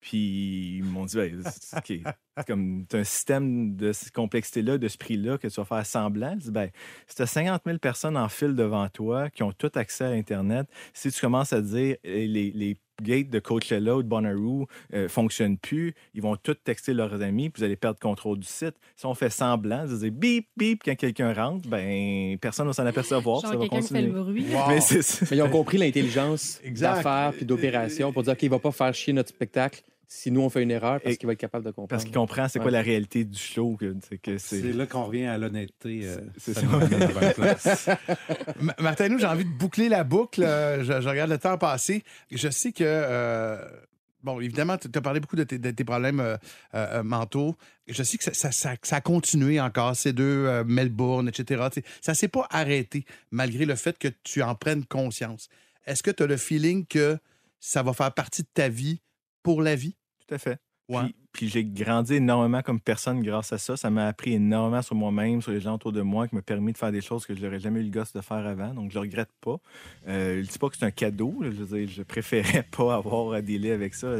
Puis 0.00 0.76
ils 0.78 0.84
m'ont 0.84 1.06
dit, 1.06 1.16
ben, 1.16 1.42
c'est- 1.44 1.76
OK, 1.78 2.12
c'est 2.36 2.46
comme 2.46 2.84
un 2.92 3.04
système 3.04 3.74
de 3.74 3.92
cette 3.92 4.12
complexité-là, 4.12 4.76
de 4.76 4.88
ce 4.88 4.98
prix-là, 4.98 5.38
que 5.38 5.48
tu 5.48 5.54
vas 5.56 5.64
faire 5.64 5.86
semblant. 5.86 6.34
Je 6.38 6.44
dis, 6.44 6.50
ben, 6.50 6.70
si 7.06 7.16
tu 7.16 7.22
as 7.22 7.26
50 7.26 7.62
000 7.64 7.78
personnes 7.78 8.16
en 8.18 8.28
file 8.28 8.54
devant 8.54 8.86
toi 8.90 9.30
qui 9.30 9.42
ont 9.42 9.52
tout 9.52 9.72
accès 9.74 10.04
à 10.04 10.08
Internet, 10.10 10.66
si 10.92 11.10
tu 11.10 11.20
commences 11.20 11.54
à 11.54 11.62
dire 11.62 11.96
eh, 12.04 12.26
les, 12.26 12.50
les 12.50 12.76
gates 13.02 13.30
de 13.30 13.38
Coachella 13.38 13.96
ou 13.96 14.02
de 14.02 14.08
Bonnaroo 14.08 14.66
ne 14.92 15.08
fonctionnent 15.08 15.58
plus, 15.58 15.94
ils 16.14 16.22
vont 16.22 16.36
tous 16.36 16.54
texter 16.64 16.94
leurs 16.94 17.20
amis, 17.22 17.50
puis 17.50 17.60
vous 17.60 17.64
allez 17.64 17.76
perdre 17.76 17.98
contrôle 17.98 18.38
du 18.38 18.46
site. 18.46 18.74
Si 18.96 19.06
on 19.06 19.14
fait 19.14 19.30
semblant, 19.30 19.86
de 19.86 19.96
dire 19.96 20.12
bip, 20.12 20.48
bip 20.56 20.82
quand 20.84 20.94
quelqu'un 20.96 21.32
rentre, 21.32 21.68
ben 21.68 22.38
personne 22.38 22.66
ne 22.66 22.70
va 22.70 22.74
s'en 22.74 22.86
apercevoir, 22.86 23.40
Genre 23.40 23.50
ça 23.50 23.56
va 23.56 23.62
quelqu'un 23.62 23.80
qui 23.80 23.88
fait 23.88 23.94
continuer. 23.94 24.12
le 24.12 24.22
bruit. 24.22 24.46
Wow. 24.52 24.68
Mais 24.68 25.36
ils 25.36 25.42
ont 25.42 25.50
compris 25.50 25.78
l'intelligence 25.78 26.60
d'affaires 26.64 27.32
puis 27.36 27.44
d'opération 27.44 28.12
pour 28.12 28.22
dire 28.22 28.36
qu'il 28.36 28.48
ne 28.48 28.54
va 28.54 28.58
pas 28.58 28.72
faire 28.72 28.94
chier 28.94 29.12
notre 29.12 29.30
spectacle 29.30 29.82
si 30.08 30.30
nous, 30.30 30.40
on 30.40 30.50
fait 30.50 30.62
une 30.62 30.70
erreur 30.70 31.00
parce 31.00 31.16
qu'il 31.16 31.26
va 31.26 31.32
être 31.32 31.38
capable 31.38 31.64
de 31.64 31.70
comprendre. 31.70 31.88
Parce 31.88 32.04
qu'il 32.04 32.12
comprend 32.14 32.48
c'est 32.48 32.58
quoi 32.58 32.66
Ouais. 32.66 32.72
la 32.72 32.82
réalité 32.82 33.24
du 33.24 33.38
show. 33.38 33.76
Que, 33.78 33.94
c'est 34.08 34.18
que 34.18 34.38
C'est 34.38 34.60
c'est... 34.60 34.72
là 34.72 34.86
qu'on 34.86 35.04
revient 35.04 35.24
à 35.26 35.38
l'honnêteté. 35.38 36.00
euh, 36.04 36.18
C'est- 36.38 36.54
ça 36.54 37.98
Martin, 38.80 39.08
nous, 39.08 39.18
j'ai 39.18 39.26
envie 39.26 39.44
de 39.44 39.50
boucler 39.50 39.88
la 39.88 40.04
boucle. 40.04 40.42
Euh, 40.42 40.82
Je, 40.84 41.00
je 41.00 41.08
regarde 41.08 41.30
le 41.30 41.38
temps 41.38 41.58
passer. 41.58 42.02
Je 42.30 42.48
sais 42.48 42.72
que. 42.72 42.84
euh, 42.84 43.58
Bon, 44.22 44.40
évidemment, 44.40 44.78
tu 44.78 44.88
as 44.94 45.00
parlé 45.02 45.20
beaucoup 45.20 45.36
de 45.36 45.44
tes, 45.44 45.58
de 45.58 45.70
tes 45.70 45.84
problèmes 45.84 46.18
euh, 46.18 46.38
euh, 46.74 47.02
mentaux. 47.02 47.56
Je 47.86 48.02
sais 48.02 48.16
que 48.16 48.24
ça, 48.24 48.32
ça- 48.32 48.52
ça- 48.52 48.74
ça 48.82 48.96
a 48.96 49.00
continué 49.02 49.60
encore, 49.60 49.94
ces 49.96 50.14
deux, 50.14 50.46
euh, 50.46 50.64
Melbourne, 50.64 51.28
etc. 51.28 51.62
Ça 52.00 52.12
ne 52.12 52.16
s'est 52.16 52.28
pas 52.28 52.46
arrêté, 52.48 53.04
malgré 53.30 53.66
le 53.66 53.74
fait 53.74 53.98
que 53.98 54.08
tu 54.22 54.42
en 54.42 54.54
prennes 54.54 54.86
conscience. 54.86 55.50
Est-ce 55.84 56.02
que 56.02 56.10
tu 56.10 56.22
as 56.22 56.26
le 56.26 56.38
feeling 56.38 56.86
que 56.86 57.18
ça 57.60 57.82
va 57.82 57.92
faire 57.92 58.14
partie 58.14 58.40
de 58.44 58.48
ta 58.54 58.70
vie 58.70 59.02
pour 59.44 59.62
la 59.62 59.76
vie? 59.76 59.94
Tout 60.26 60.34
à 60.34 60.38
fait. 60.38 60.58
Ouais. 60.88 61.04
Puis, 61.04 61.14
puis 61.32 61.48
j'ai 61.48 61.64
grandi 61.64 62.14
énormément 62.14 62.60
comme 62.62 62.80
personne 62.80 63.22
grâce 63.22 63.52
à 63.52 63.58
ça. 63.58 63.76
Ça 63.76 63.88
m'a 63.90 64.06
appris 64.06 64.34
énormément 64.34 64.82
sur 64.82 64.94
moi-même, 64.94 65.40
sur 65.40 65.52
les 65.52 65.60
gens 65.60 65.76
autour 65.76 65.92
de 65.92 66.02
moi, 66.02 66.28
qui 66.28 66.34
m'a 66.34 66.42
permis 66.42 66.72
de 66.72 66.78
faire 66.78 66.92
des 66.92 67.00
choses 67.00 67.24
que 67.24 67.34
je 67.34 67.42
n'aurais 67.42 67.60
jamais 67.60 67.80
eu 67.80 67.84
le 67.84 67.90
gosse 67.90 68.12
de 68.12 68.20
faire 68.20 68.46
avant. 68.46 68.74
Donc, 68.74 68.90
je 68.90 68.98
ne 68.98 69.02
regrette 69.02 69.30
pas. 69.40 69.56
Euh, 70.08 70.34
je 70.34 70.40
ne 70.40 70.52
dis 70.52 70.58
pas 70.58 70.68
que 70.68 70.76
c'est 70.76 70.84
un 70.84 70.90
cadeau. 70.90 71.34
là. 71.40 71.50
Je, 71.50 71.62
veux 71.62 71.78
dire, 71.78 71.88
je 71.88 72.02
préférais 72.02 72.66
pas 72.76 72.96
avoir 72.96 73.32
à 73.32 73.40
dealer 73.40 73.72
avec 73.72 73.94
ça. 73.94 74.14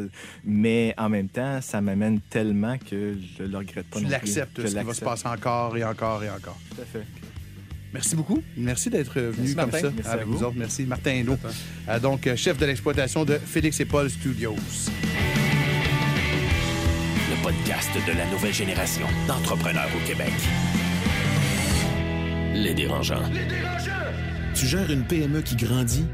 Mais 0.45 0.95
en 0.97 1.09
même 1.09 1.29
temps, 1.29 1.61
ça 1.61 1.81
m'amène 1.81 2.21
tellement 2.31 2.79
que 2.79 3.19
je 3.19 3.43
ne 3.43 3.49
le 3.49 3.59
regrette 3.59 3.89
pas. 3.91 3.99
Tu 3.99 4.05
non 4.05 4.09
plus. 4.09 4.13
l'acceptes, 4.13 4.67
ce 4.67 4.75
qui 4.75 4.85
va 4.85 4.95
se 4.95 5.05
passer 5.05 5.29
encore 5.29 5.77
et 5.77 5.85
encore 5.85 6.25
et 6.25 6.31
encore. 6.31 6.59
Tout 6.75 6.81
à 6.81 6.85
fait. 6.85 7.05
Merci 7.95 8.17
beaucoup. 8.17 8.43
Merci 8.57 8.91
d'être 8.91 9.15
venu 9.21 9.33
Merci, 9.39 9.55
comme 9.55 9.71
Martin. 9.71 9.81
ça 9.89 9.93
Merci 9.95 10.11
avec 10.11 10.27
vous. 10.27 10.39
vous 10.39 10.45
autres. 10.45 10.57
Merci, 10.59 10.83
Martin 10.85 11.11
Hainaut, 11.13 11.39
euh, 11.89 12.01
donc 12.01 12.27
euh, 12.27 12.35
chef 12.37 12.59
de 12.59 12.67
l'exploitation 12.67 13.25
de 13.25 13.39
Félix 13.39 13.79
et 13.81 13.85
Paul 13.85 14.11
Studios. 14.11 14.57
Le 17.31 17.43
podcast 17.43 17.91
de 18.07 18.13
la 18.19 18.27
nouvelle 18.33 18.53
génération 18.53 19.07
d'entrepreneurs 19.29 19.89
au 19.97 20.07
Québec. 20.09 20.33
Les 22.55 22.75
dérangeants. 22.75 23.23
Tu 24.55 24.67
gères 24.67 24.91
une 24.91 25.05
PME 25.05 25.43
qui 25.43 25.55
grandit? 25.57 26.05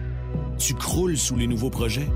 Tu 0.58 0.74
croules 0.74 1.16
sous 1.16 1.36
les 1.36 1.46
nouveaux 1.46 1.70
projets? 1.70 2.08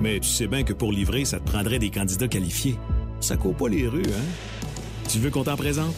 Mais 0.00 0.20
tu 0.20 0.28
sais 0.28 0.46
bien 0.46 0.62
que 0.62 0.72
pour 0.74 0.92
livrer, 0.92 1.24
ça 1.24 1.38
te 1.40 1.44
prendrait 1.50 1.78
des 1.78 1.90
candidats 1.90 2.28
qualifiés. 2.28 2.76
Ça 3.20 3.36
court 3.38 3.56
pas 3.56 3.68
les 3.68 3.88
rues, 3.88 4.02
hein? 4.06 4.68
Tu 5.08 5.18
veux 5.18 5.30
qu'on 5.30 5.44
t'en 5.44 5.56
présente? 5.56 5.94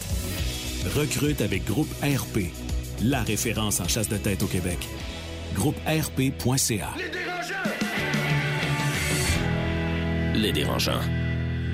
Recrute 0.95 1.41
avec 1.41 1.65
Groupe 1.65 1.89
RP, 2.01 2.45
la 3.03 3.23
référence 3.23 3.79
en 3.79 3.87
chasse 3.87 4.09
de 4.09 4.17
tête 4.17 4.43
au 4.43 4.47
Québec. 4.47 4.77
GroupeRP.ca. 5.55 6.89
Les 10.35 10.51
dérangeants. 10.51 11.01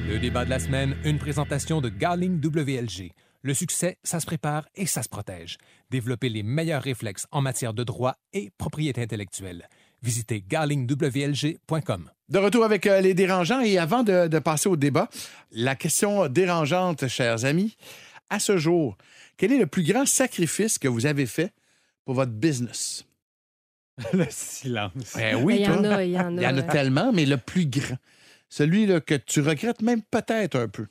Le 0.08 0.20
débat 0.20 0.46
de 0.46 0.50
la 0.50 0.60
semaine, 0.60 0.96
une 1.04 1.18
présentation 1.18 1.82
de 1.82 1.90
Garling 1.90 2.40
WLG. 2.44 3.12
Le 3.42 3.54
succès, 3.54 3.98
ça 4.04 4.20
se 4.20 4.26
prépare 4.26 4.68
et 4.76 4.86
ça 4.86 5.04
se 5.04 5.10
protège. 5.10 5.58
Développer 5.92 6.30
les 6.30 6.44
meilleurs 6.44 6.82
réflexes 6.82 7.28
en 7.32 7.42
matière 7.42 7.74
de 7.74 7.84
droit 7.84 8.16
et 8.34 8.52
propriété 8.58 9.02
intellectuelle. 9.02 9.68
Visitez 10.04 10.44
garlingwlg.com. 10.48 12.10
De 12.30 12.38
retour 12.40 12.64
avec 12.64 12.88
euh, 12.88 13.02
les 13.02 13.14
dérangeants 13.14 13.62
et 13.62 13.78
avant 13.78 14.04
de, 14.04 14.28
de 14.28 14.40
passer 14.40 14.70
au 14.70 14.76
débat, 14.76 15.10
la 15.52 15.76
question 15.76 16.28
dérangeante, 16.28 17.08
chers 17.08 17.46
amis, 17.46 17.78
à 18.30 18.40
ce 18.40 18.58
jour, 18.58 18.98
quel 19.38 19.52
est 19.52 19.58
le 19.58 19.68
plus 19.68 19.84
grand 19.84 20.06
sacrifice 20.06 20.78
que 20.78 20.88
vous 20.88 21.06
avez 21.06 21.26
fait 21.26 21.54
pour 22.06 22.16
votre 22.16 22.32
business? 22.32 23.06
Le 24.14 24.26
silence. 24.30 25.14
Ben 25.16 25.42
oui, 25.44 25.56
il 25.56 25.62
y 25.62 25.68
en 25.68 25.84
a, 25.86 26.04
il 26.04 26.12
y 26.12 26.20
en 26.20 26.38
a. 26.38 26.42
Il 26.42 26.44
y 26.44 26.48
en 26.48 26.58
a 26.58 26.64
tellement, 26.64 27.14
mais 27.14 27.26
le 27.26 27.38
plus 27.38 27.66
grand. 27.66 27.98
Celui 28.50 28.86
là, 28.86 29.00
que 29.00 29.16
tu 29.16 29.42
regrettes 29.42 29.82
même 29.82 30.02
peut-être 30.04 30.56
un 30.58 30.68
peu. 30.68 30.88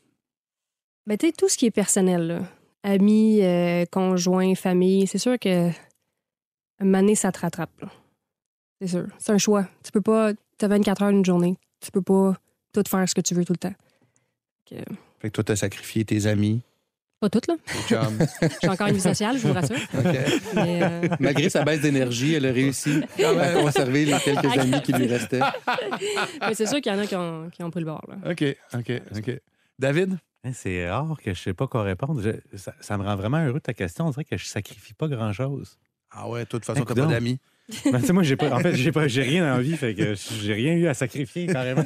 Ben, 1.07 1.19
tu 1.19 1.27
sais, 1.27 1.33
tout 1.33 1.49
ce 1.51 1.57
qui 1.59 1.67
est 1.67 1.71
personnel, 1.71 2.27
là. 2.27 2.41
amis, 2.83 3.43
euh, 3.43 3.85
conjoints, 3.91 4.55
famille, 4.55 5.07
c'est 5.07 5.19
sûr 5.19 5.39
que 5.39 5.71
donné, 6.81 7.15
ça 7.15 7.31
te 7.31 7.41
rattrape. 7.41 7.79
là. 7.83 7.91
C'est 8.81 8.89
sûr. 8.89 9.07
C'est 9.19 9.33
un 9.33 9.39
choix. 9.39 9.69
Tu 9.85 9.93
peux 9.93 10.01
pas. 10.01 10.33
T'as 10.59 10.69
24 10.69 11.03
heures 11.03 11.11
une 11.11 11.25
journée. 11.25 11.59
Tu 11.81 11.91
peux 11.91 12.03
pas 12.03 12.37
tout 12.73 12.83
faire 12.89 13.07
ce 13.09 13.15
que 13.15 13.21
tu 13.21 13.35
veux 13.35 13.45
tout 13.45 13.53
le 13.53 13.59
temps. 13.59 13.75
Fait 14.69 14.77
que- 14.77 14.93
Fait 15.21 15.29
que 15.29 15.35
toi, 15.35 15.45
t'as 15.45 15.57
sacrifié 15.57 16.05
tes 16.07 16.27
amis, 16.27 16.63
pas 17.25 17.31
toutes, 17.31 17.47
là. 17.47 17.55
suis 18.59 18.69
encore 18.69 18.89
une 18.89 18.95
vie 18.95 19.01
sociale, 19.01 19.39
je 19.39 19.47
vous 19.47 19.55
rassure. 19.55 19.77
Mais, 20.55 20.81
euh, 20.83 21.09
Malgré 21.21 21.49
sa 21.49 21.65
baisse 21.65 21.81
d'énergie, 21.81 22.35
elle 22.35 22.47
a 22.47 22.53
réussi 22.53 23.01
à 23.19 23.53
conserver 23.55 24.05
les 24.05 24.19
quelques 24.19 24.59
amis 24.59 24.83
qui 24.83 24.93
lui 24.93 25.07
restaient. 25.07 25.41
mais 26.41 26.55
c'est 26.55 26.67
sûr 26.67 26.81
qu'il 26.81 26.93
y 26.93 26.95
en 26.95 26.99
a 26.99 27.07
qui 27.07 27.17
ont, 27.17 27.49
qui 27.51 27.63
ont 27.63 27.71
pris 27.71 27.81
le 27.81 27.87
bord. 27.87 28.05
Là. 28.09 28.31
OK, 28.31 28.45
OK, 28.75 28.93
OK. 29.17 29.41
David? 29.79 30.19
Hein, 30.45 30.51
C'est 30.53 30.91
rare 30.91 31.17
que 31.23 31.33
je 31.33 31.41
sais 31.41 31.55
pas 31.55 31.67
quoi 31.67 31.83
répondre. 31.83 32.21
Je- 32.23 32.57
ça, 32.59 32.75
ça 32.81 32.99
me 32.99 33.05
rend 33.05 33.17
vraiment 33.17 33.39
heureux 33.45 33.61
ta 33.61 33.73
question. 33.73 34.07
On 34.07 34.11
dirait 34.11 34.25
que 34.25 34.37
je 34.37 34.45
sacrifie 34.45 34.95
pas 34.95 35.09
grand-chose. 35.09 35.79
Ah 36.11 36.29
ouais, 36.29 36.45
toi, 36.45 36.59
de 36.59 36.65
toute 36.65 36.67
façon, 36.67 36.83
Eh, 36.83 36.87
t'as 36.87 36.95
pas 36.95 37.07
d'amis. 37.11 37.39
Ben, 37.91 37.99
tu 37.99 38.07
sais, 38.07 38.13
moi, 38.13 38.23
j'ai 38.23 38.37
pas, 38.37 38.51
en 38.55 38.61
fait, 38.61 38.75
j'ai 38.75 38.93
pas, 38.93 39.09
j'ai 39.09 39.23
rien 39.23 39.41
dans 39.49 39.57
la 39.57 39.63
vie, 39.63 39.75
fait 39.77 39.95
que 39.95 40.15
j'ai 40.15 40.53
rien 40.53 40.75
eu 40.75 40.87
à 40.87 40.93
sacrifier 40.93 41.47
carrément. 41.47 41.85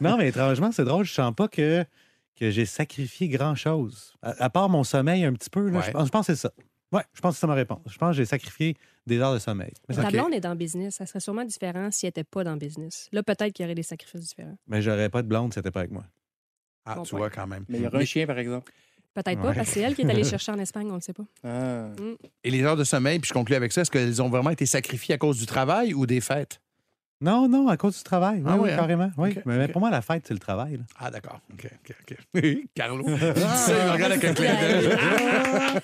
Non, 0.00 0.16
mais 0.16 0.28
étrangement, 0.28 0.72
c'est 0.72 0.86
drôle, 0.86 1.04
je 1.04 1.12
sens 1.12 1.34
pas 1.34 1.48
que, 1.48 1.84
que 2.38 2.50
j'ai 2.50 2.66
sacrifié 2.66 3.28
grand-chose. 3.28 4.12
À, 4.22 4.44
à 4.44 4.50
part 4.50 4.68
mon 4.68 4.84
sommeil 4.84 5.24
un 5.24 5.32
petit 5.32 5.50
peu, 5.50 5.68
là, 5.68 5.78
Ouais. 5.78 5.84
je, 5.86 5.90
pense, 5.90 6.06
je 6.06 6.10
pense 6.10 6.26
que 6.26 6.34
c'est 6.34 6.40
ça. 6.40 6.52
Ouais, 6.92 7.02
je 7.12 7.20
pense 7.20 7.32
que 7.32 7.36
c'est 7.36 7.40
ça 7.42 7.46
ma 7.46 7.54
réponse. 7.54 7.80
Je 7.90 7.98
pense 7.98 8.10
que 8.12 8.16
j'ai 8.16 8.24
sacrifié 8.24 8.74
des 9.06 9.18
heures 9.18 9.34
de 9.34 9.38
sommeil. 9.38 9.72
Mais, 9.88 9.94
ça- 9.94 10.02
Ta 10.04 10.10
blonde 10.10 10.32
est 10.32 10.40
dans 10.40 10.50
le 10.52 10.56
business. 10.56 10.94
Ça 10.96 11.04
serait 11.06 11.20
sûrement 11.20 11.44
différent 11.44 11.90
s'il 11.90 12.06
n'était 12.06 12.24
pas 12.24 12.44
dans 12.44 12.52
le 12.52 12.58
business. 12.58 13.08
Là, 13.12 13.22
peut-être 13.22 13.52
qu'il 13.52 13.64
y 13.64 13.66
aurait 13.66 13.74
des 13.74 13.82
sacrifices 13.82 14.20
différents. 14.22 14.56
mais 14.66 14.80
j'aurais 14.80 15.08
pas 15.10 15.20
de 15.22 15.28
blonde 15.28 15.52
si 15.52 15.56
c'était 15.58 15.70
pas 15.70 15.80
avec 15.80 15.92
moi. 15.92 16.04
Ah, 16.86 16.94
Bon 16.94 17.02
tu 17.02 17.10
point. 17.10 17.18
vois, 17.18 17.30
quand 17.30 17.46
même. 17.46 17.64
Mais 17.68 17.78
il 17.78 17.84
y 17.84 17.86
aura 17.86 17.98
un 17.98 18.04
chien, 18.06 18.26
par 18.26 18.38
exemple. 18.38 18.72
Peut-être 19.12 19.40
pas, 19.40 19.48
Ouais. 19.48 19.54
parce 19.54 19.66
que 19.68 19.74
c'est 19.74 19.80
elle 19.80 19.94
qui 19.94 20.02
est 20.02 20.10
allée 20.10 20.24
chercher 20.24 20.52
en 20.52 20.58
Espagne, 20.58 20.86
on 20.86 20.90
ne 20.92 20.94
le 20.96 21.00
sait 21.02 21.12
pas. 21.12 21.24
Ah. 21.44 21.88
Et 22.44 22.50
les 22.50 22.62
heures 22.62 22.76
de 22.76 22.84
sommeil, 22.84 23.18
puis 23.18 23.28
je 23.28 23.34
conclue 23.34 23.56
avec 23.56 23.72
ça, 23.72 23.82
est-ce 23.82 23.90
qu'elles 23.90 24.22
ont 24.22 24.28
vraiment 24.30 24.50
été 24.50 24.64
sacrifiées 24.64 25.14
à 25.16 25.18
cause 25.18 25.38
du 25.38 25.44
travail 25.46 25.92
ou 25.92 26.06
des 26.06 26.20
fêtes? 26.22 26.60
Non, 27.20 27.48
non, 27.48 27.68
à 27.68 27.76
cause 27.76 27.96
du 27.96 28.02
travail. 28.04 28.38
Oui, 28.38 28.44
Ah 28.46 28.56
oui, 28.56 28.60
ouais, 28.62 28.72
hein? 28.72 28.76
carrément. 28.76 29.10
Oui. 29.18 29.34
Mais 29.44 29.68
pour 29.68 29.80
moi, 29.80 29.90
la 29.90 30.02
fête, 30.02 30.24
c'est 30.26 30.34
le 30.34 30.40
travail. 30.40 30.76
là. 30.76 30.84
Ah, 30.98 31.10
d'accord. 31.10 31.40
OK, 31.52 31.68
OK, 31.90 32.16
OK. 32.36 32.56
Carlo. 32.74 33.04
Tu 33.04 33.10
sais, 33.10 33.72
il 33.80 33.86
me 33.86 33.90
regarde 33.92 34.12
avec 34.12 34.24
un 34.24 34.34
clin 34.34 34.54
d'œil. 34.54 34.88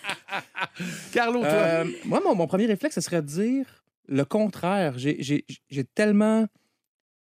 Carlo, 1.13 1.41
toi? 1.41 1.49
Euh, 1.49 1.85
moi, 2.05 2.21
mon, 2.25 2.35
mon 2.35 2.47
premier 2.47 2.67
réflexe, 2.67 2.97
ce 2.97 3.01
serait 3.01 3.23
de 3.23 3.27
dire 3.27 3.85
le 4.09 4.25
contraire. 4.25 4.99
J'ai- 4.99 5.17
J'ai 5.21 5.45
j'ai 5.71 5.85
tellement 5.85 6.47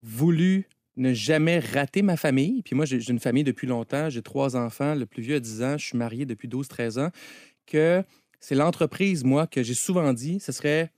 voulu 0.01 0.67
ne 0.97 1.13
jamais 1.13 1.59
rater 1.59 2.01
ma 2.01 2.17
famille. 2.17 2.61
Puis 2.63 2.75
moi, 2.75 2.85
j'ai 2.85 2.99
j'ai 2.99 3.11
une 3.13 3.19
famille 3.19 3.43
depuis 3.43 3.67
longtemps. 3.67 4.09
J'ai 4.09 4.21
trois 4.21 4.55
enfants. 4.55 4.95
Le 4.95 5.05
plus 5.05 5.21
vieux 5.23 5.35
a 5.35 5.39
10 5.39 5.63
ans. 5.63 5.77
Je 5.77 5.85
suis 5.85 5.97
marié 5.97 6.25
depuis 6.25 6.47
12-13 6.47 6.99
ans. 6.99 7.09
Que 7.65 8.03
c'est 8.41 8.55
l'entreprise, 8.55 9.23
moi, 9.23 9.47
que 9.47 9.63
j'ai 9.63 9.73
souvent 9.73 10.11
dit, 10.11 10.41
ce 10.41 10.51
serait 10.51 10.91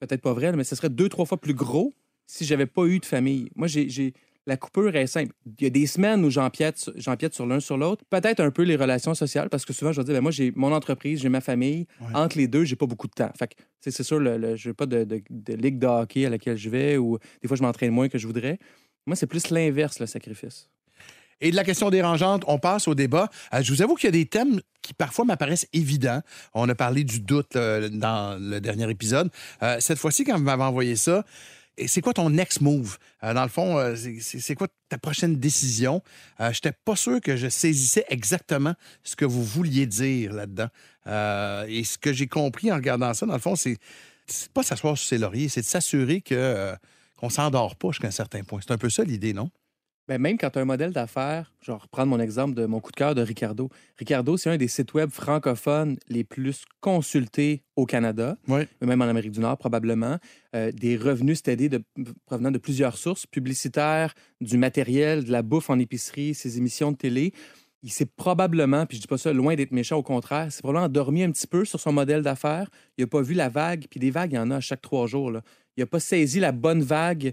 peut-être 0.00 0.22
pas 0.22 0.32
vrai, 0.32 0.50
mais 0.52 0.64
ce 0.64 0.74
serait 0.74 0.88
deux, 0.88 1.10
trois 1.10 1.26
fois 1.26 1.38
plus 1.38 1.52
gros 1.54 1.92
si 2.26 2.44
j'avais 2.44 2.66
pas 2.66 2.84
eu 2.86 2.98
de 2.98 3.06
famille. 3.06 3.48
Moi, 3.54 3.66
j'ai-. 3.68 4.12
La 4.48 4.56
coupure 4.56 4.94
est 4.94 5.08
simple. 5.08 5.32
Il 5.58 5.64
y 5.64 5.66
a 5.66 5.70
des 5.70 5.88
semaines 5.88 6.24
où 6.24 6.30
j'empiète 6.30 6.78
sur- 6.78 7.46
l'un 7.46 7.58
sur 7.58 7.76
l'autre. 7.76 8.04
Peut-être 8.08 8.38
un 8.38 8.52
peu 8.52 8.62
les 8.62 8.76
relations 8.76 9.12
sociales, 9.12 9.48
parce 9.48 9.64
que 9.64 9.72
souvent, 9.72 9.90
je 9.90 10.00
vais 10.00 10.04
dire, 10.04 10.14
ben, 10.14 10.20
moi, 10.20 10.30
j'ai 10.30 10.52
mon 10.54 10.72
entreprise, 10.72 11.20
j'ai 11.20 11.28
ma 11.28 11.40
famille. 11.40 11.86
Ouais. 12.00 12.06
Entre 12.14 12.38
les 12.38 12.46
deux, 12.46 12.64
j'ai 12.64 12.76
pas 12.76 12.86
beaucoup 12.86 13.08
de 13.08 13.12
temps. 13.12 13.32
Fait 13.36 13.56
c'est 13.80 14.04
sûr, 14.04 14.20
le, 14.20 14.38
le- 14.38 14.54
je 14.54 14.68
n'ai 14.68 14.72
pas 14.74 14.86
de, 14.86 15.02
de- 15.02 15.20
de 15.30 15.54
ligue 15.54 15.80
de 15.80 15.86
hockey 15.88 16.26
à 16.26 16.30
laquelle 16.30 16.56
je 16.56 16.70
vais 16.70 16.96
ou 16.96 17.18
des 17.42 17.48
fois, 17.48 17.56
je 17.56 17.62
m'entraîne 17.62 17.90
moins 17.90 18.08
que 18.08 18.18
je 18.18 18.26
voudrais. 18.28 18.60
Moi, 19.06 19.16
c'est 19.16 19.26
plus 19.26 19.50
l'inverse, 19.50 19.98
le 19.98 20.06
sacrifice. 20.06 20.68
Et 21.40 21.50
de 21.50 21.56
la 21.56 21.64
question 21.64 21.90
dérangeante, 21.90 22.44
on 22.46 22.58
passe 22.60 22.86
au 22.86 22.94
débat. 22.94 23.28
Euh, 23.52 23.62
je 23.62 23.72
vous 23.72 23.82
avoue 23.82 23.94
qu'il 23.96 24.06
y 24.06 24.08
a 24.08 24.12
des 24.12 24.26
thèmes 24.26 24.60
qui 24.80 24.94
parfois 24.94 25.24
m'apparaissent 25.24 25.66
évidents. 25.72 26.22
On 26.54 26.68
a 26.68 26.74
parlé 26.76 27.02
du 27.02 27.18
doute 27.20 27.56
euh, 27.56 27.88
dans 27.88 28.40
le 28.40 28.60
dernier 28.60 28.88
épisode. 28.88 29.28
Euh, 29.64 29.76
cette 29.80 29.98
fois-ci, 29.98 30.22
quand 30.22 30.36
vous 30.38 30.44
m'avez 30.44 30.62
envoyé 30.62 30.94
ça, 30.96 31.24
et 31.76 31.88
c'est 31.88 32.00
quoi 32.00 32.12
ton 32.14 32.30
next 32.30 32.60
move? 32.60 32.98
Euh, 33.22 33.34
dans 33.34 33.42
le 33.42 33.48
fond, 33.48 33.78
euh, 33.78 33.94
c'est- 33.96 34.54
quoi 34.54 34.68
ta 34.88 34.98
prochaine 34.98 35.36
décision? 35.36 36.02
Euh, 36.40 36.52
Je 36.52 36.58
n'étais 36.58 36.72
pas 36.84 36.96
sûr 36.96 37.20
que 37.20 37.36
je 37.36 37.48
saisissais 37.48 38.04
exactement 38.08 38.74
ce 39.02 39.16
que 39.16 39.24
vous 39.24 39.44
vouliez 39.44 39.86
dire 39.86 40.32
là-dedans. 40.32 40.68
Et 41.68 41.84
ce 41.84 41.98
que 41.98 42.12
j'ai 42.12 42.26
compris 42.26 42.72
en 42.72 42.76
regardant 42.76 43.12
ça, 43.14 43.26
dans 43.26 43.34
le 43.34 43.38
fond, 43.40 43.56
c'est 43.56 43.78
pas 44.54 44.62
s'asseoir 44.62 44.96
sur 44.98 45.06
ses 45.08 45.18
lauriers, 45.18 45.48
c'est 45.48 45.60
de 45.60 45.66
s'assurer 45.66 46.20
que 46.20 46.74
qu'on 47.16 47.30
s'endort 47.30 47.76
pas 47.76 47.88
jusqu'à 47.92 48.08
un 48.08 48.10
certain 48.10 48.42
point. 48.42 48.60
C'est 48.60 48.72
un 48.72 48.78
peu 48.78 48.90
ça 48.90 49.02
l'idée, 49.04 49.32
non? 49.32 49.50
Ben, 50.08 50.20
même 50.20 50.38
quand 50.38 50.50
tu 50.50 50.58
as 50.60 50.62
un 50.62 50.66
modèle 50.66 50.92
d'affaires, 50.92 51.52
je 51.60 51.72
vais 51.72 51.78
reprendre 51.78 52.08
mon 52.10 52.20
exemple 52.20 52.54
de 52.54 52.64
mon 52.66 52.78
coup 52.78 52.92
de 52.92 52.96
cœur 52.96 53.16
de 53.16 53.22
Ricardo. 53.22 53.68
Ricardo, 53.98 54.36
c'est 54.36 54.50
un 54.50 54.56
des 54.56 54.68
sites 54.68 54.94
web 54.94 55.10
francophones 55.10 55.96
les 56.08 56.22
plus 56.22 56.64
consultés 56.80 57.64
au 57.74 57.86
Canada, 57.86 58.36
Oui. 58.46 58.60
mais 58.80 58.86
même 58.86 59.02
en 59.02 59.06
Amérique 59.06 59.32
du 59.32 59.40
Nord 59.40 59.58
probablement. 59.58 60.18
Euh, 60.54 60.70
des 60.70 60.96
revenus 60.96 61.38
stédés 61.38 61.68
de, 61.68 61.82
provenant 62.24 62.52
de 62.52 62.58
plusieurs 62.58 62.96
sources, 62.96 63.26
publicitaires, 63.26 64.14
du 64.40 64.56
matériel, 64.58 65.24
de 65.24 65.32
la 65.32 65.42
bouffe 65.42 65.70
en 65.70 65.78
épicerie, 65.80 66.34
ses 66.34 66.56
émissions 66.56 66.92
de 66.92 66.96
télé. 66.96 67.32
Il 67.82 67.90
s'est 67.90 68.06
probablement, 68.06 68.86
puis 68.86 68.96
je 68.96 69.02
dis 69.02 69.08
pas 69.08 69.18
ça 69.18 69.32
loin 69.32 69.54
d'être 69.56 69.72
méchant, 69.72 69.96
au 69.96 70.02
contraire, 70.04 70.50
s'est 70.52 70.60
probablement 70.62 70.86
endormi 70.86 71.24
un 71.24 71.30
petit 71.32 71.46
peu 71.48 71.64
sur 71.64 71.80
son 71.80 71.92
modèle 71.92 72.22
d'affaires. 72.22 72.70
Il 72.96 73.02
n'a 73.02 73.06
pas 73.08 73.22
vu 73.22 73.34
la 73.34 73.48
vague, 73.48 73.86
puis 73.90 73.98
des 74.00 74.10
vagues, 74.12 74.32
il 74.32 74.36
y 74.36 74.38
en 74.38 74.50
a 74.52 74.56
à 74.56 74.60
chaque 74.60 74.82
trois 74.82 75.06
jours. 75.08 75.30
là. 75.32 75.42
Il 75.76 75.80
n'a 75.80 75.86
pas 75.86 76.00
saisi 76.00 76.40
la 76.40 76.52
bonne 76.52 76.82
vague 76.82 77.32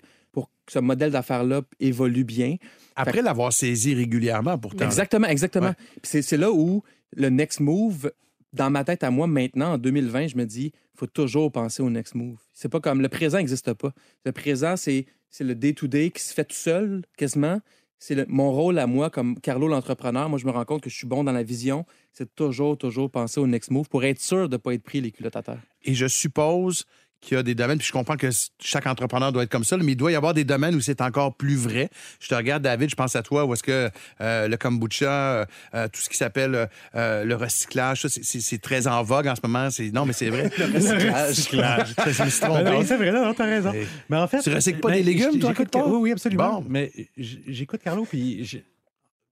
ce 0.69 0.79
modèle 0.79 1.11
d'affaires-là 1.11 1.61
évolue 1.79 2.23
bien. 2.23 2.55
Après 2.95 3.21
l'avoir 3.21 3.51
saisi 3.51 3.93
régulièrement, 3.93 4.57
pourtant. 4.57 4.85
Exactement, 4.85 5.27
exactement. 5.27 5.67
Ouais. 5.67 5.99
C'est, 6.03 6.21
c'est 6.21 6.37
là 6.37 6.51
où 6.51 6.83
le 7.15 7.29
next 7.29 7.59
move, 7.59 8.11
dans 8.53 8.69
ma 8.69 8.83
tête 8.83 9.03
à 9.03 9.11
moi, 9.11 9.27
maintenant, 9.27 9.73
en 9.73 9.77
2020, 9.77 10.27
je 10.27 10.37
me 10.37 10.45
dis, 10.45 10.71
il 10.93 10.99
faut 10.99 11.07
toujours 11.07 11.51
penser 11.51 11.81
au 11.81 11.89
next 11.89 12.15
move. 12.15 12.37
C'est 12.53 12.69
pas 12.69 12.79
comme 12.79 13.01
le 13.01 13.09
présent 13.09 13.37
n'existe 13.37 13.73
pas. 13.73 13.93
Le 14.25 14.31
présent, 14.31 14.75
c'est, 14.77 15.05
le 15.39 15.55
day-to-day 15.55 16.11
qui 16.11 16.21
se 16.21 16.33
fait 16.33 16.45
tout 16.45 16.55
seul, 16.55 17.03
quasiment. 17.17 17.59
C'est 17.97 18.27
mon 18.27 18.51
rôle 18.51 18.79
à 18.79 18.85
moi, 18.85 19.09
comme 19.09 19.39
Carlo 19.39 19.67
l'entrepreneur. 19.67 20.29
Moi, 20.29 20.37
je 20.37 20.45
me 20.45 20.51
rends 20.51 20.65
compte 20.65 20.81
que 20.81 20.89
je 20.89 20.95
suis 20.95 21.07
bon 21.07 21.23
dans 21.23 21.31
la 21.31 21.43
vision. 21.43 21.85
C'est 22.11 22.35
toujours, 22.35 22.77
toujours 22.77 23.09
penser 23.09 23.39
au 23.39 23.47
next 23.47 23.71
move 23.71 23.87
pour 23.87 24.03
être 24.03 24.19
sûr 24.19 24.49
de 24.49 24.55
ne 24.55 24.57
pas 24.57 24.73
être 24.73 24.83
pris 24.83 24.99
les 25.01 25.11
culottes 25.11 25.37
à 25.37 25.41
terre. 25.41 25.61
Et 25.83 25.93
je 25.93 26.07
suppose 26.07 26.85
qu'il 27.23 27.37
y 27.37 27.39
a 27.39 27.43
des 27.43 27.55
domaines, 27.55 27.77
puis 27.77 27.87
je 27.87 27.91
comprends 27.93 28.17
que 28.17 28.29
chaque 28.59 28.85
entrepreneur 28.85 29.31
doit 29.31 29.43
être 29.43 29.49
comme 29.51 29.63
ça, 29.63 29.77
mais 29.77 29.93
il 29.93 29.95
doit 29.95 30.11
y 30.11 30.15
avoir 30.15 30.33
des 30.33 30.43
domaines 30.43 30.75
où 30.75 30.81
c'est 30.81 31.01
encore 31.01 31.35
plus 31.35 31.55
vrai. 31.55 31.89
Je 32.19 32.27
te 32.27 32.35
regarde, 32.35 32.61
David, 32.63 32.89
je 32.89 32.95
pense 32.95 33.15
à 33.15 33.23
toi, 33.23 33.45
où 33.45 33.53
est-ce 33.53 33.63
que 33.63 33.89
euh, 34.21 34.47
le 34.47 34.57
kombucha, 34.57 35.05
euh, 35.09 35.45
euh, 35.73 35.87
tout 35.87 36.01
ce 36.01 36.09
qui 36.09 36.17
s'appelle 36.17 36.69
euh, 36.95 37.23
le 37.23 37.35
recyclage, 37.35 38.01
ça, 38.01 38.09
c'est- 38.09 38.61
très 38.61 38.87
en 38.87 39.01
vogue 39.03 39.27
en 39.27 39.35
ce 39.35 39.41
moment. 39.43 39.69
C'est- 39.71 39.91
Non, 39.91 40.05
mais 40.05 40.13
c'est 40.13 40.29
vrai. 40.29 40.49
le 40.57 41.27
recyclage. 41.27 41.93
Je 42.07 42.23
me 42.23 42.29
suis 42.29 42.39
trompé. 42.41 42.63
Ah 42.65 42.71
non, 42.71 42.83
c'est 42.85 42.97
vrai, 42.97 43.11
non, 43.11 43.33
t'as 43.33 43.45
raison. 43.45 43.73
Hey. 43.73 43.87
Mais 44.09 44.17
en 44.17 44.27
fait, 44.27 44.41
Tu 44.41 44.53
recycles 44.53 44.79
pas 44.79 44.89
ben, 44.89 44.95
des 44.97 45.03
légumes, 45.03 45.31
j- 45.33 45.39
toi, 45.39 45.53
part? 45.53 45.87
Oui, 45.87 45.97
oui, 46.01 46.11
absolument. 46.11 46.61
Bon. 46.61 46.65
Mais 46.69 46.91
j'écoute 47.17 47.81
Carlo, 47.83 48.05
puis 48.05 48.63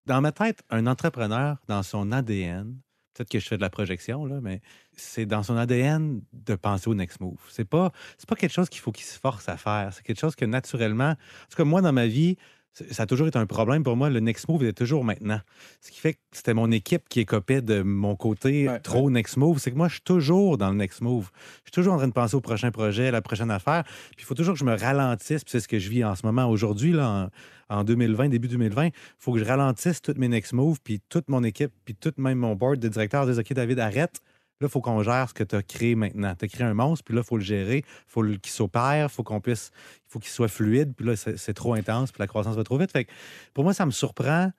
dans 0.06 0.22
ma 0.22 0.32
tête, 0.32 0.60
un 0.70 0.88
entrepreneur, 0.88 1.58
dans 1.68 1.84
son 1.84 2.12
ADN, 2.12 2.76
peut-être 3.14 3.30
que 3.30 3.40
je 3.40 3.48
fais 3.48 3.58
de 3.58 3.62
la 3.62 3.70
projection, 3.70 4.26
là, 4.26 4.40
mais 4.42 4.62
c'est 4.96 5.26
dans 5.26 5.44
son 5.44 5.58
ADN 5.58 6.22
de 6.34 6.56
penser 6.56 6.90
au 6.90 6.96
next 6.96 7.20
move. 7.20 7.40
C'est 7.50 7.66
pas, 7.66 7.92
c'est 8.18 8.28
pas 8.28 8.36
quelque 8.36 8.54
chose 8.54 8.70
qu'il 8.70 8.82
faut 8.82 8.92
qu'il 8.92 9.06
se 9.06 9.20
force 9.20 9.50
à 9.50 9.58
faire. 9.58 9.92
C'est 9.94 10.04
quelque 10.04 10.20
chose 10.20 10.36
que 10.36 10.46
naturellement, 10.46 11.12
en 11.12 11.50
tout 11.50 11.58
cas, 11.58 11.64
moi, 11.64 11.82
dans 11.82 11.94
ma 11.94 12.08
vie, 12.08 12.38
ça 12.74 13.04
a 13.04 13.06
toujours 13.06 13.28
été 13.28 13.38
un 13.38 13.46
problème 13.46 13.84
pour 13.84 13.98
moi. 13.98 14.10
Le 14.10 14.20
next 14.22 14.48
move 14.48 14.64
est 14.64 14.74
toujours 14.74 15.04
maintenant. 15.04 15.42
Ce 15.82 15.92
qui 15.92 16.00
fait 16.00 16.14
que 16.14 16.20
c'était 16.32 16.54
mon 16.54 16.72
équipe 16.72 17.10
qui 17.10 17.20
écopait 17.20 17.62
de 17.62 17.82
mon 17.82 18.16
côté 18.16 18.70
Ouais, 18.70 18.80
trop 18.80 19.10
next 19.10 19.38
move. 19.38 19.60
C'est 19.60 19.72
que 19.72 19.76
moi, 19.76 19.88
je 19.88 19.96
suis 19.96 20.04
toujours 20.04 20.58
dans 20.58 20.70
le 20.70 20.78
next 20.78 21.02
move. 21.02 21.30
Je 21.34 21.62
suis 21.66 21.72
toujours 21.72 21.94
en 21.94 21.98
train 21.98 22.08
de 22.08 22.14
penser 22.14 22.36
au 22.36 22.42
prochain 22.42 22.72
projet, 22.72 23.08
à 23.08 23.12
la 23.12 23.22
prochaine 23.22 23.52
affaire. 23.52 23.84
Puis 23.84 24.20
il 24.20 24.24
faut 24.24 24.36
toujours 24.36 24.54
que 24.54 24.60
je 24.60 24.66
me 24.66 24.78
ralentisse. 24.78 25.44
Puis 25.44 25.52
c'est 25.52 25.60
ce 25.60 25.68
que 25.68 25.80
je 25.80 25.90
vis 25.90 26.06
en 26.06 26.16
ce 26.16 26.26
moment 26.26 26.50
aujourd'hui, 26.50 26.94
là, 26.94 27.30
en, 27.72 27.80
en 27.80 27.84
2020, 27.84 28.30
début 28.30 28.48
2020. 28.48 28.86
Il 28.88 28.92
faut 29.18 29.34
que 29.34 29.40
je 29.40 29.46
ralentisse 29.46 30.02
toutes 30.02 30.18
mes 30.18 30.28
next 30.28 30.54
moves, 30.54 30.80
puis 30.84 31.02
toute 31.10 31.30
mon 31.30 31.44
équipe, 31.44 31.72
puis 31.86 31.96
tout 31.96 32.14
même 32.18 32.40
mon 32.40 32.56
board 32.56 32.80
de 32.80 32.88
directeurs 32.88 33.26
disent 33.26 33.40
OK, 33.40 33.54
David, 33.54 33.80
arrête. 33.80 34.22
Là, 34.62 34.68
il 34.68 34.70
faut 34.70 34.82
qu'on 34.82 35.02
gère 35.02 35.28
ce 35.28 35.34
que 35.34 35.44
tu 35.44 35.56
as 35.56 35.64
créé 35.64 35.96
maintenant. 35.96 36.36
Tu 36.36 36.46
as 36.46 36.48
créé 36.48 36.68
un 36.68 36.76
monstre, 36.76 37.04
puis 37.04 37.16
là, 37.16 37.22
il 37.24 37.28
faut 37.28 37.38
le 37.38 37.44
gérer. 37.44 37.78
Il 37.78 38.04
faut 38.08 38.24
qu'il 38.24 38.52
s'opère, 38.52 39.08
il 39.08 39.10
faut 39.10 39.24
qu'on 39.24 39.42
puisse. 39.42 39.72
Il 40.08 40.12
faut 40.12 40.20
qu'il 40.20 40.30
soit 40.30 40.48
fluide, 40.48 40.94
puis 40.96 41.06
là, 41.06 41.16
c'est 41.16 41.54
trop 41.54 41.74
intense, 41.74 42.12
puis 42.12 42.20
la 42.20 42.28
croissance 42.28 42.56
va 42.56 42.64
trop 42.64 42.78
vite. 42.78 42.92
Fait 42.92 43.06
que 43.06 43.12
pour 43.56 43.64
moi, 43.64 43.74
ça 43.74 43.88
me 43.88 43.92
surprend 43.92 44.52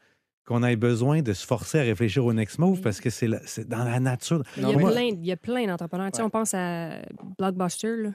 qu'on 0.45 0.65
ait 0.65 0.75
besoin 0.75 1.23
de 1.23 1.33
se 1.33 1.47
forcer 1.47 1.79
à 1.79 1.83
réfléchir 1.83 2.25
au 2.25 2.33
next 2.33 2.59
move 2.59 2.81
parce 2.81 3.01
que 3.01 3.11
c'est 3.11 3.69
dans 3.69 3.85
la 3.85 4.01
nature. 4.01 4.43
Il 4.57 4.69
y, 4.69 4.75
a 4.75 4.77
plein, 4.77 5.03
il 5.03 5.25
y 5.25 5.31
a 5.31 5.37
plein 5.37 5.67
d'entrepreneurs. 5.67 6.11
Tu 6.11 6.17
sais. 6.17 6.23
On 6.23 6.31
pense 6.31 6.53
à 6.53 6.97
Blockbuster. 7.39 7.97
Là. 7.97 8.11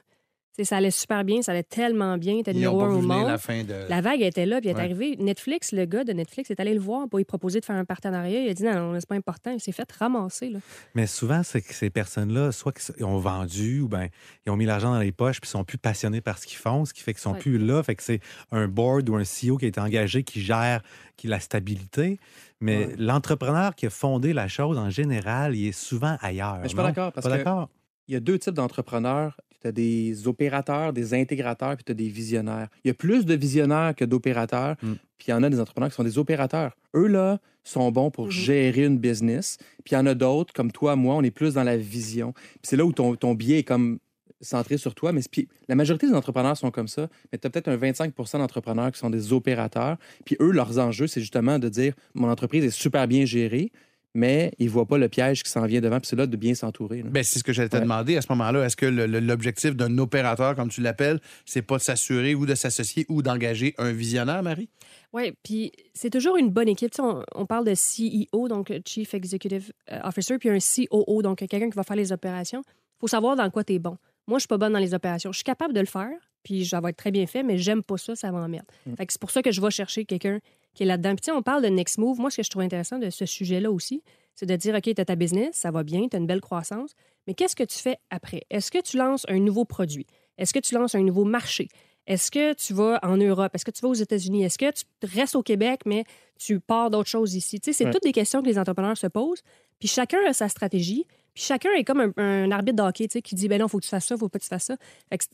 Ça 0.64 0.78
allait 0.78 0.90
super 0.92 1.24
bien, 1.24 1.42
ça 1.44 1.52
allait 1.52 1.62
tellement 1.64 2.18
bien. 2.18 2.42
T'es 2.42 2.52
Ils 2.52 2.62
n'ont 2.64 2.72
numéro 2.74 2.80
pas 2.80 2.86
un 2.86 2.90
vu 2.90 2.96
au 2.96 3.00
venir 3.02 3.16
monde. 3.16 3.28
la 3.28 3.38
fin 3.38 3.64
de... 3.64 3.76
La 3.90 4.02
vague 4.02 4.22
était 4.22 4.46
là, 4.46 4.60
puis 4.60 4.70
elle 4.70 4.76
est 4.76 4.80
Ouais. 4.80 4.84
arrivée. 4.86 5.16
Netflix, 5.18 5.72
le 5.72 5.86
gars 5.86 6.04
de 6.04 6.14
Netflix 6.14 6.50
est 6.50 6.60
allé 6.60 6.74
le 6.74 6.80
voir 6.80 7.08
pour 7.08 7.20
lui 7.20 7.26
proposer 7.26 7.60
de 7.60 7.66
faire 7.66 7.76
un 7.76 7.86
partenariat. 7.86 8.40
Il 8.42 8.50
a 8.50 8.54
dit 8.54 8.64
non, 8.64 8.94
non, 8.94 9.00
c'est 9.00 9.08
pas 9.08 9.16
important. 9.16 9.52
Il 9.52 9.60
s'est 9.60 9.72
fait 9.72 9.92
ramasser. 9.92 10.50
Là. 10.50 10.60
Mais 10.96 11.06
souvent, 11.06 11.44
c'est 11.44 11.62
que 11.62 11.74
ces 11.74 11.90
personnes-là, 11.90 12.52
soit 12.52 12.72
qu'ils 12.74 13.06
ont 13.06 13.18
vendu 13.20 13.82
ou 13.82 13.88
ben 13.88 14.08
ils 14.46 14.52
ont 14.52 14.56
mis 14.56 14.66
l'argent 14.66 14.92
dans 14.92 15.00
les 15.00 15.12
poches 15.12 15.40
puis 15.42 15.50
sont 15.50 15.64
plus 15.64 15.78
passionnés 15.78 16.22
par 16.22 16.38
ce 16.40 16.48
qu'ils 16.48 16.58
font, 16.58 16.86
ce 16.86 16.94
qui 16.94 17.02
fait 17.04 17.14
qu'ils 17.14 17.22
sont 17.22 17.34
Ouais. 17.34 17.40
plus 17.40 17.58
là. 17.60 17.84
Fait 17.84 17.96
que 17.96 18.02
c'est 18.04 18.20
un 18.52 18.68
board 18.68 19.08
ou 19.10 19.16
un 19.16 19.24
CEO 19.24 19.58
qui 19.58 19.66
a 19.66 19.68
été 19.68 19.80
engagé 19.80 20.24
qui 20.24 20.42
gère 20.42 20.82
qui 21.18 21.28
a 21.28 21.30
la 21.32 21.40
stabilité. 21.40 22.20
Mais 22.62 22.86
Ouais. 22.88 22.96
l'entrepreneur 22.98 23.76
qui 23.76 23.86
a 23.86 23.90
fondé 23.92 24.34
la 24.34 24.48
chose, 24.48 24.78
en 24.80 24.90
général, 24.90 25.56
il 25.56 25.68
est 25.68 25.72
souvent 25.72 26.18
ailleurs. 26.22 26.56
Mais 26.58 26.64
je 26.64 26.68
suis 26.70 26.76
pas 26.76 26.82
non? 26.84 26.90
d'accord, 26.90 27.12
parce 27.12 27.28
Pas 27.28 27.34
que- 27.38 27.44
d'accord? 27.44 27.70
Il 28.08 28.14
y 28.14 28.16
a 28.16 28.20
deux 28.22 28.40
types 28.40 28.54
d'entrepreneurs. 28.54 29.38
Tu 29.62 29.68
as 29.68 29.72
des 29.72 30.28
opérateurs, 30.28 30.94
des 30.94 31.14
intégrateurs, 31.14 31.76
puis 31.76 31.84
tu 31.84 31.92
as 31.92 31.96
des 31.96 32.10
visionnaires. 32.10 32.68
Il 32.84 32.88
y 32.88 32.92
a 32.92 32.94
plus 32.94 33.26
de 33.26 33.34
visionnaires 33.36 33.94
que 33.96 34.06
d'opérateurs, 34.06 34.76
Mm. 34.82 34.94
puis 35.18 35.28
il 35.28 35.32
y 35.32 35.34
en 35.34 35.44
a 35.44 35.50
des 35.50 35.60
entrepreneurs 35.60 35.90
qui 35.90 35.96
sont 35.96 36.04
des 36.04 36.18
opérateurs. 36.18 36.76
Eux, 36.96 37.08
là, 37.08 37.40
sont 37.64 37.92
bons 37.92 38.12
pour 38.12 38.26
Mhm. 38.26 38.32
gérer 38.32 38.86
une 38.86 38.98
business, 38.98 39.58
puis 39.84 39.92
il 39.92 39.96
y 39.96 39.98
en 39.98 40.06
a 40.06 40.14
d'autres, 40.14 40.54
comme 40.54 40.72
toi, 40.72 40.96
moi, 40.96 41.16
on 41.16 41.24
est 41.24 41.32
plus 41.32 41.56
dans 41.56 41.64
la 41.64 41.76
vision. 41.78 42.32
Puis 42.34 42.60
c'est 42.64 42.78
là 42.78 42.86
où 42.86 42.94
ton, 42.94 43.16
ton 43.16 43.34
biais 43.34 43.60
est 43.60 43.64
comme 43.64 44.00
centré 44.40 44.78
sur 44.78 44.94
toi, 44.94 45.12
mais 45.12 45.22
puis 45.30 45.48
la 45.68 45.74
majorité 45.76 46.08
des 46.08 46.14
entrepreneurs 46.14 46.56
sont 46.56 46.70
comme 46.70 46.88
ça, 46.88 47.10
mais 47.32 47.40
tu 47.40 47.48
as 47.48 47.50
peut-être 47.50 47.68
un 47.70 47.76
25% 47.76 48.38
d'entrepreneurs 48.38 48.92
qui 48.92 49.00
sont 49.00 49.10
des 49.10 49.34
opérateurs, 49.34 49.98
puis 50.26 50.38
eux, 50.40 50.52
leurs 50.52 50.78
enjeux, 50.78 51.08
c'est 51.08 51.22
justement 51.22 51.58
de 51.58 51.68
dire, 51.70 51.94
mon 52.14 52.30
entreprise 52.30 52.64
est 52.64 52.70
super 52.70 53.08
bien 53.08 53.26
gérée, 53.26 53.72
mais 54.14 54.52
ils 54.58 54.66
ne 54.68 54.72
voient 54.72 54.86
pas 54.86 54.98
le 54.98 55.10
piège 55.10 55.44
qui 55.44 55.50
s'en 55.52 55.66
vient 55.66 55.82
devant, 55.82 56.00
puis 56.00 56.08
c'est 56.10 56.16
là 56.16 56.26
de 56.26 56.36
bien 56.38 56.56
s'entourer. 56.56 57.04
Ben, 57.04 57.24
c'est 57.24 57.40
ce 57.40 57.44
que 57.44 57.54
j'allais 57.54 57.70
te 57.70 57.76
Ouais. 57.76 57.82
demander 57.84 58.18
à 58.18 58.22
ce 58.22 58.28
moment-là. 58.32 58.66
Est-ce 58.66 58.76
que 58.76 58.86
l'objectif 58.86 59.76
d'un 59.76 59.98
opérateur, 59.98 60.56
comme 60.56 60.70
tu 60.70 60.82
l'appelles, 60.82 61.20
c'est 61.46 61.62
pas 61.62 61.78
de 61.78 61.82
s'assurer 61.84 62.34
ou 62.36 62.46
de 62.46 62.56
s'associer 62.56 63.06
ou 63.10 63.22
d'engager 63.22 63.76
un 63.78 63.92
visionnaire, 63.92 64.42
Marie? 64.44 64.70
Oui, 65.14 65.34
puis 65.44 65.72
c'est 65.94 66.10
toujours 66.10 66.38
une 66.38 66.50
bonne 66.50 66.68
équipe. 66.68 66.92
Tu 66.92 66.98
sais, 66.98 67.02
on, 67.02 67.24
on 67.36 67.46
parle 67.46 67.66
de 67.66 67.74
CEO, 67.74 68.48
donc 68.48 68.74
Chief 68.86 69.14
Executive 69.14 69.72
euh, 69.92 70.00
Officer, 70.04 70.38
puis 70.38 70.50
un 70.50 70.58
COO, 70.60 71.22
donc 71.22 71.38
quelqu'un 71.40 71.70
qui 71.70 71.76
va 71.76 71.84
faire 71.84 71.96
les 71.98 72.12
opérations. 72.12 72.62
Il 72.68 73.00
faut 73.02 73.08
savoir 73.08 73.36
dans 73.36 73.50
quoi 73.50 73.64
tu 73.64 73.74
es 73.74 73.80
bon. 73.80 73.98
Moi, 74.28 74.38
je 74.40 74.42
suis 74.42 74.48
pas 74.48 74.58
bonne 74.58 74.74
dans 74.74 74.80
les 74.80 74.94
opérations. 74.94 75.32
Je 75.32 75.38
suis 75.38 75.44
capable 75.46 75.74
de 75.74 75.80
le 75.80 75.86
faire, 75.86 76.10
puis 76.44 76.66
ça 76.66 76.82
va 76.82 76.90
être 76.90 76.98
très 76.98 77.12
bien 77.12 77.26
fait, 77.28 77.44
mais 77.44 77.58
j'aime 77.58 77.84
pas 77.84 77.98
ça, 77.98 78.16
ça 78.16 78.32
m'emmerde. 78.32 78.66
Mm. 78.86 78.96
Fait 78.96 79.06
que 79.06 79.14
c'est 79.14 79.22
pour 79.22 79.32
ça 79.32 79.42
que 79.42 79.52
je 79.52 79.62
vais 79.62 79.72
chercher 79.72 80.04
quelqu'un 80.04 80.40
qui 80.78 80.84
est 80.84 80.86
là-dedans. 80.86 81.16
Puis 81.16 81.32
on 81.32 81.42
parle 81.42 81.64
de 81.64 81.68
next 81.68 81.98
move. 81.98 82.20
Moi, 82.20 82.30
ce 82.32 82.38
que 82.38 82.44
je 82.44 82.50
trouve 82.50 82.62
intéressant 82.62 83.00
de 83.00 83.10
ce 83.10 83.26
sujet-là 83.26 83.72
aussi, 83.72 84.04
c'est 84.36 84.46
de 84.46 84.56
dire, 84.56 84.76
OK, 84.76 84.84
tu 84.84 85.02
as 85.02 85.06
ta 85.06 85.16
business, 85.16 85.50
ça 85.56 85.72
va 85.72 85.84
bien, 85.84 86.08
tu 86.10 86.16
as 86.16 86.20
une 86.20 86.28
belle 86.28 86.42
croissance, 86.42 86.92
mais 87.26 87.34
qu'est-ce 87.34 87.56
que 87.56 87.64
tu 87.64 87.78
fais 87.78 87.98
après? 88.12 88.44
Est-ce 88.50 88.72
que 88.72 88.82
tu 88.82 88.98
lances 88.98 89.26
un 89.28 89.40
nouveau 89.40 89.66
produit? 89.66 90.06
Est-ce 90.38 90.54
que 90.54 90.60
tu 90.60 90.76
lances 90.76 90.94
un 90.96 91.02
nouveau 91.02 91.26
marché? 91.26 91.68
Est-ce 92.06 92.32
que 92.32 92.54
tu 92.54 92.74
vas 92.74 93.00
en 93.04 93.18
Europe? 93.18 93.54
Est-ce 93.54 93.66
que 93.66 93.72
tu 93.72 93.82
vas 93.82 93.90
aux 93.90 93.94
États-Unis? 93.96 94.44
Est-ce 94.46 94.58
que 94.58 94.72
tu 94.72 94.84
restes 95.16 95.36
au 95.36 95.42
Québec, 95.44 95.82
mais 95.86 96.06
tu 96.40 96.60
pars 96.60 96.90
d'autres 96.90 97.10
choses 97.10 97.34
ici? 97.36 97.60
Tu 97.60 97.66
sais, 97.66 97.78
c'est 97.78 97.86
Ouais. 97.86 97.92
toutes 97.92 98.04
des 98.04 98.14
questions 98.14 98.42
que 98.42 98.48
les 98.48 98.58
entrepreneurs 98.60 98.98
se 98.98 99.08
posent. 99.08 99.42
Puis 99.80 99.88
chacun 99.90 100.20
a 100.28 100.32
sa 100.34 100.48
stratégie. 100.48 101.06
Puis 101.34 101.44
chacun 101.44 101.70
est 101.78 101.84
comme 101.84 102.00
un, 102.00 102.12
un 102.18 102.50
arbitre 102.52 102.78
de 102.78 102.82
hockey, 102.84 103.08
tu 103.08 103.14
sais, 103.14 103.22
qui 103.22 103.36
dit, 103.36 103.48
ben 103.48 103.60
non, 103.60 103.68
faut 103.68 103.78
que 103.80 103.84
tu 103.84 103.90
fasses 103.90 104.06
ça, 104.06 104.16
faut 104.18 104.30
pas 104.30 104.40
que 104.40 104.44
tu 104.44 104.50
fasses 104.50 104.64
ça. 104.66 104.78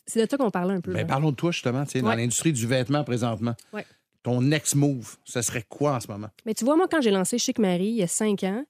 C'est 0.08 0.26
de 0.26 0.30
ça 0.30 0.36
qu'on 0.38 0.50
parlait 0.52 0.74
un 0.74 0.82
peu. 0.82 0.92
Ben, 0.94 1.00
là. 1.02 1.06
parlons 1.06 1.30
de 1.32 1.36
toi, 1.36 1.52
justement, 1.52 1.84
tu 1.86 1.92
sais, 1.92 2.02
dans 2.02 2.08
Ouais. 2.10 2.16
l'industrie 2.16 2.52
du 2.54 2.66
vêtement 2.66 3.04
présentement. 3.04 3.54
Ouais. 3.72 3.86
Ton 4.24 4.42
next 4.42 4.76
move, 4.76 5.18
ce 5.26 5.42
serait 5.42 5.66
quoi 5.68 5.96
en 5.96 6.00
ce 6.00 6.08
moment? 6.10 6.30
Mais 6.46 6.54
tu 6.54 6.64
vois, 6.66 6.76
moi, 6.76 6.88
quand 6.90 7.02
j'ai 7.02 7.12
lancé 7.12 7.38
Chic 7.38 7.60
Marie 7.60 7.90
il 7.90 7.96
y 7.96 8.04
a 8.04 8.08
cinq 8.08 8.44
ans, 8.44 8.64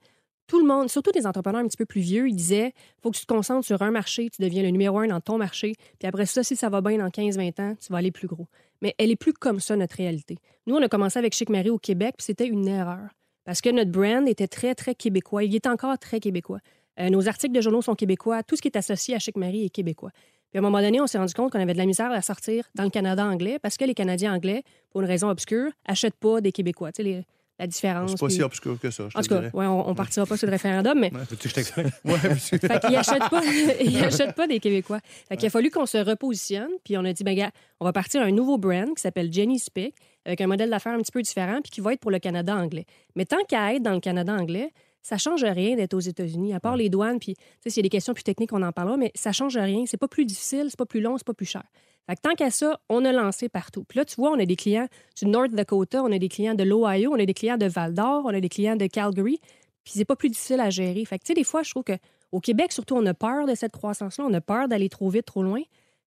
tout 0.47 0.59
le 0.59 0.67
monde, 0.67 0.89
surtout 0.89 1.11
des 1.11 1.25
entrepreneurs 1.25 1.61
un 1.61 1.67
petit 1.67 1.77
peu 1.77 1.85
plus 1.85 2.01
vieux, 2.01 2.27
ils 2.27 2.35
disaient 2.35 2.73
faut 3.01 3.11
que 3.11 3.17
tu 3.17 3.25
te 3.25 3.31
concentres 3.33 3.65
sur 3.65 3.81
un 3.81 3.91
marché, 3.91 4.29
tu 4.29 4.41
deviens 4.41 4.63
le 4.63 4.69
numéro 4.69 4.99
un 4.99 5.07
dans 5.07 5.21
ton 5.21 5.37
marché, 5.37 5.75
puis 5.99 6.07
après 6.07 6.25
ça, 6.25 6.43
si 6.43 6.55
ça 6.55 6.69
va 6.69 6.81
bien 6.81 6.97
dans 6.97 7.07
15-20 7.07 7.61
ans, 7.61 7.75
tu 7.79 7.91
vas 7.91 7.99
aller 7.99 8.11
plus 8.11 8.27
gros. 8.27 8.47
Mais 8.81 8.95
elle 8.97 9.11
est 9.11 9.15
plus 9.15 9.33
comme 9.33 9.59
ça, 9.59 9.75
notre 9.75 9.95
réalité. 9.95 10.37
Nous, 10.67 10.75
on 10.75 10.81
a 10.81 10.89
commencé 10.89 11.17
avec 11.19 11.33
Chic 11.33 11.49
Marie 11.49 11.69
au 11.69 11.79
Québec, 11.79 12.15
puis 12.17 12.25
c'était 12.25 12.47
une 12.47 12.67
erreur. 12.67 13.09
Parce 13.45 13.61
que 13.61 13.69
notre 13.69 13.91
brand 13.91 14.27
était 14.27 14.47
très, 14.47 14.73
très 14.75 14.95
québécois. 14.95 15.43
Il 15.43 15.55
est 15.55 15.67
encore 15.67 15.97
très 15.99 16.19
québécois. 16.19 16.59
Euh, 16.99 17.09
nos 17.09 17.27
articles 17.27 17.53
de 17.53 17.61
journaux 17.61 17.81
sont 17.81 17.95
québécois. 17.95 18.43
Tout 18.43 18.55
ce 18.55 18.61
qui 18.61 18.67
est 18.67 18.77
associé 18.77 19.15
à 19.15 19.19
Chic 19.19 19.35
Marie 19.37 19.65
est 19.65 19.69
québécois. 19.69 20.11
Puis 20.53 20.59
à 20.59 20.59
un 20.59 20.69
moment 20.69 20.81
donné, 20.81 21.01
on 21.01 21.07
s'est 21.07 21.17
rendu 21.17 21.33
compte 21.33 21.51
qu'on 21.51 21.59
avait 21.59 21.73
de 21.73 21.79
la 21.79 21.87
misère 21.87 22.11
à 22.11 22.21
sortir 22.21 22.65
dans 22.75 22.83
le 22.83 22.91
Canada 22.91 23.25
anglais 23.25 23.57
parce 23.59 23.75
que 23.75 23.85
les 23.85 23.95
Canadiens 23.95 24.35
anglais, 24.35 24.61
pour 24.91 25.01
une 25.01 25.07
raison 25.07 25.27
obscure, 25.29 25.71
achètent 25.87 26.13
pas 26.13 26.41
des 26.41 26.51
Québécois. 26.51 26.91
Tu 26.91 26.97
sais, 26.97 27.03
les- 27.03 27.23
la 27.57 27.65
différence. 27.65 28.11
C'est 28.11 28.19
pas 28.19 28.25
puis- 28.27 28.35
si 28.35 28.41
obscur 28.43 28.79
que 28.79 28.91
ça, 28.91 29.05
je 29.09 29.17
en 29.17 29.21
tout 29.21 29.29
cas, 29.29 29.41
ouais, 29.51 29.65
on, 29.65 29.87
on 29.89 29.95
partira 29.95 30.25
pas 30.27 30.37
sur 30.37 30.45
le 30.47 30.51
référendum, 30.51 30.99
mais 30.99 31.09
que 31.11 31.49
je 31.49 31.53
t'explique? 31.53 31.87
Fait 32.05 32.79
qu'ils 32.79 32.95
achètent 32.95 33.29
pas, 33.29 33.41
ils 33.81 34.03
achètent 34.03 34.35
pas 34.35 34.45
des 34.47 34.59
Québécois. 34.59 34.99
Fait 35.27 35.37
qu'il 35.37 35.47
a 35.47 35.49
fallu 35.49 35.71
qu'on 35.71 35.85
se 35.87 35.97
repositionne, 35.97 36.69
puis 36.83 36.97
on 36.97 37.05
a 37.05 37.13
dit, 37.13 37.23
ben 37.23 37.35
gars, 37.35 37.51
on 37.79 37.85
va 37.85 37.93
partir 37.93 38.21
un 38.21 38.31
nouveau 38.31 38.57
brand 38.59 38.93
qui 38.95 39.01
s'appelle 39.01 39.31
Jenny 39.33 39.57
Speak, 39.59 39.95
avec 40.25 40.39
un 40.41 40.47
modèle 40.47 40.69
d'affaires 40.69 40.93
un 40.93 40.99
petit 41.01 41.11
peu 41.11 41.21
différent, 41.23 41.61
puis 41.61 41.71
qui 41.71 41.81
va 41.81 41.93
être 41.93 41.99
pour 41.99 42.11
le 42.11 42.19
Canada 42.19 42.55
anglais. 42.55 42.85
Mais 43.15 43.25
tant 43.25 43.43
qu'à 43.47 43.73
être 43.75 43.81
dans 43.83 43.93
le 43.93 43.99
Canada 43.99 44.33
anglais, 44.33 44.71
ça 45.03 45.17
change 45.19 45.43
rien 45.43 45.75
d'être 45.75 45.93
aux 45.93 45.99
États-Unis, 45.99 46.53
à 46.53 46.59
part 46.59 46.75
les 46.77 46.89
douanes, 46.89 47.19
puis 47.19 47.35
tu 47.35 47.41
sais, 47.61 47.69
s'il 47.69 47.81
y 47.81 47.83
a 47.83 47.87
des 47.87 47.89
questions 47.89 48.13
plus 48.13 48.23
techniques, 48.23 48.53
on 48.53 48.61
en 48.63 48.71
parlera, 48.71 48.97
mais 48.97 49.11
ça 49.13 49.31
change 49.31 49.57
rien. 49.57 49.83
C'est 49.85 49.97
pas 49.97 50.07
plus 50.07 50.25
difficile, 50.25 50.67
c'est 50.69 50.77
pas 50.79 50.85
plus 50.85 51.01
long, 51.01 51.17
c'est 51.17 51.27
pas 51.27 51.33
plus 51.33 51.45
cher. 51.45 51.63
Fait 52.07 52.15
que 52.15 52.21
tant 52.21 52.33
qu'à 52.33 52.49
ça, 52.49 52.79
on 52.89 53.05
a 53.05 53.11
lancé 53.11 53.47
partout. 53.49 53.83
Puis 53.87 53.97
là, 53.99 54.05
tu 54.05 54.15
vois, 54.15 54.31
on 54.31 54.39
a 54.39 54.45
des 54.45 54.55
clients 54.55 54.87
du 55.17 55.25
North 55.27 55.51
Dakota, 55.51 56.03
on 56.03 56.11
a 56.11 56.17
des 56.17 56.27
clients 56.29 56.55
de 56.55 56.63
l'Ohio, 56.63 57.11
on 57.13 57.19
a 57.19 57.25
des 57.25 57.33
clients 57.33 57.57
de 57.57 57.65
Val 57.65 57.93
d'Or, 57.93 58.23
on 58.25 58.33
a 58.33 58.39
des 58.41 58.49
clients 58.49 58.75
de 58.75 58.87
Calgary. 58.87 59.39
Puis 59.83 59.93
c'est 59.95 60.05
pas 60.05 60.15
plus 60.15 60.29
difficile 60.29 60.59
à 60.61 60.69
gérer. 60.69 61.03
Fait 61.05 61.19
que, 61.19 61.23
tu 61.23 61.27
sais, 61.27 61.33
des 61.33 61.43
fois, 61.43 61.63
je 61.63 61.69
trouve 61.71 61.83
que 61.83 61.93
au 62.31 62.39
Québec, 62.39 62.71
surtout, 62.71 62.95
on 62.95 63.05
a 63.05 63.13
peur 63.13 63.45
de 63.45 63.55
cette 63.55 63.73
croissance-là. 63.73 64.25
On 64.27 64.33
a 64.33 64.41
peur 64.41 64.67
d'aller 64.67 64.89
trop 64.89 65.09
vite, 65.09 65.25
trop 65.25 65.43
loin. 65.43 65.61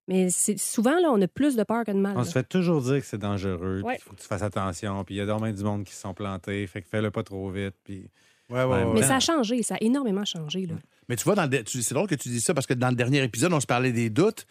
Mais 0.08 0.28
c'est 0.30 0.58
souvent, 0.58 0.98
là, 1.00 1.10
on 1.10 1.20
a 1.20 1.28
plus 1.28 1.56
de 1.56 1.62
peur 1.64 1.84
que 1.84 1.90
de 1.92 1.98
mal. 1.98 2.14
On 2.16 2.20
là. 2.20 2.24
se 2.24 2.32
fait 2.32 2.48
toujours 2.48 2.80
dire 2.82 3.00
que 3.00 3.06
c'est 3.06 3.18
dangereux, 3.18 3.82
Ouais. 3.82 3.96
il 3.98 4.02
faut 4.02 4.14
que 4.14 4.20
tu 4.20 4.26
fasses 4.26 4.42
attention, 4.42 5.02
puis 5.04 5.16
il 5.16 5.18
y 5.18 5.20
a 5.20 5.26
dormant 5.26 5.50
du 5.50 5.64
monde 5.64 5.84
qui 5.84 5.92
se 5.94 6.00
sont 6.00 6.14
plantés, 6.14 6.66
fait 6.66 6.80
que 6.82 6.88
fais-le 6.88 7.10
pas 7.10 7.22
trop 7.22 7.50
vite, 7.50 7.74
puis... 7.84 8.08
Ouais, 8.48 8.62
ouais, 8.62 8.64
Ouais, 8.64 8.84
ouais. 8.84 8.94
Mais 8.94 9.02
ça 9.02 9.16
a 9.16 9.20
changé, 9.20 9.62
ça 9.62 9.74
a 9.74 9.78
énormément 9.80 10.24
changé. 10.24 10.66
Là. 10.66 10.74
Mais 11.08 11.16
tu 11.16 11.24
vois, 11.24 11.34
dans 11.34 11.50
le 11.50 11.62
c'est 11.66 11.94
drôle 11.94 12.08
que 12.08 12.14
tu 12.14 12.28
dis 12.28 12.40
ça 12.40 12.54
parce 12.54 12.66
que 12.66 12.74
dans 12.74 12.90
le 12.90 12.96
dernier 12.96 13.22
épisode, 13.22 13.52
on 13.52 13.60
se 13.60 13.66
parlait 13.66 13.92
des 13.92 14.10
doutes. 14.10 14.46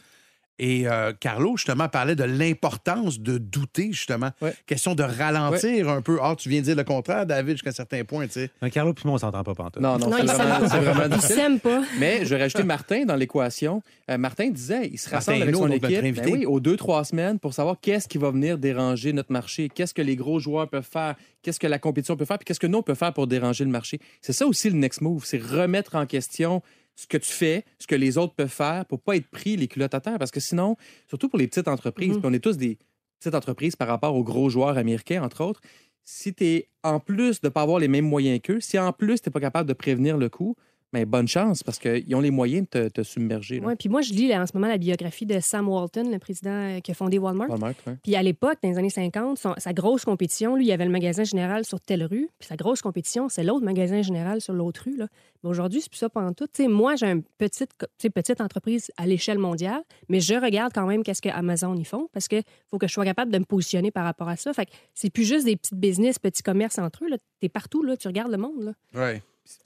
Et 0.58 0.88
euh, 0.88 1.12
Carlo, 1.20 1.58
justement, 1.58 1.90
parlait 1.90 2.16
de 2.16 2.24
l'importance 2.24 3.20
de 3.20 3.38
douter, 3.38 3.92
justement. 3.92 4.32
Ouais. 4.42 4.54
Question 4.66 4.96
de 4.96 5.04
ralentir 5.04 5.90
un 5.90 6.02
peu. 6.02 6.18
Ah, 6.22 6.36
tu 6.38 6.48
viens 6.50 6.62
de 6.62 6.66
dire 6.66 6.76
le 6.76 6.84
contraire, 6.84 7.26
David, 7.26 7.56
jusqu'à 7.56 7.72
un 7.72 7.74
certain 7.74 8.04
point, 8.06 8.26
tu 8.28 8.34
sais. 8.34 8.50
Un 8.62 8.70
Carlo 8.70 8.94
puis 8.94 9.04
moi, 9.06 9.16
on 9.16 9.18
s'entend 9.18 9.44
pas 9.44 9.54
pantoute. 9.54 9.82
Non, 9.82 9.98
non, 9.98 10.10
Non, 10.10 10.16
c'est 10.18 10.24
ils 10.24 10.30
vraiment, 10.30 10.68
vraiment 10.92 11.16
difficile. 11.16 11.60
pas. 11.62 11.84
Mais 12.00 12.26
je 12.26 12.34
vais 12.36 12.42
rajouter 12.42 12.64
Martin 12.64 13.06
dans 13.06 13.16
l'équation. 13.16 13.82
Euh, 14.10 14.18
Martin 14.18 14.50
disait, 14.50 14.88
il 14.92 14.98
se 14.98 15.10
Martin 15.10 15.34
rassemble 15.34 15.44
avec 15.44 15.56
son 15.56 15.72
équipe 15.72 15.86
invité. 16.04 16.22
ben 16.22 16.34
oui, 16.34 16.46
aux 16.46 16.60
deux, 16.60 16.78
trois 16.78 17.04
semaines 17.04 17.38
pour 17.40 17.54
savoir 17.54 17.76
qu'est-ce 17.82 18.08
qui 18.08 18.18
va 18.18 18.32
venir 18.32 18.58
déranger 18.58 19.12
notre 19.14 19.32
marché, 19.34 19.70
qu'est-ce 19.70 19.94
que 19.94 20.02
les 20.02 20.16
gros 20.16 20.40
joueurs 20.40 20.70
peuvent 20.70 20.88
faire, 20.90 21.16
qu'est-ce 21.42 21.60
que 21.60 21.68
la 21.68 21.80
compétition 21.80 22.16
peut 22.16 22.26
faire, 22.26 22.38
puis 22.38 22.46
qu'est-ce 22.46 22.60
que 22.60 22.68
nous, 22.68 22.78
on 22.78 22.84
peut 22.84 22.96
faire 22.96 23.14
pour 23.14 23.28
déranger 23.28 23.66
le 23.66 23.72
marché. 23.72 24.00
C'est 24.22 24.34
ça 24.34 24.46
aussi 24.48 24.70
le 24.70 24.78
next 24.78 25.02
move, 25.02 25.26
c'est 25.26 25.42
remettre 25.42 25.96
en 25.96 26.06
question 26.06 26.62
ce 26.96 27.08
que 27.08 27.18
tu 27.18 27.32
fais, 27.32 27.66
ce 27.80 27.88
que 27.88 27.96
les 27.96 28.18
autres 28.18 28.34
peuvent 28.34 28.48
faire 28.52 28.86
pour 28.86 29.02
pas 29.02 29.16
être 29.18 29.28
pris 29.28 29.58
les 29.58 29.68
culottes 29.68 29.94
à 29.94 30.00
terre. 30.00 30.18
Parce 30.18 30.32
que 30.32 30.40
sinon, 30.40 30.78
surtout 31.08 31.28
pour 31.30 31.38
les 31.40 31.48
petites 31.48 31.68
entreprises, 31.68 32.14
Mhm. 32.14 32.20
puis 32.22 32.30
on 32.30 32.34
est 32.34 32.40
tous 32.40 32.58
des 32.58 32.78
petites 33.20 33.36
entreprises 33.36 33.76
par 33.76 33.88
rapport 33.88 34.16
aux 34.16 34.24
gros 34.24 34.50
joueurs 34.50 34.78
américains, 34.78 35.22
entre 35.24 35.44
autres, 35.44 35.62
si 36.04 36.34
tu 36.34 36.46
es 36.46 36.70
en 36.84 37.00
plus 37.00 37.42
de 37.42 37.48
ne 37.48 37.50
pas 37.50 37.64
avoir 37.64 37.80
les 37.80 37.88
mêmes 37.88 38.06
moyens 38.08 38.40
qu'eux, 38.42 38.60
si 38.60 38.78
en 38.80 38.94
plus 38.94 39.22
tu 39.22 39.30
n'es 39.30 39.34
pas 39.34 39.40
capable 39.40 39.68
de 39.68 39.74
prévenir 39.74 40.18
le 40.18 40.30
coup, 40.30 40.56
ben, 40.94 41.04
bonne 41.06 41.28
chance 41.28 41.62
parce 41.62 41.78
qu'ils 41.78 42.16
ont 42.16 42.22
les 42.22 42.32
moyens 42.32 42.68
de 42.72 42.88
te, 42.88 43.02
te 43.02 43.04
submerger. 43.04 43.60
là. 43.60 43.68
Ouais, 43.68 43.76
puis 43.76 43.90
moi, 43.90 44.02
je 44.02 44.14
lis 44.14 44.28
là, 44.30 44.42
en 44.42 44.46
ce 44.46 44.52
moment 44.54 44.68
la 44.68 44.78
biographie 44.78 45.26
de 45.26 45.40
Sam 45.42 45.68
Walton, 45.68 46.10
le 46.10 46.20
président 46.20 46.52
euh, 46.52 46.80
qui 46.80 46.92
a 46.92 46.94
fondé 46.94 47.18
Walmart. 47.18 47.50
Walmart, 47.50 47.74
ouais. 47.88 47.98
Puis 48.02 48.16
à 48.16 48.24
l'époque, 48.24 48.58
dans 48.64 48.70
les 48.70 48.78
années 48.78 48.90
50, 48.90 49.38
son- 49.38 49.56
sa 49.58 49.74
grosse 49.74 50.06
compétition, 50.06 50.56
lui, 50.56 50.68
il 50.68 50.72
avait 50.72 50.86
le 50.86 50.92
magasin 50.92 51.24
général 51.26 51.66
sur 51.66 51.82
telle 51.82 52.04
rue. 52.06 52.30
Puis 52.40 52.48
sa 52.48 52.56
grosse 52.56 52.82
compétition, 52.82 53.28
c'est 53.28 53.44
l'autre 53.44 53.66
magasin 53.66 54.02
général 54.02 54.40
sur 54.40 54.54
l'autre 54.54 54.84
rue. 54.86 54.96
Là. 54.96 55.08
Mais 55.44 55.50
aujourd'hui, 55.50 55.82
c'est 55.82 55.90
plus 55.90 55.98
ça 55.98 56.10
pendant 56.10 56.32
tout. 56.34 56.48
Tu 56.48 56.64
sais, 56.64 56.68
moi, 56.70 56.96
j'ai 56.96 57.08
une 57.08 57.24
petite, 57.38 57.72
co- 57.78 57.88
tu 57.98 58.04
sais, 58.04 58.10
petite 58.10 58.40
entreprise 58.40 58.90
à 58.96 59.06
l'échelle 59.06 59.38
mondiale, 59.40 59.82
mais 60.08 60.22
je 60.22 60.36
regarde 60.36 60.72
quand 60.74 60.86
même 60.88 61.04
qu'est-ce 61.04 61.22
que 61.22 61.30
Amazon 61.30 61.76
y 61.76 61.84
font 61.84 62.08
parce 62.14 62.28
qu'il 62.30 62.44
faut 62.70 62.78
que 62.78 62.88
je 62.88 62.94
sois 62.94 63.04
capable 63.06 63.32
de 63.34 63.40
me 63.40 63.44
positionner 63.46 63.92
par 63.92 64.06
rapport 64.06 64.30
à 64.30 64.38
ça. 64.38 64.54
Fait 64.54 64.66
que 64.66 64.72
c'est 64.94 65.10
plus 65.10 65.26
juste 65.26 65.46
des 65.46 65.58
petites 65.58 65.76
business, 65.78 66.20
petits 66.20 66.44
commerces 66.44 66.78
entre 66.80 67.04
eux. 67.04 67.10
Tu 67.10 67.18
es 67.46 67.50
partout, 67.50 67.84
là, 67.84 67.98
tu 67.98 68.08
regardes 68.08 68.32
le 68.32 68.38
monde. 68.38 68.64
Là. 68.64 68.72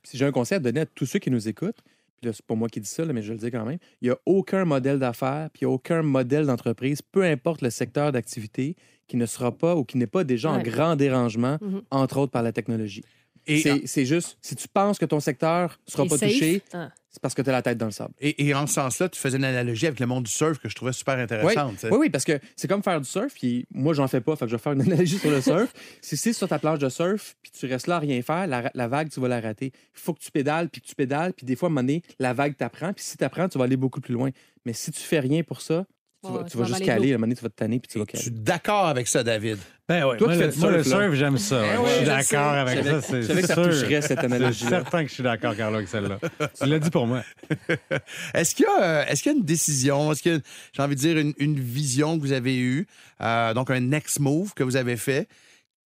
Si 0.03 0.17
j'ai 0.17 0.25
un 0.25 0.31
conseil 0.31 0.57
à 0.57 0.59
donner 0.59 0.81
à 0.81 0.85
tous 0.85 1.05
ceux 1.05 1.19
qui 1.19 1.31
nous 1.31 1.47
écoutent, 1.47 1.81
puis 2.17 2.27
là, 2.27 2.33
c'est 2.33 2.45
pas 2.45 2.55
moi 2.55 2.67
qui 2.67 2.81
dis 2.81 2.89
ça, 2.89 3.05
là, 3.05 3.13
mais 3.13 3.21
je 3.21 3.31
le 3.31 3.39
dis 3.39 3.49
quand 3.49 3.63
même, 3.65 3.77
il 4.01 4.09
n'y 4.09 4.11
a 4.11 4.17
aucun 4.25 4.65
modèle 4.65 4.99
d'affaires, 4.99 5.49
puis 5.53 5.61
il 5.61 5.65
n'y 5.67 5.71
a 5.71 5.73
aucun 5.73 6.01
modèle 6.01 6.45
d'entreprise, 6.47 7.01
peu 7.01 7.23
importe 7.23 7.61
le 7.61 7.69
secteur 7.69 8.11
d'activité, 8.11 8.75
qui 9.07 9.15
ne 9.17 9.25
sera 9.25 9.51
pas 9.57 9.75
ou 9.75 9.85
qui 9.85 9.97
n'est 9.97 10.05
pas 10.07 10.23
déjà 10.23 10.51
en 10.51 10.61
grand 10.61 10.95
dérangement, 10.95 11.57
Mhm. 11.61 11.81
entre 11.91 12.17
autres 12.17 12.31
par 12.31 12.43
la 12.43 12.51
technologie. 12.51 13.03
Et, 13.47 13.61
C'est 13.61 13.87
c'est 13.87 14.05
juste, 14.05 14.37
si 14.41 14.55
tu 14.55 14.67
penses 14.67 14.99
que 14.99 15.05
ton 15.05 15.19
secteur 15.21 15.79
ne 15.87 15.91
sera 15.91 16.03
Et 16.03 16.07
pas 16.09 16.17
safe. 16.17 16.31
touché, 16.31 16.61
Ah. 16.73 16.91
C'est 17.11 17.21
parce 17.21 17.33
que 17.33 17.41
tu 17.41 17.49
as 17.49 17.53
la 17.53 17.61
tête 17.61 17.77
dans 17.77 17.85
le 17.87 17.91
sable. 17.91 18.13
et, 18.19 18.47
et 18.47 18.53
en 18.53 18.67
ce 18.67 18.73
sens-là, 18.75 19.09
tu 19.09 19.19
faisais 19.19 19.37
une 19.37 19.43
analogie 19.43 19.87
avec 19.87 19.99
le 19.99 20.05
monde 20.05 20.23
du 20.25 20.31
surf 20.31 20.59
que 20.59 20.69
je 20.69 20.75
trouvais 20.75 20.93
super 20.93 21.17
intéressante. 21.17 21.85
Oui, 21.91 21.97
oui, 21.99 22.09
parce 22.09 22.23
que 22.23 22.39
c'est 22.55 22.67
comme 22.67 22.83
faire 22.83 23.01
du 23.01 23.07
surf, 23.07 23.33
puis 23.33 23.65
moi, 23.71 23.93
j'en 23.93 24.07
fais 24.07 24.21
pas, 24.21 24.35
fait 24.35 24.45
que 24.45 24.51
je 24.51 24.55
vais 24.55 24.61
faire 24.61 24.73
une 24.73 24.81
analogie 24.91 25.17
sur 25.17 25.31
le 25.31 25.41
surf. 25.41 25.73
si 26.01 26.17
c'est 26.17 26.33
sur 26.33 26.47
ta 26.47 26.59
planche 26.59 26.79
de 26.79 26.89
surf, 26.89 27.35
puis 27.41 27.51
tu 27.51 27.65
restes 27.65 27.87
là 27.87 27.95
à 27.95 27.99
rien 27.99 28.21
faire, 28.21 28.47
la, 28.47 28.71
la 28.73 28.87
vague, 28.87 29.09
tu 29.09 29.19
vas 29.19 29.27
la 29.27 29.39
rater. 29.39 29.71
Il 29.75 29.99
faut 29.99 30.13
que 30.13 30.19
tu 30.19 30.31
pédales, 30.31 30.69
puis 30.69 30.81
que 30.81 30.87
tu 30.87 30.95
pédales, 30.95 31.33
puis 31.33 31.45
des 31.45 31.55
fois, 31.55 31.67
à 31.67 31.71
un 31.71 31.73
moment 31.73 31.81
donné, 31.81 32.03
la 32.19 32.33
vague 32.33 32.55
t'apprend, 32.55 32.93
puis 32.93 33.03
si 33.03 33.17
t'apprends, 33.17 33.49
tu 33.49 33.57
vas 33.57 33.63
aller 33.65 33.77
beaucoup 33.77 34.01
plus 34.01 34.13
loin. 34.13 34.29
Mais 34.65 34.73
si 34.73 34.91
tu 34.91 35.01
fais 35.01 35.19
rien 35.19 35.43
pour 35.43 35.61
ça, 35.61 35.85
tu 36.25 36.31
vas, 36.33 36.43
tu 36.43 36.57
juste 36.65 36.83
caler, 36.85 37.11
à 37.11 37.15
un 37.15 37.17
moment 37.17 37.27
donné, 37.27 37.35
tu 37.35 37.43
vas 37.43 37.49
te 37.49 37.55
tanner, 37.55 37.79
puis 37.79 37.89
tu 37.91 37.97
vas 37.97 38.03
Je 38.07 38.11
caler. 38.11 38.21
suis 38.23 38.31
d'accord 38.31 38.87
avec 38.87 39.07
ça, 39.07 39.23
David. 39.23 39.57
Ben 39.87 40.05
ouais, 40.05 40.17
Toi 40.17 40.27
moi, 40.27 40.35
qui 40.35 40.41
fais 40.41 40.47
le, 40.47 40.53
du 40.53 40.59
moi, 40.59 40.71
le 40.71 40.83
surf, 40.83 41.13
j'aime 41.13 41.37
ça. 41.37 41.61
ouais, 41.61 41.77
je 41.87 41.93
suis 41.95 42.05
je 42.05 42.09
d'accord 42.09 42.53
avec 42.53 42.77
Je 42.83 42.89
ça. 42.89 43.01
C'est 43.01 43.21
je 43.23 43.27
savais 43.27 43.41
que 43.41 43.47
ça 43.47 43.53
sûr. 43.55 43.63
toucherait, 43.63 44.01
cette 44.01 44.19
C'est 44.19 44.25
analogie-là. 44.25 44.69
certain 44.69 45.03
que 45.03 45.09
je 45.09 45.13
suis 45.15 45.23
d'accord, 45.23 45.55
Carlo, 45.55 45.77
avec 45.77 45.87
celle-là. 45.87 46.19
tu 46.61 46.65
l'as 46.67 46.79
dit 46.79 46.89
pour 46.91 47.07
moi. 47.07 47.23
Est-ce 48.33 48.53
qu'il 48.55 48.65
y, 48.65 48.67
a, 48.67 48.83
euh, 48.83 49.05
est-ce 49.07 49.23
qu'il 49.23 49.31
y 49.31 49.35
a 49.35 49.37
une 49.37 49.45
décision, 49.45 50.11
est-ce 50.11 50.21
qu'il 50.21 50.33
y 50.33 50.35
a, 50.35 50.39
j'ai 50.73 50.81
envie 50.83 50.95
de 50.95 50.99
dire, 50.99 51.17
une, 51.17 51.33
une 51.37 51.59
vision 51.59 52.17
que 52.17 52.21
vous 52.21 52.33
avez 52.33 52.57
eue, 52.57 52.85
euh, 53.21 53.53
donc 53.53 53.69
un 53.71 53.79
next 53.79 54.19
move 54.19 54.53
que 54.53 54.63
vous 54.63 54.75
avez 54.75 54.97
fait, 54.97 55.27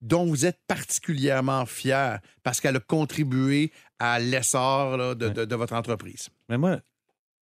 dont 0.01 0.25
vous 0.27 0.47
êtes 0.47 0.59
particulièrement 0.67 1.65
fier 1.67 2.19
parce 2.43 2.61
qu'elle 2.61 2.77
a 2.77 2.81
contribué 2.81 3.71
à 4.01 4.19
l'essor 4.19 5.15
de- 5.15 5.29
de 5.45 5.55
votre 5.55 5.75
entreprise? 5.75 6.29
Mais 6.49 6.59
moi, 6.59 6.79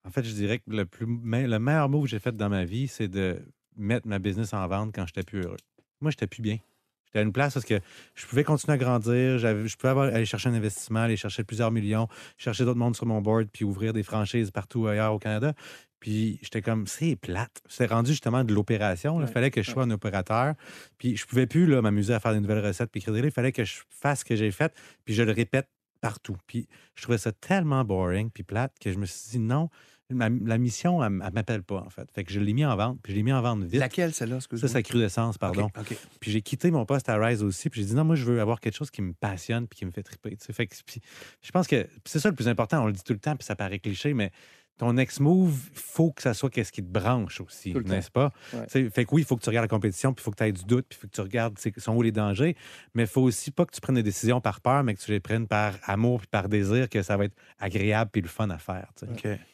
En 0.07 0.11
fait, 0.11 0.23
je 0.25 0.33
dirais 0.33 0.59
que 0.59 0.71
le, 0.71 0.87
plus, 0.87 1.07
me- 1.07 1.47
le 1.47 1.59
meilleur 1.59 1.89
move 1.89 2.05
que 2.05 2.09
j'ai 2.11 2.19
fait 2.19 2.35
dans 2.37 2.49
ma 2.49 2.65
vie, 2.65 2.89
c'est 2.89 3.09
de 3.09 3.41
mettre 3.77 4.07
ma 4.09 4.19
business 4.19 4.53
en 4.55 4.67
vente 4.67 4.95
quand 4.95 5.07
j'étais 5.07 5.23
plus 5.23 5.43
heureux. 5.43 5.57
Moi, 6.01 6.11
j'étais 6.11 6.27
plus 6.27 6.43
bien. 6.43 6.59
J'étais 7.07 7.19
à 7.19 7.23
une 7.23 7.33
place 7.33 7.55
parce 7.55 7.67
que 7.67 7.81
je 8.15 8.27
pouvais 8.27 8.45
continuer 8.45 8.75
à 8.75 8.79
grandir, 8.79 9.39
je 9.39 9.77
pouvais 9.77 9.91
avoir- 9.91 10.07
aller 10.15 10.25
chercher 10.25 10.49
un 10.49 10.55
investissement, 10.55 11.01
aller 11.01 11.17
chercher 11.17 11.45
plusieurs 11.45 11.71
millions, 11.71 12.09
chercher 12.39 12.65
d'autres 12.65 12.79
mondes 12.79 12.97
sur 12.97 13.05
mon 13.07 13.21
board, 13.21 13.49
puis 13.53 13.65
ouvrir 13.65 13.93
des 13.93 14.03
franchises 14.05 14.51
partout 14.51 14.87
ailleurs 14.87 15.13
au 15.13 15.19
Canada. 15.19 15.53
Puis 15.99 16.39
j'étais 16.41 16.63
comme, 16.63 16.87
c'est 16.87 17.17
plate. 17.17 17.61
C'était 17.69 17.93
rendu 17.93 18.13
justement 18.13 18.43
de 18.43 18.55
l'opération. 18.55 19.21
Il 19.21 19.25
Ouais, 19.27 19.31
fallait 19.31 19.51
que 19.51 19.63
je 19.63 19.71
sois 19.71 19.83
un 19.83 19.91
opérateur. 19.91 20.55
Puis 20.97 21.17
je 21.17 21.27
pouvais 21.27 21.47
plus 21.47 21.67
m'amuser 21.67 22.15
à 22.15 22.21
faire 22.21 22.33
des 22.33 22.41
nouvelles 22.41 22.65
recettes 22.65 22.91
puis 22.91 23.01
écrire 23.01 23.13
des 23.13 23.21
livres. 23.21 23.33
Il 23.33 23.35
fallait 23.35 23.53
que 23.53 23.65
je 23.65 23.81
fasse 23.91 24.21
ce 24.21 24.25
que 24.25 24.35
j'ai 24.37 24.51
fait, 24.51 24.73
puis 25.05 25.13
je 25.13 25.23
le 25.23 25.33
répète 25.33 25.69
partout. 26.01 26.37
Puis 26.47 26.67
je 26.95 27.03
trouvais 27.03 27.19
ça 27.19 27.33
tellement 27.33 27.85
boring 27.85 28.31
puis 28.31 28.43
plate 28.43 28.73
que 28.81 28.93
je 28.93 28.99
me 28.99 29.07
suis 29.07 29.31
dit 29.33 29.39
non, 29.39 29.69
ma- 30.11 30.29
la 30.29 30.59
mission, 30.59 31.03
elle, 31.05 31.21
elle 31.25 31.33
m'appelle 31.33 31.63
pas, 31.63 31.77
en 31.81 31.91
fait. 31.91 32.11
Fait 32.13 32.25
que 32.25 32.33
je 32.33 32.41
l'ai 32.41 32.53
mis 32.53 32.65
en 32.65 32.75
vente, 32.77 32.99
puis 33.03 33.13
je 33.13 33.17
l'ai 33.19 33.23
mis 33.23 33.33
en 33.33 33.41
vente 33.43 33.63
vite. 33.65 33.79
Laquelle, 33.81 34.13
celle-là? 34.13 34.39
Ça, 34.41 34.69
c'est 34.69 34.83
Crudescence, 34.83 35.39
pardon. 35.39 35.67
OK, 35.67 35.73
OK. 35.93 35.97
Puis 36.21 36.31
j'ai 36.33 36.43
quitté 36.43 36.71
mon 36.71 36.85
poste 36.85 37.09
à 37.09 37.17
Rise 37.17 37.43
aussi, 37.43 37.71
puis 37.71 37.81
j'ai 37.83 37.89
dit 37.89 37.95
non, 37.95 38.05
moi, 38.05 38.17
je 38.17 38.25
veux 38.25 38.41
avoir 38.41 38.61
quelque 38.61 38.77
chose 38.77 38.91
qui 38.91 39.03
me 39.03 39.13
passionne 39.13 39.67
puis 39.69 39.79
qui 39.79 39.87
me 39.87 39.91
fait 39.91 40.03
triper. 40.03 40.37
tu 40.37 40.45
sais. 40.47 40.53
Fait 40.53 40.67
que, 40.67 40.75
puis 40.85 41.01
je 41.43 41.51
pense 41.53 41.67
que 41.67 41.89
c'est 42.05 42.19
ça 42.19 42.29
le 42.29 42.35
plus 42.35 42.49
important, 42.49 42.83
on 42.83 42.87
le 42.87 42.93
dit 42.93 43.03
tout 43.05 43.13
le 43.13 43.19
temps, 43.21 43.37
puis 43.37 43.45
ça 43.45 43.55
paraît 43.57 43.79
cliché, 43.79 44.15
mais 44.15 44.33
ton 44.79 44.97
ex-move, 44.97 45.59
il 45.75 45.79
faut 45.79 46.11
que 46.11 46.23
ça 46.23 46.33
soit 46.33 46.49
qu'est-ce 46.49 46.73
qui 46.73 46.83
te 46.83 46.89
branche 46.91 47.41
aussi, 47.43 47.75
n'est-ce 47.75 48.11
pas? 48.11 48.33
Ouais. 48.55 48.89
Fait 48.91 49.05
que 49.05 49.15
oui, 49.15 49.21
il 49.21 49.25
faut 49.27 49.37
que 49.37 49.43
tu 49.43 49.51
regardes 49.51 49.65
la 49.65 49.69
compétition, 49.69 50.15
puis 50.15 50.23
il 50.23 50.25
faut 50.25 50.31
que 50.31 50.37
tu 50.39 50.45
aies 50.45 50.53
du 50.53 50.65
doute, 50.65 50.87
puis 50.89 50.97
il 50.99 51.01
faut 51.03 51.07
que 51.09 51.13
tu 51.15 51.21
regardes 51.21 51.59
sont 51.77 51.95
où 51.95 52.01
les 52.01 52.13
dangers, 52.13 52.57
mais 52.95 53.03
il 53.03 53.09
faut 53.09 53.21
aussi 53.21 53.51
pas 53.51 53.67
que 53.67 53.73
tu 53.75 53.81
prennes 53.83 53.97
des 53.97 54.03
décisions 54.03 54.41
par 54.41 54.63
peur, 54.63 54.83
mais 54.83 54.95
que 54.95 55.01
tu 55.01 55.11
les 55.11 55.21
prennes 55.21 55.47
par 55.47 55.75
amour 55.85 56.21
puis 56.21 56.29
par 56.29 56.49
désir, 56.49 56.89
que 56.89 57.03
ça 57.03 57.17
va 57.19 57.27
être 57.27 57.37
agréable 57.59 58.11
puis 58.11 58.23
le 58.23 58.29
fun 58.29 58.49
à 58.49 58.57
faire. 58.59 58.89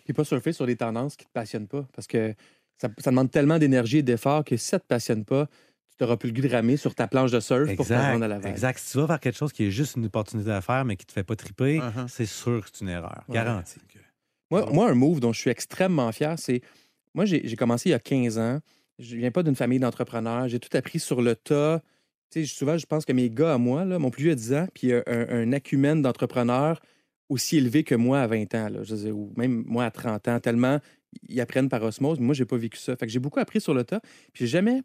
Puis 0.05 0.13
pas 0.13 0.25
surfer 0.25 0.53
sur 0.53 0.65
des 0.67 0.77
tendances 0.77 1.17
qui 1.17 1.25
te 1.27 1.33
passionnent 1.33 1.67
pas. 1.67 1.85
Parce 1.95 2.07
que 2.07 2.33
ça, 2.79 2.89
ça 2.99 3.11
demande 3.11 3.31
tellement 3.31 3.59
d'énergie 3.59 3.99
et 3.99 4.03
d'effort 4.05 4.45
que 4.45 4.57
si 4.57 4.67
ça 4.69 4.79
te 4.79 4.87
passionne 4.87 5.25
pas, 5.25 5.49
tu 5.99 6.05
n'auras 6.05 6.19
plus 6.19 6.29
le 6.31 6.35
goût 6.41 6.47
de 6.47 6.53
ramer 6.53 6.77
sur 6.77 6.95
ta 6.95 7.09
planche 7.09 7.33
de 7.33 7.41
surf 7.41 7.75
pour 7.75 7.87
te 7.87 7.93
Exact, 7.95 8.13
rendre 8.13 8.25
à 8.27 8.29
la 8.29 8.39
vague. 8.39 8.53
exact. 8.53 8.79
Si 8.79 8.93
tu 8.93 8.99
vas 8.99 9.07
vers 9.07 9.19
quelque 9.19 9.39
chose 9.39 9.53
qui 9.53 9.65
est 9.65 9.71
juste 9.71 9.97
une 9.97 10.05
opportunité 10.05 10.51
à 10.53 10.61
faire, 10.61 10.85
mais 10.85 10.95
qui 10.95 11.07
te 11.07 11.13
fait 11.13 11.25
pas 11.25 11.35
triper, 11.37 11.79
Uh-huh. 11.81 12.07
c'est 12.07 12.27
sûr 12.27 12.61
que 12.63 12.69
c'est 12.73 12.85
une 12.85 12.91
erreur. 12.91 13.25
Ouais. 13.29 13.35
Garanti. 13.35 13.77
Moi, 14.51 14.69
moi, 14.73 14.91
un 14.91 14.95
move 14.95 15.21
dont 15.21 15.33
je 15.33 15.41
suis 15.41 15.51
extrêmement 15.51 16.11
fier, 16.13 16.39
c'est. 16.39 16.61
Moi, 17.15 17.25
j'ai 17.25 17.57
commencé 17.57 17.89
il 17.89 17.93
y 17.93 17.95
a 17.95 17.99
15 17.99 18.39
ans. 18.39 18.61
Je 18.99 19.17
viens 19.17 19.31
pas 19.31 19.43
d'une 19.43 19.55
famille 19.55 19.79
d'entrepreneurs. 19.79 20.49
J'ai 20.49 20.59
tout 20.59 20.75
appris 20.77 20.99
sur 20.99 21.23
le 21.23 21.35
tas. 21.35 21.83
Tu 22.31 22.45
sais, 22.45 22.55
souvent, 22.55 22.77
je 22.77 22.87
pense 22.87 23.05
que 23.05 23.13
mes 23.13 23.31
gars 23.31 23.55
à 23.55 23.59
moi, 23.59 23.85
là, 23.85 23.99
mon 23.99 24.11
plus 24.11 24.25
vieux 24.25 24.33
a 24.33 24.35
10 24.35 24.55
ans, 24.55 24.67
puis 24.75 24.93
un, 24.93 25.03
un 25.07 25.53
acumène 25.53 26.03
d'entrepreneurs 26.03 26.81
aussi 27.29 27.57
élevé 27.57 27.85
que 27.85 27.95
moi 27.95 28.21
à 28.21 28.27
20 28.27 28.55
ans, 28.55 28.69
là, 28.69 28.83
je 28.83 29.11
ou 29.11 29.33
même 29.37 29.65
moi 29.67 29.85
à 29.85 29.91
30 29.91 30.29
ans, 30.29 30.41
tellement 30.41 30.81
ils 31.29 31.41
apprennent 31.41 31.69
par 31.69 31.83
osmose. 31.83 32.21
Moi, 32.21 32.35
j'ai 32.35 32.45
pas 32.45 32.57
vécu 32.57 32.79
ça. 32.79 32.97
Fait 32.97 33.07
que 33.07 33.13
j'ai 33.13 33.19
beaucoup 33.19 33.41
appris 33.41 33.61
sur 33.61 33.75
le 33.75 33.85
tas. 33.85 34.01
Puis 34.33 34.45
j'ai 34.45 34.47
jamais 34.47 34.83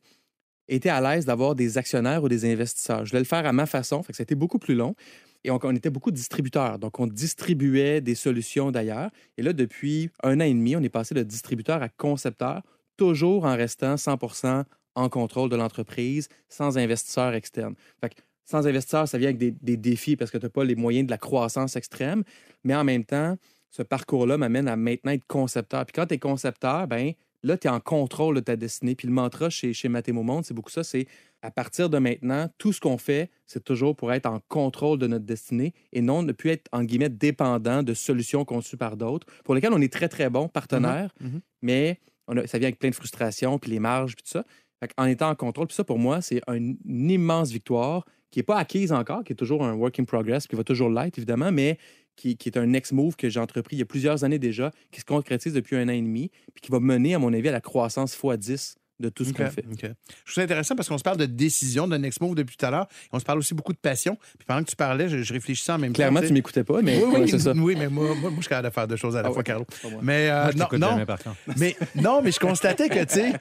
été 0.67 0.89
à 0.89 1.01
l'aise 1.01 1.25
d'avoir 1.25 1.55
des 1.55 1.77
actionnaires 1.77 2.23
ou 2.23 2.29
des 2.29 2.49
investisseurs. 2.49 3.05
Je 3.05 3.11
voulais 3.11 3.21
le 3.21 3.25
faire 3.25 3.45
à 3.45 3.51
ma 3.51 3.65
façon. 3.65 4.01
Fait 4.03 4.13
que 4.13 4.17
ça 4.17 4.21
a 4.21 4.23
été 4.23 4.35
beaucoup 4.35 4.59
plus 4.59 4.75
long. 4.75 4.95
Et 5.43 5.51
on, 5.51 5.57
était 5.71 5.89
beaucoup 5.89 6.11
distributeurs. 6.11 6.77
Donc, 6.77 6.99
on 6.99 7.07
distribuait 7.07 8.01
des 8.01 8.15
solutions 8.15 8.71
d'ailleurs. 8.71 9.09
Et 9.37 9.41
là, 9.41 9.53
depuis 9.53 10.09
un 10.23 10.39
an 10.39 10.43
et 10.43 10.53
demi, 10.53 10.75
on 10.75 10.81
est 10.81 10.89
passé 10.89 11.15
de 11.15 11.23
distributeur 11.23 11.81
à 11.81 11.89
concepteur, 11.89 12.61
toujours 12.97 13.45
en 13.45 13.55
restant 13.55 13.95
100% 13.95 14.63
en 14.95 15.09
contrôle 15.09 15.49
de 15.49 15.55
l'entreprise, 15.55 16.27
sans 16.49 16.77
investisseurs 16.77 17.33
externes. 17.33 17.75
Fait 18.01 18.09
que 18.09 18.21
sans 18.45 18.67
investisseurs, 18.67 19.07
ça 19.07 19.17
vient 19.17 19.29
avec 19.29 19.37
des, 19.37 19.51
des 19.51 19.77
défis 19.77 20.15
parce 20.15 20.29
que 20.29 20.37
tu 20.37 20.45
n'as 20.45 20.49
pas 20.49 20.63
les 20.63 20.75
moyens 20.75 21.05
de 21.07 21.11
la 21.11 21.17
croissance 21.17 21.75
extrême. 21.75 22.23
Mais 22.63 22.75
en 22.75 22.83
même 22.83 23.05
temps, 23.05 23.37
ce 23.71 23.81
parcours-là 23.81 24.37
m'amène 24.37 24.67
à 24.67 24.75
maintenant 24.75 25.13
être 25.13 25.25
concepteur. 25.25 25.85
Puis 25.85 25.93
quand 25.93 26.05
tu 26.05 26.15
es 26.15 26.19
concepteur, 26.19 26.87
ben 26.87 27.13
là, 27.43 27.57
tu 27.57 27.67
es 27.67 27.69
en 27.71 27.79
contrôle 27.79 28.35
de 28.35 28.39
ta 28.41 28.55
destinée. 28.55 28.95
Puis 28.95 29.07
le 29.07 29.13
mantra 29.13 29.49
chez, 29.49 29.73
chez 29.73 29.89
Mathémo 29.89 30.23
Monde, 30.23 30.45
c'est 30.45 30.53
beaucoup 30.53 30.69
ça, 30.71 30.83
c'est 30.83 31.07
à 31.41 31.49
partir 31.51 31.89
de 31.89 31.97
maintenant, 31.97 32.47
tout 32.57 32.71
ce 32.71 32.79
qu'on 32.79 32.97
fait, 32.99 33.31
c'est 33.47 33.63
toujours 33.63 33.95
pour 33.95 34.13
être 34.13 34.27
en 34.27 34.39
contrôle 34.47 34.99
de 34.99 35.07
notre 35.07 35.25
destinée 35.25 35.73
et 35.91 36.01
non 36.01 36.21
ne 36.23 36.31
plus 36.33 36.51
être, 36.51 36.67
en 36.71 36.83
guillemets, 36.83 37.09
dépendant 37.09 37.81
de 37.81 37.93
solutions 37.95 38.45
conçues 38.45 38.77
par 38.77 38.95
d'autres, 38.95 39.25
pour 39.43 39.55
lesquelles 39.55 39.73
on 39.73 39.81
est 39.81 39.91
très, 39.91 40.07
très 40.07 40.29
bon 40.29 40.47
partenaire, 40.47 41.09
Mhm, 41.19 41.29
mhm. 41.29 41.41
mais 41.63 41.99
on 42.27 42.37
a- 42.37 42.45
ça 42.47 42.59
vient 42.59 42.67
avec 42.67 42.77
plein 42.79 42.89
de 42.89 42.95
frustrations, 42.95 43.57
puis 43.57 43.71
les 43.71 43.79
marges, 43.79 44.15
puis 44.15 44.23
tout 44.23 44.29
ça. 44.31 44.45
Fait 44.79 44.91
en 44.97 45.05
étant 45.05 45.29
en 45.29 45.35
contrôle, 45.35 45.67
puis 45.67 45.75
ça, 45.75 45.83
pour 45.83 45.97
moi, 45.99 46.21
c'est 46.21 46.41
un- 46.47 46.55
une 46.55 46.77
immense 47.09 47.51
victoire 47.51 48.05
qui 48.29 48.39
n'est 48.39 48.43
pas 48.43 48.57
acquise 48.57 48.91
encore, 48.93 49.23
qui 49.23 49.33
est 49.33 49.35
toujours 49.35 49.63
un 49.65 49.73
work 49.73 49.99
in 49.99 50.05
progress, 50.05 50.47
qui 50.47 50.55
va 50.55 50.63
toujours 50.63 50.89
l'être, 50.89 51.17
évidemment, 51.17 51.51
mais 51.51 51.77
qui, 52.15 52.37
qui 52.37 52.49
est 52.49 52.57
un 52.57 52.65
next 52.65 52.91
move 52.91 53.15
que 53.15 53.29
j'ai 53.29 53.39
entrepris 53.39 53.75
il 53.75 53.79
y 53.79 53.83
a 53.83 53.85
plusieurs 53.85 54.23
années 54.23 54.39
déjà, 54.39 54.71
qui 54.91 54.99
se 54.99 55.05
concrétise 55.05 55.53
depuis 55.53 55.75
un 55.75 55.87
an 55.87 55.91
et 55.93 56.01
demi, 56.01 56.29
puis 56.53 56.61
qui 56.61 56.71
va 56.71 56.79
mener, 56.79 57.15
à 57.15 57.19
mon 57.19 57.33
avis, 57.33 57.49
à 57.49 57.51
la 57.51 57.61
croissance 57.61 58.15
x10 58.17 58.75
de 58.99 59.09
tout 59.09 59.25
ce 59.25 59.31
OK, 59.31 59.37
qu'on 59.37 59.49
fait. 59.49 59.65
Je 59.67 59.77
trouve 59.77 59.95
ça 60.35 60.41
intéressant 60.43 60.75
parce 60.75 60.87
qu'on 60.87 60.97
se 60.99 61.03
parle 61.03 61.17
de 61.17 61.25
décision, 61.25 61.87
de 61.87 61.97
next 61.97 62.21
move 62.21 62.35
depuis 62.35 62.55
tout 62.55 62.65
à 62.67 62.69
l'heure. 62.69 62.87
On 63.11 63.17
se 63.17 63.25
parle 63.25 63.39
aussi 63.39 63.55
beaucoup 63.55 63.73
de 63.73 63.79
passion. 63.79 64.15
Puis 64.37 64.45
pendant 64.45 64.63
que 64.63 64.69
tu 64.69 64.75
parlais, 64.75 65.09
je, 65.09 65.23
je 65.23 65.33
réfléchissais 65.33 65.71
en 65.71 65.79
même 65.79 65.91
Clairement, 65.91 66.19
temps. 66.21 66.27
tu 66.27 66.33
m'écoutais 66.33 66.63
pas, 66.63 66.83
mais 66.83 67.01
oui, 67.03 67.27
c'est 67.27 67.39
ça. 67.39 67.53
oui, 67.55 67.75
mais 67.75 67.87
moi, 67.87 68.09
moi, 68.09 68.29
moi, 68.29 68.31
je 68.35 68.41
suis 68.41 68.49
capable 68.49 68.67
de 68.69 68.73
faire 68.75 68.87
deux 68.87 68.97
choses 68.97 69.17
à 69.17 69.23
la 69.23 69.29
Ah 69.29 69.31
fois. 69.31 69.41
Carlo. 69.41 69.65
Mais, 70.03 70.29
euh, 70.29 70.43
Moi, 70.43 70.51
je 70.51 70.57
non, 70.57 70.67
non, 70.73 70.89
jamais, 70.91 71.05
par 71.07 71.17
contre. 71.23 71.35
mais, 71.57 71.75
non, 71.95 72.21
mais 72.21 72.31
je 72.31 72.39
constatais 72.39 72.89
que, 72.89 73.03
tu 73.05 73.13
sais, 73.15 73.33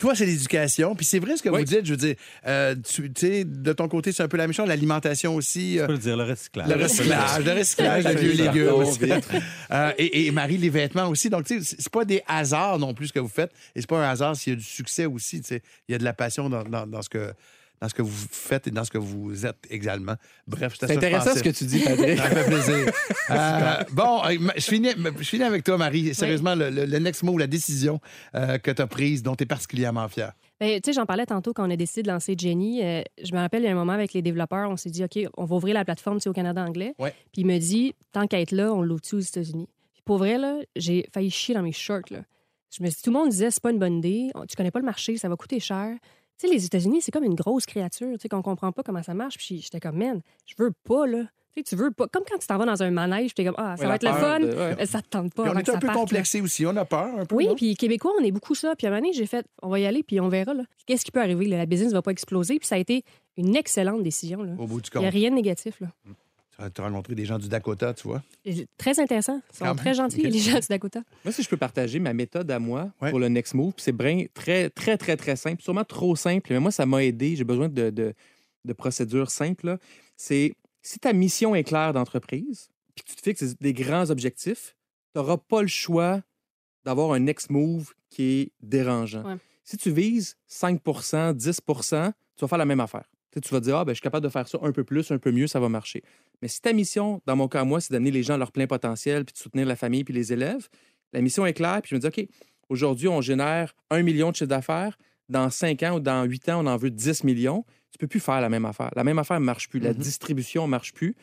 toi, 0.00 0.14
c'est 0.16 0.26
l'éducation. 0.26 0.94
Puis 0.96 1.04
c'est 1.06 1.20
vrai 1.20 1.36
ce 1.36 1.42
que 1.42 1.48
Oui. 1.48 1.60
vous 1.60 1.64
dites. 1.64 1.84
Je 1.86 1.90
veux 1.92 1.96
dire, 1.96 2.16
euh, 2.46 2.74
tu 2.74 3.10
sais, 3.16 3.44
de 3.44 3.72
ton 3.72 3.86
côté, 3.86 4.10
c'est 4.10 4.22
un 4.24 4.28
peu 4.28 4.36
la 4.36 4.44
même 4.48 4.52
chose. 4.54 4.66
L'alimentation 4.66 5.36
aussi. 5.36 5.74
Je 5.76 5.80
euh, 5.82 5.86
peux 5.86 5.92
le 5.92 5.98
dire, 5.98 6.16
le 6.16 6.24
recyclage. 6.24 6.68
le 6.68 6.82
recyclage, 6.82 7.44
le 7.44 7.52
recyclage 7.52 8.04
de 8.04 8.10
vieux 8.18 8.32
légumes. 8.32 9.20
Euh, 9.72 9.92
et, 9.98 10.26
et 10.26 10.30
Marie, 10.32 10.56
les 10.56 10.68
vêtements 10.70 11.06
aussi. 11.08 11.30
Donc, 11.30 11.44
tu 11.44 11.58
sais, 11.60 11.64
c'est- 11.64 11.76
c'est 11.82 11.92
pas 11.92 12.04
des 12.04 12.22
hasards 12.26 12.78
non 12.80 12.92
plus 12.92 13.08
ce 13.08 13.12
que 13.12 13.20
vous 13.20 13.28
faites. 13.28 13.52
Et 13.76 13.80
c'est 13.80 13.86
pas 13.88 14.04
un 14.04 14.10
hasard 14.10 14.34
s'il 14.34 14.54
y 14.54 14.56
a 14.56 14.58
du 14.58 14.64
succès 14.64 15.06
aussi. 15.06 15.40
Tu 15.42 15.46
sais, 15.48 15.62
il 15.88 15.92
y 15.92 15.94
a 15.94 15.98
de 15.98 16.04
la 16.04 16.12
passion 16.12 16.50
dans, 16.50 16.64
dans- 16.64 16.86
dans 16.88 17.02
ce 17.02 17.08
que 17.08 17.32
dans 17.80 17.88
ce 17.88 17.94
que 17.94 18.02
vous 18.02 18.26
faites 18.30 18.66
et 18.66 18.70
dans 18.70 18.84
ce 18.84 18.90
que 18.90 18.98
vous 18.98 19.46
êtes 19.46 19.56
également. 19.70 20.14
Bref, 20.46 20.74
C'est 20.78 20.90
intéressant 20.90 21.34
ce 21.34 21.42
que 21.42 21.48
tu 21.48 21.64
dis, 21.64 21.80
Patrick. 21.80 22.18
Ça 22.18 22.24
fait 22.30 22.44
plaisir. 22.46 22.92
Euh, 23.30 23.84
bon, 23.92 24.22
je 24.56 24.60
finis, 24.60 24.88
je 24.96 25.22
finis 25.24 25.44
avec 25.44 25.62
toi, 25.62 25.78
Marie. 25.78 26.12
Sérieusement, 26.16 26.56
le, 26.56 26.68
le- 26.68 26.84
le 26.84 26.98
next 26.98 27.22
move, 27.22 27.38
la 27.38 27.46
décision 27.46 28.00
euh, 28.34 28.58
que 28.58 28.72
tu 28.72 28.82
as 28.82 28.88
prise, 28.88 29.22
dont 29.22 29.36
tu 29.36 29.44
es 29.44 29.46
particulièrement 29.46 30.08
fière. 30.08 30.32
Ben, 30.58 30.80
tu 30.80 30.90
sais, 30.90 30.92
j'en 30.94 31.06
parlais 31.06 31.26
tantôt 31.26 31.52
quand 31.52 31.64
on 31.64 31.70
a 31.70 31.76
décidé 31.76 32.02
de 32.02 32.08
lancer 32.08 32.34
Jenny. 32.36 32.82
Euh, 32.82 33.02
je 33.22 33.32
me 33.32 33.38
rappelle, 33.38 33.62
il 33.62 33.66
y 33.66 33.68
a 33.68 33.70
un 33.70 33.76
moment 33.76 33.92
avec 33.92 34.14
les 34.14 34.22
développeurs, 34.22 34.68
on 34.68 34.76
s'est 34.76 34.90
dit, 34.90 35.04
OK, 35.04 35.16
on 35.36 35.44
va 35.44 35.54
ouvrir 35.56 35.74
la 35.74 35.84
plateforme 35.84 36.18
au 36.26 36.32
Canada 36.32 36.60
anglais. 36.64 36.92
Ouais. 36.98 37.14
Puis 37.32 37.42
il 37.42 37.46
me 37.46 37.56
dit, 37.58 37.94
tant 38.10 38.26
qu'à 38.26 38.40
être 38.40 38.50
là, 38.52 38.72
on 38.72 38.82
l'ouvre 38.82 39.00
aux 39.12 39.18
États-Unis? 39.20 39.68
Puis 39.94 40.02
pour 40.04 40.18
vrai, 40.18 40.36
là, 40.36 40.58
j'ai 40.74 41.06
failli 41.14 41.30
chier 41.30 41.54
dans 41.54 41.62
mes 41.62 41.70
shorts. 41.72 42.10
Là. 42.10 42.22
Je 42.76 42.82
me 42.82 42.88
suis 42.88 42.96
dit, 42.96 43.02
tout 43.02 43.10
le 43.12 43.18
monde 43.18 43.28
disait, 43.30 43.52
c'est 43.52 43.62
pas 43.62 43.70
une 43.70 43.78
bonne 43.78 43.98
idée, 43.98 44.30
tu 44.48 44.56
connais 44.56 44.72
pas 44.72 44.80
le 44.80 44.84
marché, 44.86 45.16
ça 45.18 45.28
va 45.28 45.36
coûter 45.36 45.60
cher. 45.60 45.94
Tu 46.40 46.46
sais, 46.48 46.52
les 46.54 46.64
États-Unis, 46.64 47.02
c'est 47.02 47.10
comme 47.12 47.24
une 47.24 47.34
grosse 47.34 47.66
créature, 47.66 48.12
tu 48.14 48.18
sais, 48.22 48.28
qu'on 48.28 48.40
comprend 48.42 48.72
pas 48.72 48.82
comment 48.82 49.02
ça 49.02 49.12
marche. 49.14 49.36
Puis 49.36 49.60
j'étais 49.60 49.78
comme, 49.80 49.96
man, 49.98 50.20
je 50.46 50.54
veux 50.58 50.72
pas, 50.84 51.06
là. 51.06 51.24
Tu 51.52 51.60
sais, 51.60 51.62
tu 51.64 51.76
veux 51.76 51.90
pas. 51.90 52.06
Comme 52.06 52.22
quand 52.30 52.38
tu 52.38 52.46
t'en 52.46 52.56
vas 52.58 52.64
dans 52.64 52.80
un 52.82 52.90
manège, 52.92 53.34
puis 53.34 53.42
t'es 53.42 53.44
comme, 53.44 53.56
ah, 53.58 53.76
ça 53.76 53.82
Ouais, 53.82 53.88
va 53.88 53.94
être 53.96 54.04
le 54.04 54.12
fun. 54.12 54.40
de- 54.40 54.76
ouais. 54.78 54.86
Ça 54.86 55.02
te 55.02 55.08
tente 55.08 55.34
pas. 55.34 55.42
Puis 55.42 55.52
on 55.52 55.58
est 55.58 55.68
un 55.68 55.72
peu 55.78 55.86
parte, 55.86 55.96
là. 55.96 56.00
complexé 56.00 56.40
aussi. 56.40 56.64
On 56.64 56.76
a 56.76 56.84
peur 56.84 57.08
un 57.18 57.26
peu. 57.26 57.34
Oui, 57.34 57.48
non? 57.48 57.56
puis 57.56 57.74
Québécois, 57.74 58.12
on 58.20 58.24
est 58.24 58.30
beaucoup 58.30 58.54
ça. 58.54 58.74
Puis 58.76 58.86
à 58.86 58.90
un 58.90 58.92
moment 58.92 59.02
donné, 59.02 59.12
j'ai 59.12 59.26
fait, 59.26 59.44
on 59.60 59.68
va 59.68 59.80
y 59.80 59.84
aller, 59.84 60.02
puis 60.04 60.20
on 60.20 60.28
verra. 60.28 60.54
là. 60.54 60.62
Qu'est-ce 60.86 61.04
qui 61.04 61.10
peut 61.10 61.20
arriver? 61.20 61.46
là? 61.46 61.58
La 61.58 61.66
business 61.66 61.88
ne 61.88 61.94
va 61.94 62.02
pas 62.02 62.12
exploser. 62.12 62.58
Puis 62.60 62.68
ça 62.68 62.76
a 62.76 62.78
été 62.78 63.02
une 63.36 63.56
excellente 63.56 64.02
décision. 64.04 64.42
là. 64.44 64.52
Au 64.58 64.66
bout 64.66 64.80
du 64.80 64.88
Il 64.94 64.98
n'y 65.00 65.04
a 65.06 65.08
compte. 65.10 65.14
rien 65.18 65.30
de 65.30 65.34
négatif. 65.34 65.80
Là. 65.80 65.88
Tu 66.74 66.80
as 66.80 66.84
rencontré 66.84 67.14
des 67.14 67.24
gens 67.24 67.38
du 67.38 67.48
Dakota, 67.48 67.94
tu 67.94 68.06
vois? 68.08 68.22
Très 68.76 69.00
intéressant. 69.00 69.36
Ils 69.36 69.58
Quand 69.58 69.58
sont 69.58 69.64
même. 69.66 69.76
très 69.76 69.94
gentils, 69.94 70.22
les 70.22 70.38
gens 70.38 70.58
du 70.58 70.66
Dakota. 70.68 71.02
Moi, 71.24 71.32
si 71.32 71.42
je 71.42 71.48
peux 71.48 71.56
partager 71.56 71.98
ma 71.98 72.12
méthode 72.12 72.50
à 72.50 72.58
moi 72.58 72.92
Ouais. 73.00 73.10
pour 73.10 73.18
le 73.18 73.28
next 73.28 73.54
move, 73.54 73.72
c'est 73.78 73.96
très, 74.34 74.68
très, 74.70 74.96
très, 74.98 75.16
très 75.16 75.36
simple, 75.36 75.62
sûrement 75.62 75.84
trop 75.84 76.14
simple, 76.16 76.52
mais 76.52 76.60
moi, 76.60 76.70
ça 76.70 76.84
m'a 76.86 77.02
aidé. 77.04 77.36
J'ai 77.36 77.44
besoin 77.44 77.68
de, 77.68 77.90
de, 77.90 78.12
de 78.64 78.72
procédures 78.72 79.30
simples. 79.30 79.78
C'est 80.16 80.52
si 80.82 80.98
ta 80.98 81.12
mission 81.12 81.54
est 81.54 81.64
claire 81.64 81.92
d'entreprise, 81.92 82.68
puis 82.94 83.04
que 83.04 83.10
tu 83.10 83.16
te 83.16 83.22
fixes 83.22 83.54
des 83.60 83.72
grands 83.72 84.10
objectifs, 84.10 84.76
tu 85.14 85.18
n'auras 85.20 85.36
pas 85.38 85.62
le 85.62 85.68
choix 85.68 86.20
d'avoir 86.84 87.12
un 87.12 87.18
next 87.20 87.50
move 87.50 87.92
qui 88.10 88.22
est 88.40 88.52
dérangeant. 88.60 89.22
Ouais. 89.24 89.36
Si 89.64 89.76
tu 89.76 89.90
vises 89.90 90.36
5% 90.50 91.34
10% 91.34 92.12
tu 92.36 92.44
vas 92.44 92.48
faire 92.48 92.58
la 92.58 92.64
même 92.64 92.80
affaire. 92.80 93.04
Tu 93.32 93.40
vas 93.50 93.60
dire, 93.60 93.76
ah, 93.78 93.84
ben, 93.84 93.92
je 93.92 93.96
suis 93.96 94.02
capable 94.02 94.24
de 94.24 94.28
faire 94.30 94.48
ça 94.48 94.58
un 94.62 94.72
peu 94.72 94.82
plus, 94.82 95.10
un 95.12 95.18
peu 95.18 95.30
mieux, 95.30 95.46
ça 95.46 95.60
va 95.60 95.68
marcher. 95.68 96.02
Mais 96.42 96.48
si 96.48 96.60
ta 96.60 96.72
mission, 96.72 97.20
dans 97.26 97.36
mon 97.36 97.46
cas, 97.48 97.62
moi, 97.64 97.80
c'est 97.80 97.92
d'amener 97.92 98.10
les 98.10 98.22
gens 98.24 98.34
à 98.34 98.38
leur 98.38 98.50
plein 98.50 98.66
potentiel, 98.66 99.24
puis 99.24 99.32
de 99.34 99.38
soutenir 99.38 99.66
la 99.66 99.76
famille, 99.76 100.02
puis 100.04 100.12
les 100.14 100.32
élèves, 100.32 100.68
la 101.12 101.20
mission 101.20 101.46
est 101.46 101.52
claire, 101.54 101.80
puis 101.82 101.90
je 101.90 101.94
me 101.94 102.00
dis, 102.00 102.06
OK, 102.06 102.26
aujourd'hui, 102.68 103.06
on 103.08 103.20
génère 103.20 103.74
un 103.90 104.02
million 104.02 104.30
de 104.30 104.36
chiffre 104.36 104.48
d'affaires. 104.48 104.98
Dans 105.28 105.48
5 105.48 105.80
ans 105.84 105.96
ou 105.96 106.00
dans 106.00 106.24
8 106.24 106.48
ans, 106.48 106.64
on 106.64 106.66
en 106.66 106.76
veut 106.76 106.90
10 106.90 107.22
millions. 107.22 107.64
Tu 107.92 107.98
peux 107.98 108.08
plus 108.08 108.18
faire 108.18 108.40
la 108.40 108.48
même 108.48 108.64
affaire. 108.64 108.90
La 108.96 109.04
même 109.04 109.18
affaire 109.20 109.38
ne 109.38 109.44
marche 109.44 109.68
plus. 109.68 109.78
La 109.78 109.90
Mhm. 109.92 109.98
distribution 109.98 110.64
ne 110.64 110.70
marche 110.70 110.92
plus. 110.92 111.14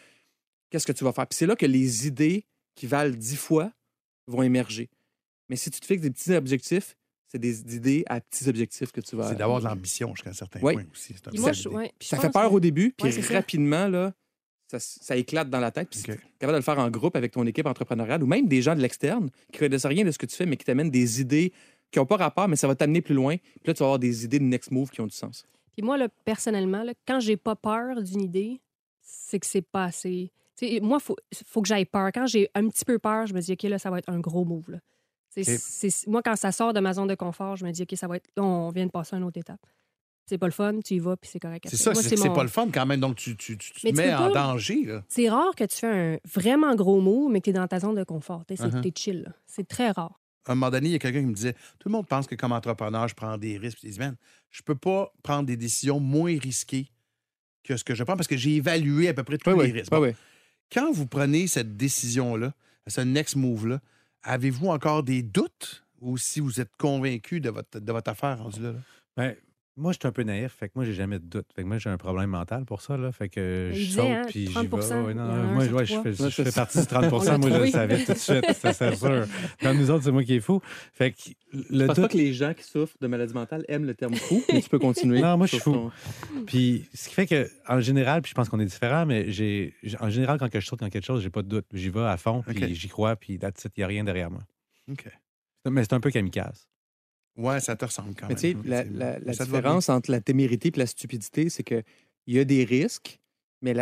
Qu'est-ce 0.69 0.87
que 0.87 0.93
tu 0.93 1.03
vas 1.03 1.11
faire? 1.11 1.27
Puis 1.27 1.35
c'est 1.37 1.45
là 1.45 1.57
que 1.57 1.65
les 1.65 2.07
idées 2.07 2.45
qui 2.75 2.87
valent 2.87 3.13
10 3.13 3.35
fois 3.35 3.71
vont 4.27 4.43
émerger. 4.43 4.89
Mais 5.49 5.57
si 5.57 5.69
tu 5.71 5.79
te 5.81 5.85
fixes 5.85 6.03
des 6.03 6.11
petits 6.11 6.33
objectifs, 6.33 6.95
c'est 7.27 7.39
des 7.39 7.75
idées 7.75 8.03
à 8.07 8.21
petits 8.21 8.47
objectifs 8.49 8.91
que 8.91 9.01
tu 9.01 9.15
vas. 9.15 9.29
C'est 9.29 9.35
d'avoir 9.35 9.59
de 9.59 9.65
l'ambition 9.65 10.13
jusqu'à 10.15 10.29
un 10.29 10.33
certain 10.33 10.59
Oui. 10.63 10.73
point 10.75 10.85
aussi. 10.91 11.13
C'est 11.15 11.27
un 11.27 11.31
moi, 11.39 11.47
ça, 11.47 11.51
je- 11.53 11.63
l'idée. 11.69 11.75
ouais. 11.75 11.93
Puis 11.99 12.07
je 12.11 12.15
Ça 12.15 12.19
fait 12.21 12.29
peur 12.31 12.49
que- 12.49 12.55
au 12.55 12.59
début, 12.59 12.93
puis 12.97 13.05
Ouais, 13.07 13.11
c'est 13.11 13.21
ça. 13.21 13.33
rapidement, 13.35 13.87
là, 13.87 14.13
ça, 14.71 14.79
ça 14.79 15.15
éclate 15.15 15.49
dans 15.49 15.59
la 15.59 15.71
tête. 15.71 15.89
Puis 15.89 15.99
OK. 15.99 16.05
si 16.05 16.11
t'es 16.11 16.19
capable 16.39 16.53
de 16.53 16.57
le 16.59 16.63
faire 16.63 16.79
en 16.79 16.89
groupe 16.89 17.15
avec 17.15 17.31
ton 17.31 17.45
équipe 17.45 17.65
entrepreneuriale 17.65 18.23
ou 18.23 18.27
même 18.27 18.47
des 18.47 18.61
gens 18.61 18.75
de 18.75 18.81
l'externe 18.81 19.29
qui 19.51 19.59
connaissent 19.59 19.85
rien 19.85 20.03
de 20.05 20.11
ce 20.11 20.17
que 20.17 20.25
tu 20.25 20.35
fais, 20.35 20.45
mais 20.45 20.57
qui 20.57 20.65
t'amènent 20.65 20.91
des 20.91 21.21
idées 21.21 21.51
qui 21.91 21.99
n'ont 21.99 22.05
pas 22.05 22.17
rapport, 22.17 22.47
mais 22.49 22.55
ça 22.57 22.67
va 22.67 22.75
t'amener 22.75 23.01
plus 23.01 23.15
loin. 23.15 23.37
Puis 23.37 23.61
là, 23.67 23.73
tu 23.73 23.79
vas 23.79 23.85
avoir 23.85 23.99
des 23.99 24.25
idées 24.25 24.39
de 24.39 24.43
next 24.43 24.71
move 24.71 24.89
qui 24.89 24.99
ont 25.01 25.07
du 25.07 25.15
sens. 25.15 25.45
Puis 25.73 25.85
moi, 25.85 25.97
là, 25.97 26.09
personnellement, 26.25 26.83
là, 26.83 26.93
quand 27.07 27.19
j'ai 27.21 27.37
pas 27.37 27.55
peur 27.55 28.01
d'une 28.01 28.21
idée, 28.21 28.59
c'est 29.01 29.39
que 29.39 29.45
c'est 29.45 29.61
pas 29.61 29.85
assez. 29.85 30.31
Tu 30.57 30.81
moi, 30.81 30.97
il 30.99 31.03
faut, 31.05 31.15
faut 31.45 31.61
que 31.61 31.67
j'aille 31.67 31.85
peur. 31.85 32.09
Quand 32.13 32.25
j'ai 32.25 32.49
un 32.55 32.67
petit 32.67 32.83
peu 32.83 32.97
peur, 32.99 33.27
je 33.27 33.33
me 33.33 33.39
dis, 33.39 33.53
OK, 33.53 33.63
là, 33.63 33.77
ça 33.79 33.89
va 33.91 33.99
être 33.99 34.09
un 34.09 34.19
gros 34.19 34.43
move. 34.43 34.71
Là. 34.71 34.79
Moi, 36.07 36.21
quand 36.23 36.35
ça 36.35 36.51
sort 36.51 36.73
de 36.73 36.79
ma 36.79 36.93
zone 36.93 37.07
de 37.07 37.15
confort, 37.15 37.55
je 37.55 37.65
me 37.65 37.71
dis, 37.71 37.83
OK, 37.83 37.93
ça 37.95 38.07
va 38.07 38.17
être. 38.17 38.27
là, 38.35 38.43
on 38.43 38.69
vient 38.69 38.85
de 38.85 38.91
passer 38.91 39.15
à 39.15 39.19
une 39.19 39.25
autre 39.25 39.37
étape. 39.39 39.59
C'est 40.29 40.37
pas 40.37 40.47
le 40.47 40.51
fun, 40.51 40.79
tu 40.83 40.95
y 40.95 40.99
vas, 40.99 41.15
puis 41.15 41.29
c'est 41.31 41.39
correct. 41.39 41.65
C'est 41.69 41.77
ça, 41.77 41.95
c'est 41.95 42.17
mon- 42.17 42.33
pas 42.35 42.43
le 42.43 42.49
fun 42.49 42.67
quand 42.73 42.85
même. 42.85 42.99
Donc, 42.99 43.15
tu, 43.15 43.37
tu, 43.37 43.57
tu, 43.57 43.71
tu 43.71 43.81
te 43.91 43.95
mets 43.95 44.13
en 44.13 44.27
pas- 44.27 44.33
danger. 44.33 44.99
C'est 45.07 45.29
rare 45.29 45.55
que 45.55 45.63
tu 45.63 45.77
fais 45.77 45.87
un 45.87 46.17
vraiment 46.25 46.75
gros 46.75 46.99
move, 46.99 47.31
mais 47.31 47.39
que 47.39 47.45
tu 47.45 47.49
es 47.51 47.53
dans 47.53 47.67
ta 47.67 47.79
zone 47.79 47.95
de 47.95 48.03
confort. 48.03 48.43
Tu 48.45 48.55
Uh-huh. 48.55 48.81
T'es 48.81 48.91
chill. 48.93 49.23
là. 49.23 49.31
C'est 49.45 49.65
très 49.67 49.91
rare. 49.91 50.19
À 50.45 50.51
un 50.51 50.55
moment 50.55 50.69
donné, 50.69 50.89
il 50.89 50.91
y 50.91 50.95
a 50.95 50.99
quelqu'un 50.99 51.21
qui 51.21 51.25
me 51.27 51.33
disait 51.33 51.53
Tout 51.79 51.87
le 51.87 51.91
monde 51.93 52.07
pense 52.07 52.27
que 52.27 52.35
comme 52.35 52.51
entrepreneur, 52.51 53.07
je 53.07 53.15
prends 53.15 53.37
des 53.37 53.57
risques. 53.57 53.79
Je 53.83 53.87
dis, 53.89 53.99
Man, 53.99 54.15
je 54.49 54.61
peux 54.63 54.75
pas 54.75 55.13
prendre 55.23 55.45
des 55.45 55.55
décisions 55.57 55.99
moins 56.01 56.37
risquées 56.37 56.89
que 57.63 57.77
ce 57.77 57.83
que 57.85 57.95
je 57.95 58.03
prends 58.03 58.15
parce 58.17 58.27
que 58.27 58.37
j'ai 58.37 58.55
évalué 58.55 59.07
à 59.07 59.13
peu 59.13 59.23
près 59.23 59.37
tous 59.37 59.57
les 59.61 59.71
risques. 59.71 59.91
Bon, 59.91 60.13
Quand 60.73 60.91
vous 60.91 61.05
prenez 61.05 61.47
cette 61.47 61.77
décision-là, 61.77 62.53
ce 62.87 62.99
next 63.01 63.35
move-là, 63.37 63.79
avez-vous 64.27 64.67
encore 64.67 65.03
des 65.03 65.23
doutes 65.23 65.83
ou 66.01 66.17
si 66.17 66.39
vous 66.39 66.61
êtes 66.61 66.75
convaincu 66.77 67.39
de 67.39 67.49
votre, 67.49 67.79
de 67.79 67.91
votre 67.91 68.11
affaire 68.11 68.37
rendu 68.37 68.61
là? 68.61 68.73
là? 68.73 68.79
Ben, 69.15 69.35
moi, 69.77 69.91
je 69.93 69.99
suis 70.01 70.07
un 70.07 70.11
peu 70.11 70.23
naïf. 70.23 70.53
Fait 70.53 70.67
que 70.67 70.73
moi, 70.75 70.83
j'ai 70.85 70.93
jamais 70.93 71.19
de 71.19 71.23
doute. 71.25 71.45
Fait 71.55 71.61
que 71.61 71.67
moi, 71.67 71.77
j'ai 71.77 71.89
un 71.89 71.97
problème 71.97 72.31
mental 72.31 72.65
pour 72.65 72.81
ça. 72.81 72.97
Là. 72.97 73.11
Fait 73.11 73.29
que 73.29 73.71
Il 73.73 73.79
je 73.85 73.91
saute 73.91 74.05
hein, 74.05 74.21
puis 74.27 74.47
j'y 74.47 74.51
30 74.53 74.67
vais. 74.67 74.95
Ouais, 74.95 75.13
non, 75.13 75.21
un 75.23 75.43
moi, 75.53 75.63
ouais, 75.65 75.85
je, 75.85 76.01
fais, 76.01 76.13
je 76.13 76.43
fais 76.43 76.51
partie 76.51 76.79
du 76.79 76.87
30 76.87 77.05
On 77.13 77.23
l'a 77.23 77.37
Moi, 77.37 77.49
je 77.51 77.57
le 77.57 77.67
savais 77.69 78.03
tout 78.03 78.13
de 78.13 78.17
suite. 78.17 78.53
Ça, 78.53 78.73
c'est 78.73 78.95
sûr. 78.95 79.25
Comme 79.61 79.77
nous 79.77 79.91
autres, 79.91 80.03
c'est 80.03 80.11
moi 80.11 80.23
qui 80.23 80.35
est 80.35 80.39
fou. 80.39 80.61
Fait 80.93 81.11
que 81.11 81.17
Je 81.53 81.85
pense 81.85 81.99
pas 81.99 82.07
que 82.07 82.17
les 82.17 82.33
gens 82.33 82.53
qui 82.53 82.63
souffrent 82.63 82.97
de 82.99 83.07
maladie 83.07 83.33
mentale 83.33 83.63
aiment 83.67 83.85
le 83.85 83.93
terme 83.93 84.15
fou, 84.15 84.41
mais 84.51 84.61
tu 84.61 84.69
peux 84.69 84.79
continuer. 84.79 85.21
Non, 85.27 85.37
moi, 85.37 85.45
je 85.45 85.53
suis 85.53 85.61
fou. 85.61 85.73
ton- 85.73 85.91
Puis, 86.45 86.87
ce 86.93 87.09
qui 87.09 87.15
fait 87.15 87.27
que, 87.27 87.49
en 87.67 87.79
général, 87.79 88.21
puis 88.21 88.29
je 88.31 88.35
pense 88.35 88.49
qu'on 88.49 88.59
est 88.59 88.65
différents, 88.65 89.05
mais 89.05 89.31
j'ai, 89.31 89.73
en 89.99 90.09
général, 90.09 90.39
quand 90.39 90.47
je 90.51 90.59
saute 90.59 90.79
dans 90.79 90.89
quelque 90.89 91.05
chose, 91.05 91.21
j'ai 91.21 91.29
pas 91.29 91.43
de 91.43 91.47
doute. 91.49 91.65
J'y 91.73 91.89
vais 91.89 92.01
à 92.01 92.17
fond, 92.17 92.41
puis 92.43 92.73
j'y 92.73 92.87
crois, 92.87 93.15
puis 93.15 93.33
il 93.33 93.39
n'y 93.77 93.83
a 93.83 93.87
rien 93.87 94.03
derrière 94.03 94.31
moi. 94.31 94.41
OK. 94.89 95.05
Mais 95.69 95.83
c'est 95.83 95.93
un 95.93 95.99
peu 95.99 96.09
kamikaze. 96.11 96.67
Ouais, 97.37 97.59
ça 97.59 97.75
te 97.75 97.85
ressemble 97.85 98.13
quand 98.19 98.27
Mais 98.27 98.35
tu 98.35 98.41
sais, 98.41 98.53
même. 98.55 98.63
la, 98.65 98.83
C'est- 98.83 99.23
va 99.37 99.45
différence 99.45 99.89
entre 99.89 100.11
la 100.11 100.19
témérité 100.21 100.69
et 100.75 100.79
la 100.79 100.87
stupidité, 100.87 101.49
c'est 101.49 101.63
qu'il 101.63 101.83
y 102.27 102.39
a 102.39 102.43
des 102.43 102.63
risques, 102.63 103.19
mais 103.61 103.73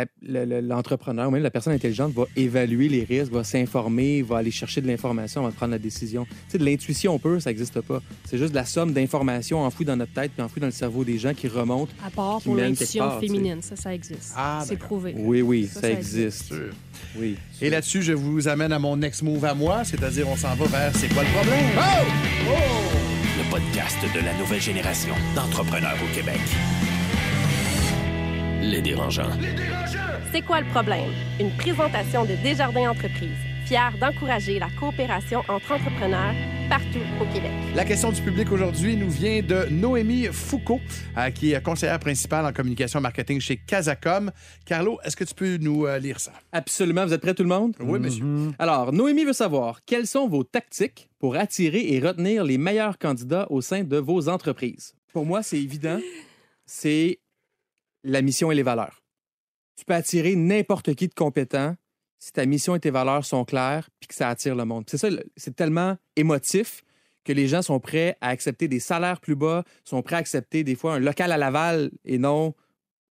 l'entrepreneur, 0.62 1.28
ou 1.28 1.30
même 1.30 1.42
la 1.42 1.50
personne 1.50 1.72
intelligente, 1.74 2.12
va 2.14 2.24
évaluer 2.34 2.88
les 2.88 3.04
risques, 3.04 3.30
va 3.32 3.44
s'informer, 3.44 4.22
va 4.22 4.38
aller 4.38 4.50
chercher 4.50 4.80
de 4.80 4.86
l'information 4.86 5.46
de 5.46 5.52
prendre 5.52 5.72
la 5.72 5.78
décision. 5.78 6.24
Tu 6.24 6.30
sais, 6.52 6.58
de 6.58 6.64
l'intuition 6.64 7.18
pure, 7.18 7.40
ça 7.42 7.50
n'existe 7.50 7.80
pas. 7.82 8.00
C'est 8.24 8.38
juste 8.38 8.54
la 8.54 8.64
somme 8.64 8.92
d'informations 8.94 9.60
enfouies 9.62 9.84
dans 9.84 9.96
notre 9.96 10.12
tête 10.14 10.32
puis 10.32 10.42
enfouies 10.42 10.60
dans 10.60 10.66
le 10.66 10.72
cerveau 10.72 11.04
des 11.04 11.18
gens 11.18 11.34
qui 11.34 11.48
remontent. 11.48 11.92
À 12.04 12.10
part 12.10 12.40
pour 12.40 12.56
l'intuition 12.56 13.20
féminine, 13.20 13.60
ça, 13.62 13.76
ça 13.76 13.94
existe. 13.94 14.32
Ah, 14.36 14.62
c'est 14.64 14.74
d'accord. 14.74 14.86
prouvé. 14.88 15.14
Oui, 15.16 15.42
oui, 15.42 15.66
Ça, 15.66 15.74
ça, 15.74 15.80
ça 15.82 15.90
existe. 15.92 16.44
sûr. 16.46 16.72
Oui. 17.18 17.36
Et 17.60 17.68
là-dessus, 17.70 18.02
je 18.02 18.12
vous 18.14 18.48
amène 18.48 18.72
à 18.72 18.78
mon 18.78 18.96
next 18.96 19.22
move 19.22 19.44
à 19.44 19.54
moi, 19.54 19.84
c'est-à-dire 19.84 20.26
on 20.28 20.36
s'en 20.36 20.54
va 20.54 20.66
vers 20.66 20.96
C'est 20.96 21.08
quoi 21.12 21.22
le 21.22 21.28
problème? 21.30 23.05
Le 23.36 23.50
podcast 23.50 23.98
de 24.14 24.20
la 24.24 24.32
nouvelle 24.34 24.62
génération 24.62 25.14
d'entrepreneurs 25.34 25.98
au 26.02 26.14
Québec. 26.14 26.40
Les 28.62 28.80
dérangeants. 28.80 29.30
C'est 30.32 30.40
quoi 30.40 30.60
le 30.60 30.66
problème? 30.68 31.10
Une 31.38 31.50
présentation 31.50 32.24
de 32.24 32.34
Desjardins 32.42 32.88
Entreprises, 32.90 33.28
fière 33.66 33.92
d'encourager 33.98 34.60
la 34.60 34.68
coopération 34.78 35.40
entre 35.48 35.72
entrepreneurs 35.72 36.34
partout 36.68 37.00
au 37.20 37.24
Québec. 37.32 37.50
La 37.74 37.84
question 37.84 38.12
du 38.12 38.22
public 38.22 38.52
aujourd'hui 38.52 38.96
nous 38.96 39.10
vient 39.10 39.42
de 39.42 39.66
Noémie 39.70 40.26
Foucault, 40.26 40.80
euh, 41.18 41.30
qui 41.30 41.52
est 41.52 41.62
conseillère 41.62 41.98
principale 41.98 42.46
en 42.46 42.52
communication 42.52 43.00
marketing 43.00 43.40
chez 43.40 43.56
Casacom. 43.56 44.30
Carlo, 44.64 45.00
est-ce 45.04 45.16
que 45.16 45.24
tu 45.24 45.34
peux 45.34 45.56
nous 45.56 45.84
euh, 45.84 45.98
lire 45.98 46.20
ça? 46.20 46.32
Absolument. 46.52 47.06
Vous 47.06 47.12
êtes 47.12 47.20
prêts, 47.20 47.34
tout 47.34 47.42
le 47.42 47.48
monde? 47.48 47.74
Oui, 47.80 47.98
monsieur. 47.98 48.24
Mhm. 48.24 48.54
Alors, 48.60 48.92
Noémie 48.92 49.24
veut 49.24 49.32
savoir 49.32 49.80
quelles 49.84 50.06
sont 50.06 50.28
vos 50.28 50.44
tactiques 50.44 51.08
pour 51.18 51.34
attirer 51.34 51.92
et 51.92 51.98
retenir 51.98 52.44
les 52.44 52.58
meilleurs 52.58 52.98
candidats 52.98 53.48
au 53.50 53.60
sein 53.62 53.82
de 53.82 53.96
vos 53.96 54.28
entreprises? 54.28 54.94
Pour 55.12 55.26
moi, 55.26 55.42
c'est 55.42 55.58
évident. 55.58 55.98
C'est 56.66 57.18
la 58.04 58.22
mission 58.22 58.52
et 58.52 58.54
les 58.54 58.62
valeurs. 58.62 59.02
Tu 59.76 59.84
peux 59.84 59.94
attirer 59.94 60.36
n'importe 60.36 60.94
qui 60.94 61.08
de 61.08 61.14
compétent 61.14 61.74
si 62.26 62.32
ta 62.32 62.44
mission 62.44 62.74
et 62.74 62.80
tes 62.80 62.90
valeurs 62.90 63.24
sont 63.24 63.44
claires 63.44 63.88
puis 64.00 64.08
que 64.08 64.14
ça 64.16 64.28
attire 64.28 64.56
le 64.56 64.64
monde. 64.64 64.82
C'est 64.88 64.98
ça, 64.98 65.08
c'est 65.36 65.54
tellement 65.54 65.96
émotif 66.16 66.82
que 67.22 67.32
les 67.32 67.46
gens 67.46 67.62
sont 67.62 67.78
prêts 67.78 68.16
à 68.20 68.30
accepter 68.30 68.66
des 68.66 68.80
salaires 68.80 69.20
plus 69.20 69.36
bas, 69.36 69.62
sont 69.84 70.02
prêts 70.02 70.16
à 70.16 70.18
accepter 70.18 70.64
des 70.64 70.74
fois 70.74 70.94
un 70.94 70.98
local 70.98 71.30
à 71.30 71.36
Laval 71.36 71.92
et 72.04 72.18
non 72.18 72.52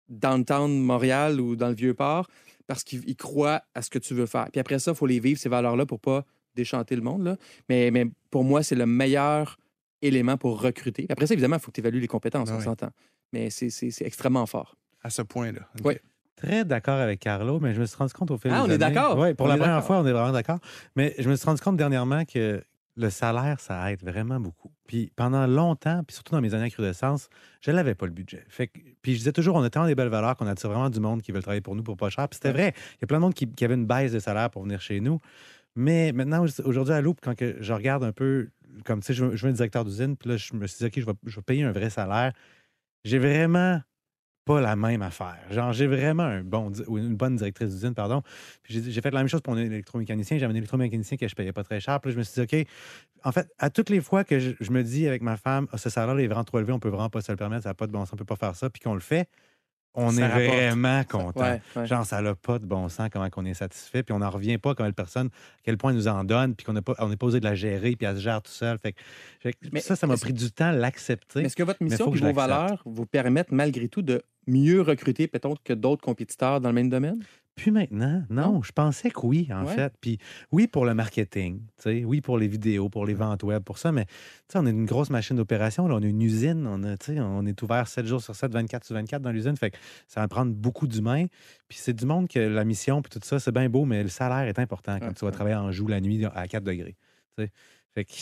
downtown 0.08 0.80
Montréal 0.80 1.42
ou 1.42 1.56
dans 1.56 1.68
le 1.68 1.74
Vieux-Port 1.74 2.26
parce 2.66 2.84
qu'ils 2.84 3.06
ils 3.06 3.14
croient 3.14 3.62
à 3.74 3.82
ce 3.82 3.90
que 3.90 3.98
tu 3.98 4.14
veux 4.14 4.24
faire. 4.24 4.48
Puis 4.50 4.60
après 4.60 4.78
ça, 4.78 4.92
il 4.92 4.96
faut 4.96 5.04
les 5.06 5.20
vivre, 5.20 5.38
ces 5.38 5.50
valeurs-là, 5.50 5.84
pour 5.84 6.00
pas 6.00 6.24
déchanter 6.54 6.96
le 6.96 7.02
monde. 7.02 7.22
Là. 7.22 7.36
Mais, 7.68 7.90
mais 7.90 8.06
pour 8.30 8.44
moi, 8.44 8.62
c'est 8.62 8.76
le 8.76 8.86
meilleur 8.86 9.58
élément 10.00 10.38
pour 10.38 10.58
recruter. 10.62 11.04
Après 11.10 11.26
ça, 11.26 11.34
évidemment, 11.34 11.56
il 11.56 11.60
faut 11.60 11.70
que 11.70 11.74
tu 11.74 11.80
évalues 11.82 12.00
les 12.00 12.08
compétences, 12.08 12.48
Ah 12.50 12.56
on 12.56 12.60
s'entend. 12.60 12.90
Mais 13.34 13.50
c'est- 13.50 14.00
extrêmement 14.00 14.46
fort. 14.46 14.74
À 15.02 15.10
ce 15.10 15.20
point-là. 15.20 15.68
Oui. 15.84 15.96
Très 16.42 16.64
d'accord 16.64 16.98
avec 16.98 17.20
Carlo, 17.20 17.60
mais 17.60 17.72
je 17.74 17.80
me 17.80 17.86
suis 17.86 17.96
rendu 17.96 18.12
compte 18.12 18.30
au 18.30 18.36
fil 18.36 18.50
Ah, 18.52 18.56
des 18.56 18.60
on 18.62 18.66
est 18.66 18.82
années- 18.82 18.94
d'accord? 18.94 19.18
Oui, 19.18 19.34
pour 19.34 19.46
On 19.46 19.48
la 19.48 19.54
est 19.54 19.58
première 19.58 19.74
d'accord. 19.76 19.86
fois, 19.86 20.00
on 20.00 20.06
est 20.06 20.12
vraiment 20.12 20.32
d'accord. 20.32 20.58
Mais 20.96 21.14
je 21.18 21.28
me 21.30 21.36
suis 21.36 21.46
rendu 21.46 21.60
compte 21.60 21.76
dernièrement 21.76 22.24
que 22.24 22.62
le 22.96 23.10
salaire, 23.10 23.58
ça 23.60 23.90
aide 23.92 24.02
vraiment 24.02 24.38
beaucoup. 24.40 24.70
Puis 24.86 25.12
pendant 25.16 25.46
longtemps, 25.46 26.02
puis 26.04 26.14
surtout 26.14 26.34
dans 26.34 26.40
mes 26.42 26.52
années 26.52 26.66
à 26.66 26.70
Crudescence, 26.70 27.28
je 27.60 27.70
n'avais 27.70 27.94
pas 27.94 28.06
le 28.06 28.12
budget. 28.12 28.44
Fait 28.48 28.66
que- 28.66 28.78
puis 29.00 29.12
je 29.12 29.18
disais 29.18 29.32
toujours, 29.32 29.56
on 29.56 29.62
a 29.62 29.70
tellement 29.70 29.86
des 29.88 29.94
belles 29.94 30.08
valeurs 30.08 30.36
qu'on 30.36 30.46
attire 30.46 30.68
vraiment 30.68 30.90
du 30.90 31.00
monde 31.00 31.22
qui 31.22 31.32
veut 31.32 31.40
travailler 31.40 31.60
pour 31.62 31.74
nous 31.76 31.82
pour 31.82 31.96
pas 31.96 32.10
cher. 32.10 32.28
Puis 32.28 32.36
c'était 32.42 32.52
vrai, 32.52 32.74
il 32.96 33.02
y 33.02 33.04
a 33.04 33.06
plein 33.06 33.18
de 33.18 33.22
monde 33.22 33.34
qui, 33.34 33.48
qui 33.50 33.64
avait 33.64 33.74
une 33.74 33.86
baisse 33.86 34.12
de 34.12 34.18
salaire 34.18 34.50
pour 34.50 34.64
venir 34.64 34.80
chez 34.80 35.00
nous. 35.00 35.20
Mais 35.74 36.12
maintenant, 36.12 36.44
aujourd'hui, 36.64 36.92
à 36.92 37.00
Loup, 37.00 37.14
quand 37.22 37.34
que 37.34 37.56
je 37.60 37.72
regarde 37.72 38.04
un 38.04 38.12
peu, 38.12 38.50
comme 38.84 39.00
tu 39.00 39.06
sais, 39.06 39.14
je, 39.14 39.24
veux- 39.24 39.36
je 39.36 39.42
veux 39.46 39.50
un 39.50 39.54
directeur 39.54 39.84
d'usine, 39.86 40.16
puis 40.18 40.28
là, 40.28 40.36
je 40.36 40.54
me 40.54 40.66
suis 40.66 40.78
dit, 40.78 40.84
OK, 40.86 41.00
je 41.00 41.06
vais, 41.06 41.16
je 41.24 41.36
vais 41.36 41.42
payer 41.42 41.62
un 41.62 41.72
vrai 41.72 41.88
salaire. 41.88 42.32
J'ai 43.04 43.18
vraiment 43.18 43.80
pas 44.44 44.60
la 44.60 44.76
même 44.76 45.02
affaire. 45.02 45.38
Genre, 45.50 45.72
j'ai 45.72 45.86
vraiment 45.86 46.24
un 46.24 46.42
bon, 46.42 46.70
une 46.88 47.14
bonne 47.16 47.36
directrice 47.36 47.70
d'usine, 47.70 47.94
pardon. 47.94 48.22
Puis 48.62 48.82
j'ai 48.90 49.00
fait 49.00 49.10
la 49.10 49.20
même 49.20 49.28
chose 49.28 49.40
pour 49.40 49.54
un 49.54 49.58
électromécanicien. 49.58 50.38
J'avais 50.38 50.52
un 50.52 50.56
électromécanicien 50.56 51.16
que 51.16 51.28
je 51.28 51.34
payais 51.34 51.52
pas 51.52 51.64
très 51.64 51.80
cher. 51.80 52.00
Puis 52.00 52.10
là, 52.10 52.14
je 52.14 52.18
me 52.18 52.24
suis 52.24 52.44
dit, 52.44 52.58
OK, 52.60 52.66
en 53.24 53.32
fait, 53.32 53.48
à 53.58 53.70
toutes 53.70 53.90
les 53.90 54.00
fois 54.00 54.24
que 54.24 54.38
je, 54.40 54.52
je 54.60 54.70
me 54.72 54.82
dis 54.82 55.06
avec 55.06 55.22
ma 55.22 55.36
femme, 55.36 55.68
Ah, 55.72 55.78
ce 55.78 55.90
salaire-là 55.90 56.22
est 56.22 56.26
vraiment 56.26 56.44
trop 56.44 56.58
élevé, 56.58 56.72
on 56.72 56.80
peut 56.80 56.88
vraiment 56.88 57.10
pas 57.10 57.20
se 57.20 57.30
le 57.30 57.36
permettre, 57.36 57.62
ça 57.64 57.70
n'a 57.70 57.74
pas 57.74 57.86
de 57.86 57.92
bon 57.92 58.00
sens, 58.04 58.12
on 58.14 58.16
peut 58.16 58.24
pas 58.24 58.36
faire 58.36 58.56
ça, 58.56 58.68
puis 58.68 58.80
qu'on 58.80 58.94
le 58.94 59.00
fait, 59.00 59.28
on 59.94 60.10
Ça 60.10 60.22
est 60.22 60.26
rapporte. 60.26 60.56
vraiment 60.56 61.04
content. 61.04 61.40
Ouais, 61.42 61.60
ouais. 61.76 61.86
Genre, 61.86 62.06
ça 62.06 62.22
n'a 62.22 62.34
pas 62.34 62.58
de 62.58 62.64
bon 62.64 62.88
sens, 62.88 63.08
comment 63.12 63.28
on 63.36 63.44
est 63.44 63.54
satisfait, 63.54 64.02
puis 64.02 64.12
on 64.14 64.20
n'en 64.20 64.30
revient 64.30 64.56
pas 64.58 64.74
une 64.78 64.92
personne, 64.94 65.26
à 65.26 65.60
quel 65.62 65.76
point 65.76 65.90
elle 65.90 65.98
nous 65.98 66.08
en 66.08 66.24
donne, 66.24 66.54
puis 66.56 66.64
qu'on 66.64 66.72
n'est 66.72 66.80
pas, 66.80 66.94
on 66.98 67.08
n'est 67.10 67.16
pas 67.18 67.26
osé 67.26 67.40
de 67.40 67.44
la 67.44 67.54
gérer, 67.54 67.94
puis 67.94 68.06
elle 68.06 68.16
se 68.16 68.22
gère 68.22 68.40
tout 68.42 68.50
seul. 68.50 68.78
Fait 68.78 68.92
que, 68.92 69.00
fait 69.40 69.52
que 69.52 69.58
Mais 69.70 69.80
ça, 69.80 69.94
ça 69.94 70.06
m'a 70.06 70.16
pris 70.16 70.32
du 70.32 70.50
temps 70.50 70.68
à 70.68 70.72
l'accepter. 70.72 71.42
Est-ce 71.42 71.54
que 71.54 71.62
votre 71.62 71.82
mission 71.82 72.12
et 72.12 72.18
vos 72.18 72.32
valeurs 72.32 72.82
vous 72.86 73.06
permettent 73.06 73.52
malgré 73.52 73.88
tout 73.88 74.02
de 74.02 74.22
mieux 74.46 74.80
recruter 74.82 75.28
peut-être 75.28 75.62
que 75.62 75.72
d'autres 75.72 76.02
compétiteurs 76.02 76.60
dans 76.60 76.68
le 76.70 76.74
même 76.74 76.88
domaine? 76.90 77.22
Puis 77.54 77.70
maintenant, 77.70 78.24
non, 78.30 78.52
Non? 78.54 78.62
je 78.62 78.72
pensais 78.72 79.10
que 79.10 79.20
oui, 79.26 79.46
en 79.52 79.66
Ouais. 79.66 79.74
fait. 79.74 79.92
Puis 80.00 80.16
oui, 80.52 80.66
pour 80.66 80.86
le 80.86 80.94
marketing, 80.94 81.58
tu 81.76 81.82
sais, 81.82 82.04
oui, 82.04 82.22
pour 82.22 82.38
les 82.38 82.48
vidéos, 82.48 82.88
pour 82.88 83.04
les 83.04 83.12
ventes 83.12 83.42
web, 83.42 83.62
pour 83.62 83.76
ça, 83.76 83.92
mais 83.92 84.06
tu 84.06 84.12
sais, 84.48 84.58
on 84.58 84.64
est 84.64 84.70
une 84.70 84.86
grosse 84.86 85.10
machine 85.10 85.36
d'opération, 85.36 85.84
on 85.84 86.02
a 86.02 86.06
une 86.06 86.22
usine, 86.22 86.66
on, 86.66 86.82
a, 86.82 86.96
on 87.22 87.44
est 87.44 87.62
ouvert 87.62 87.86
7 87.88 88.06
jours 88.06 88.22
sur 88.22 88.34
7, 88.34 88.52
24 88.54 88.84
sur 88.86 88.94
24 88.94 89.20
dans 89.20 89.30
l'usine, 89.32 89.54
fait 89.58 89.70
que 89.72 89.76
ça 90.08 90.20
va 90.22 90.28
prendre 90.28 90.54
beaucoup 90.54 90.86
d'humains. 90.86 91.26
Puis 91.68 91.76
c'est 91.78 91.92
du 91.92 92.06
monde 92.06 92.26
que 92.26 92.38
la 92.40 92.64
mission, 92.64 93.02
puis 93.02 93.10
tout 93.10 93.20
ça, 93.22 93.38
c'est 93.38 93.52
bien 93.52 93.68
beau, 93.68 93.84
mais 93.84 94.02
le 94.02 94.08
salaire 94.08 94.48
est 94.48 94.58
important 94.58 94.98
quand 94.98 95.08
Ouais, 95.08 95.12
tu 95.14 95.24
vas 95.26 95.30
travailler 95.30 95.56
en 95.56 95.70
joue 95.72 95.88
la 95.88 96.00
nuit 96.00 96.24
à 96.34 96.48
4 96.48 96.64
degrés. 96.64 96.96
tu 97.36 97.44
sais. 97.44 97.50
Fait 97.94 98.06
que 98.06 98.12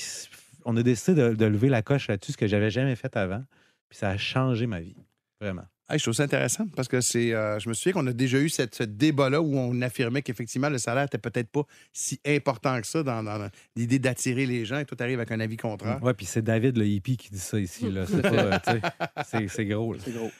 on 0.65 0.77
a 0.77 0.83
décidé 0.83 1.23
de, 1.23 1.35
de 1.35 1.45
lever 1.47 1.69
la 1.69 1.83
coche 1.83 2.09
là-dessus, 2.09 2.33
ce 2.33 2.37
que 2.37 2.49
j'avais 2.49 2.71
jamais 2.71 2.97
fait 2.97 3.17
avant, 3.17 3.45
puis 3.89 3.97
ça 3.97 4.09
a 4.11 4.17
changé 4.17 4.67
ma 4.67 4.81
vie, 4.81 4.97
vraiment. 5.41 5.67
Hey, 5.91 5.99
je 5.99 6.05
trouve 6.05 6.15
ça 6.15 6.23
intéressant 6.23 6.67
parce 6.77 6.87
que 6.89 7.01
c'est. 7.01 7.35
euh, 7.35 7.59
je 7.59 7.69
me 7.69 7.75
souviens 7.75 7.93
qu'on 7.95 8.07
a 8.07 8.13
déjà 8.13 8.39
eu 8.39 8.49
cette, 8.49 8.75
ce 8.77 8.85
débat-là 8.85 9.43
où 9.43 9.57
on 9.59 9.81
affirmait 9.83 10.23
qu'effectivement, 10.23 10.69
le 10.69 10.79
salaire 10.79 11.03
n'était 11.05 11.19
peut-être 11.19 11.51
pas 11.51 11.63
si 11.93 12.21
important 12.27 12.81
que 12.81 12.87
ça 12.87 13.03
dans, 13.03 13.23
dans 13.25 13.49
l'idée 13.75 13.99
d'attirer 13.99 14.47
les 14.47 14.65
gens 14.65 14.79
et 14.79 14.85
toi, 14.85 14.97
tu 14.97 15.03
arrives 15.03 15.19
avec 15.19 15.33
un 15.33 15.41
avis 15.41 15.57
contraire. 15.57 15.99
Ouais, 16.03 16.15
puis 16.15 16.27
c'est 16.27 16.43
David 16.43 16.77
le 16.79 16.87
hippie 16.87 17.17
qui 17.17 17.31
dit 17.31 17.39
ça 17.41 17.59
ici, 17.59 17.91
là. 17.91 18.05
C'est 18.07 18.23
pas, 18.23 18.29
euh, 18.29 18.59
tu 18.65 18.71
sais, 18.73 18.81
c'est- 19.29 19.49
c'est 19.49 19.65
gros, 19.67 19.93
là. 19.95 19.99
C'est 20.05 20.15
gros. 20.15 20.31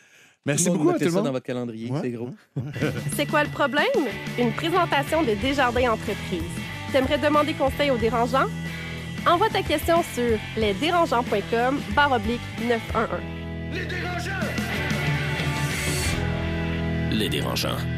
Merci 0.47 0.67
Tout 0.67 0.73
le 0.73 0.79
monde 0.79 0.87
beaucoup 0.87 0.97
à 0.97 0.99
tout 0.99 1.05
le 1.05 1.11
ça 1.11 1.17
dans 1.19 1.25
monde. 1.25 1.33
votre 1.35 1.47
calendrier. 1.47 1.91
Ouais. 1.91 1.99
C'est 2.01 2.11
gros. 2.11 2.31
C'est 3.17 3.27
quoi 3.27 3.45
le 3.45 3.51
problème? 3.51 3.85
Une 4.39 4.53
présentation 4.53 5.23
de 5.23 5.35
Desjardins 5.35 5.91
Entreprises. 5.93 6.41
T'aimerais 6.93 7.19
demander 7.19 7.53
conseil 7.55 7.91
aux 7.91 7.99
dérangeants? 7.99 8.49
Envoie 9.27 9.51
ta 9.51 9.63
question 9.63 10.03
sur 10.15 10.39
lesdérangeants.com 10.57 11.81
barre 11.95 12.13
oblique 12.13 12.41
911. 12.63 13.09
Les 13.75 13.85
dérangeants. 13.85 14.47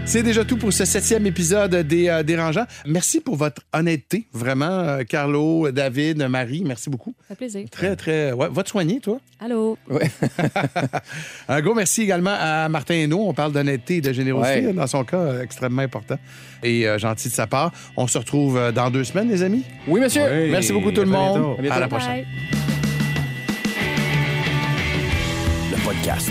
C'est 0.07 0.23
déjà 0.23 0.45
tout 0.45 0.57
pour 0.57 0.73
ce 0.73 0.85
septième 0.87 1.27
épisode 1.27 1.75
des 1.87 2.09
euh, 2.09 2.23
Dérangeants. 2.23 2.65
Merci 2.87 3.21
pour 3.21 3.37
votre 3.37 3.61
honnêteté, 3.73 4.27
vraiment, 4.33 4.65
euh, 4.65 5.03
Carlo, 5.05 5.71
David, 5.71 6.19
Marie. 6.29 6.63
Merci 6.65 6.89
beaucoup. 6.89 7.15
Ça 7.29 7.35
fait 7.35 7.37
plaisir. 7.37 7.67
Très, 7.71 7.95
très. 7.95 8.33
Ouais, 8.33 8.49
va 8.51 8.63
te 8.63 8.71
soigner, 8.71 9.01
toi? 9.01 9.19
Allô? 9.39 9.77
Un 11.49 11.61
gros 11.61 11.75
merci 11.75 12.03
également 12.03 12.35
à 12.39 12.69
Martin 12.69 12.95
Hainaut. 12.95 13.25
On 13.29 13.35
parle 13.35 13.53
d'honnêteté 13.53 13.97
et 13.97 14.01
de 14.01 14.13
générosité. 14.13 14.67
Ouais. 14.67 14.73
Dans 14.73 14.87
son 14.87 15.05
cas, 15.05 15.19
euh, 15.19 15.43
extrêmement 15.43 15.83
important 15.83 16.17
et 16.63 16.89
euh, 16.89 16.99
gentil 16.99 17.29
de 17.29 17.35
sa 17.35 17.47
part. 17.47 17.71
On 17.97 18.07
se 18.07 18.17
retrouve 18.19 18.73
dans 18.75 18.91
deux 18.91 19.05
semaines, 19.05 19.29
les 19.29 19.43
amis. 19.43 19.65
Oui, 19.87 20.01
monsieur. 20.01 20.23
Oui. 20.23 20.51
Merci 20.51 20.73
beaucoup, 20.73 20.91
tout 20.91 21.03
le 21.03 21.09
À 21.09 21.19
monde. 21.19 21.57
bientôt. 21.61 21.75
À 21.75 21.81
la 21.81 21.87
Bye. 21.87 21.99
prochaine. 21.99 22.25
Le 25.71 25.85
podcast 25.85 26.31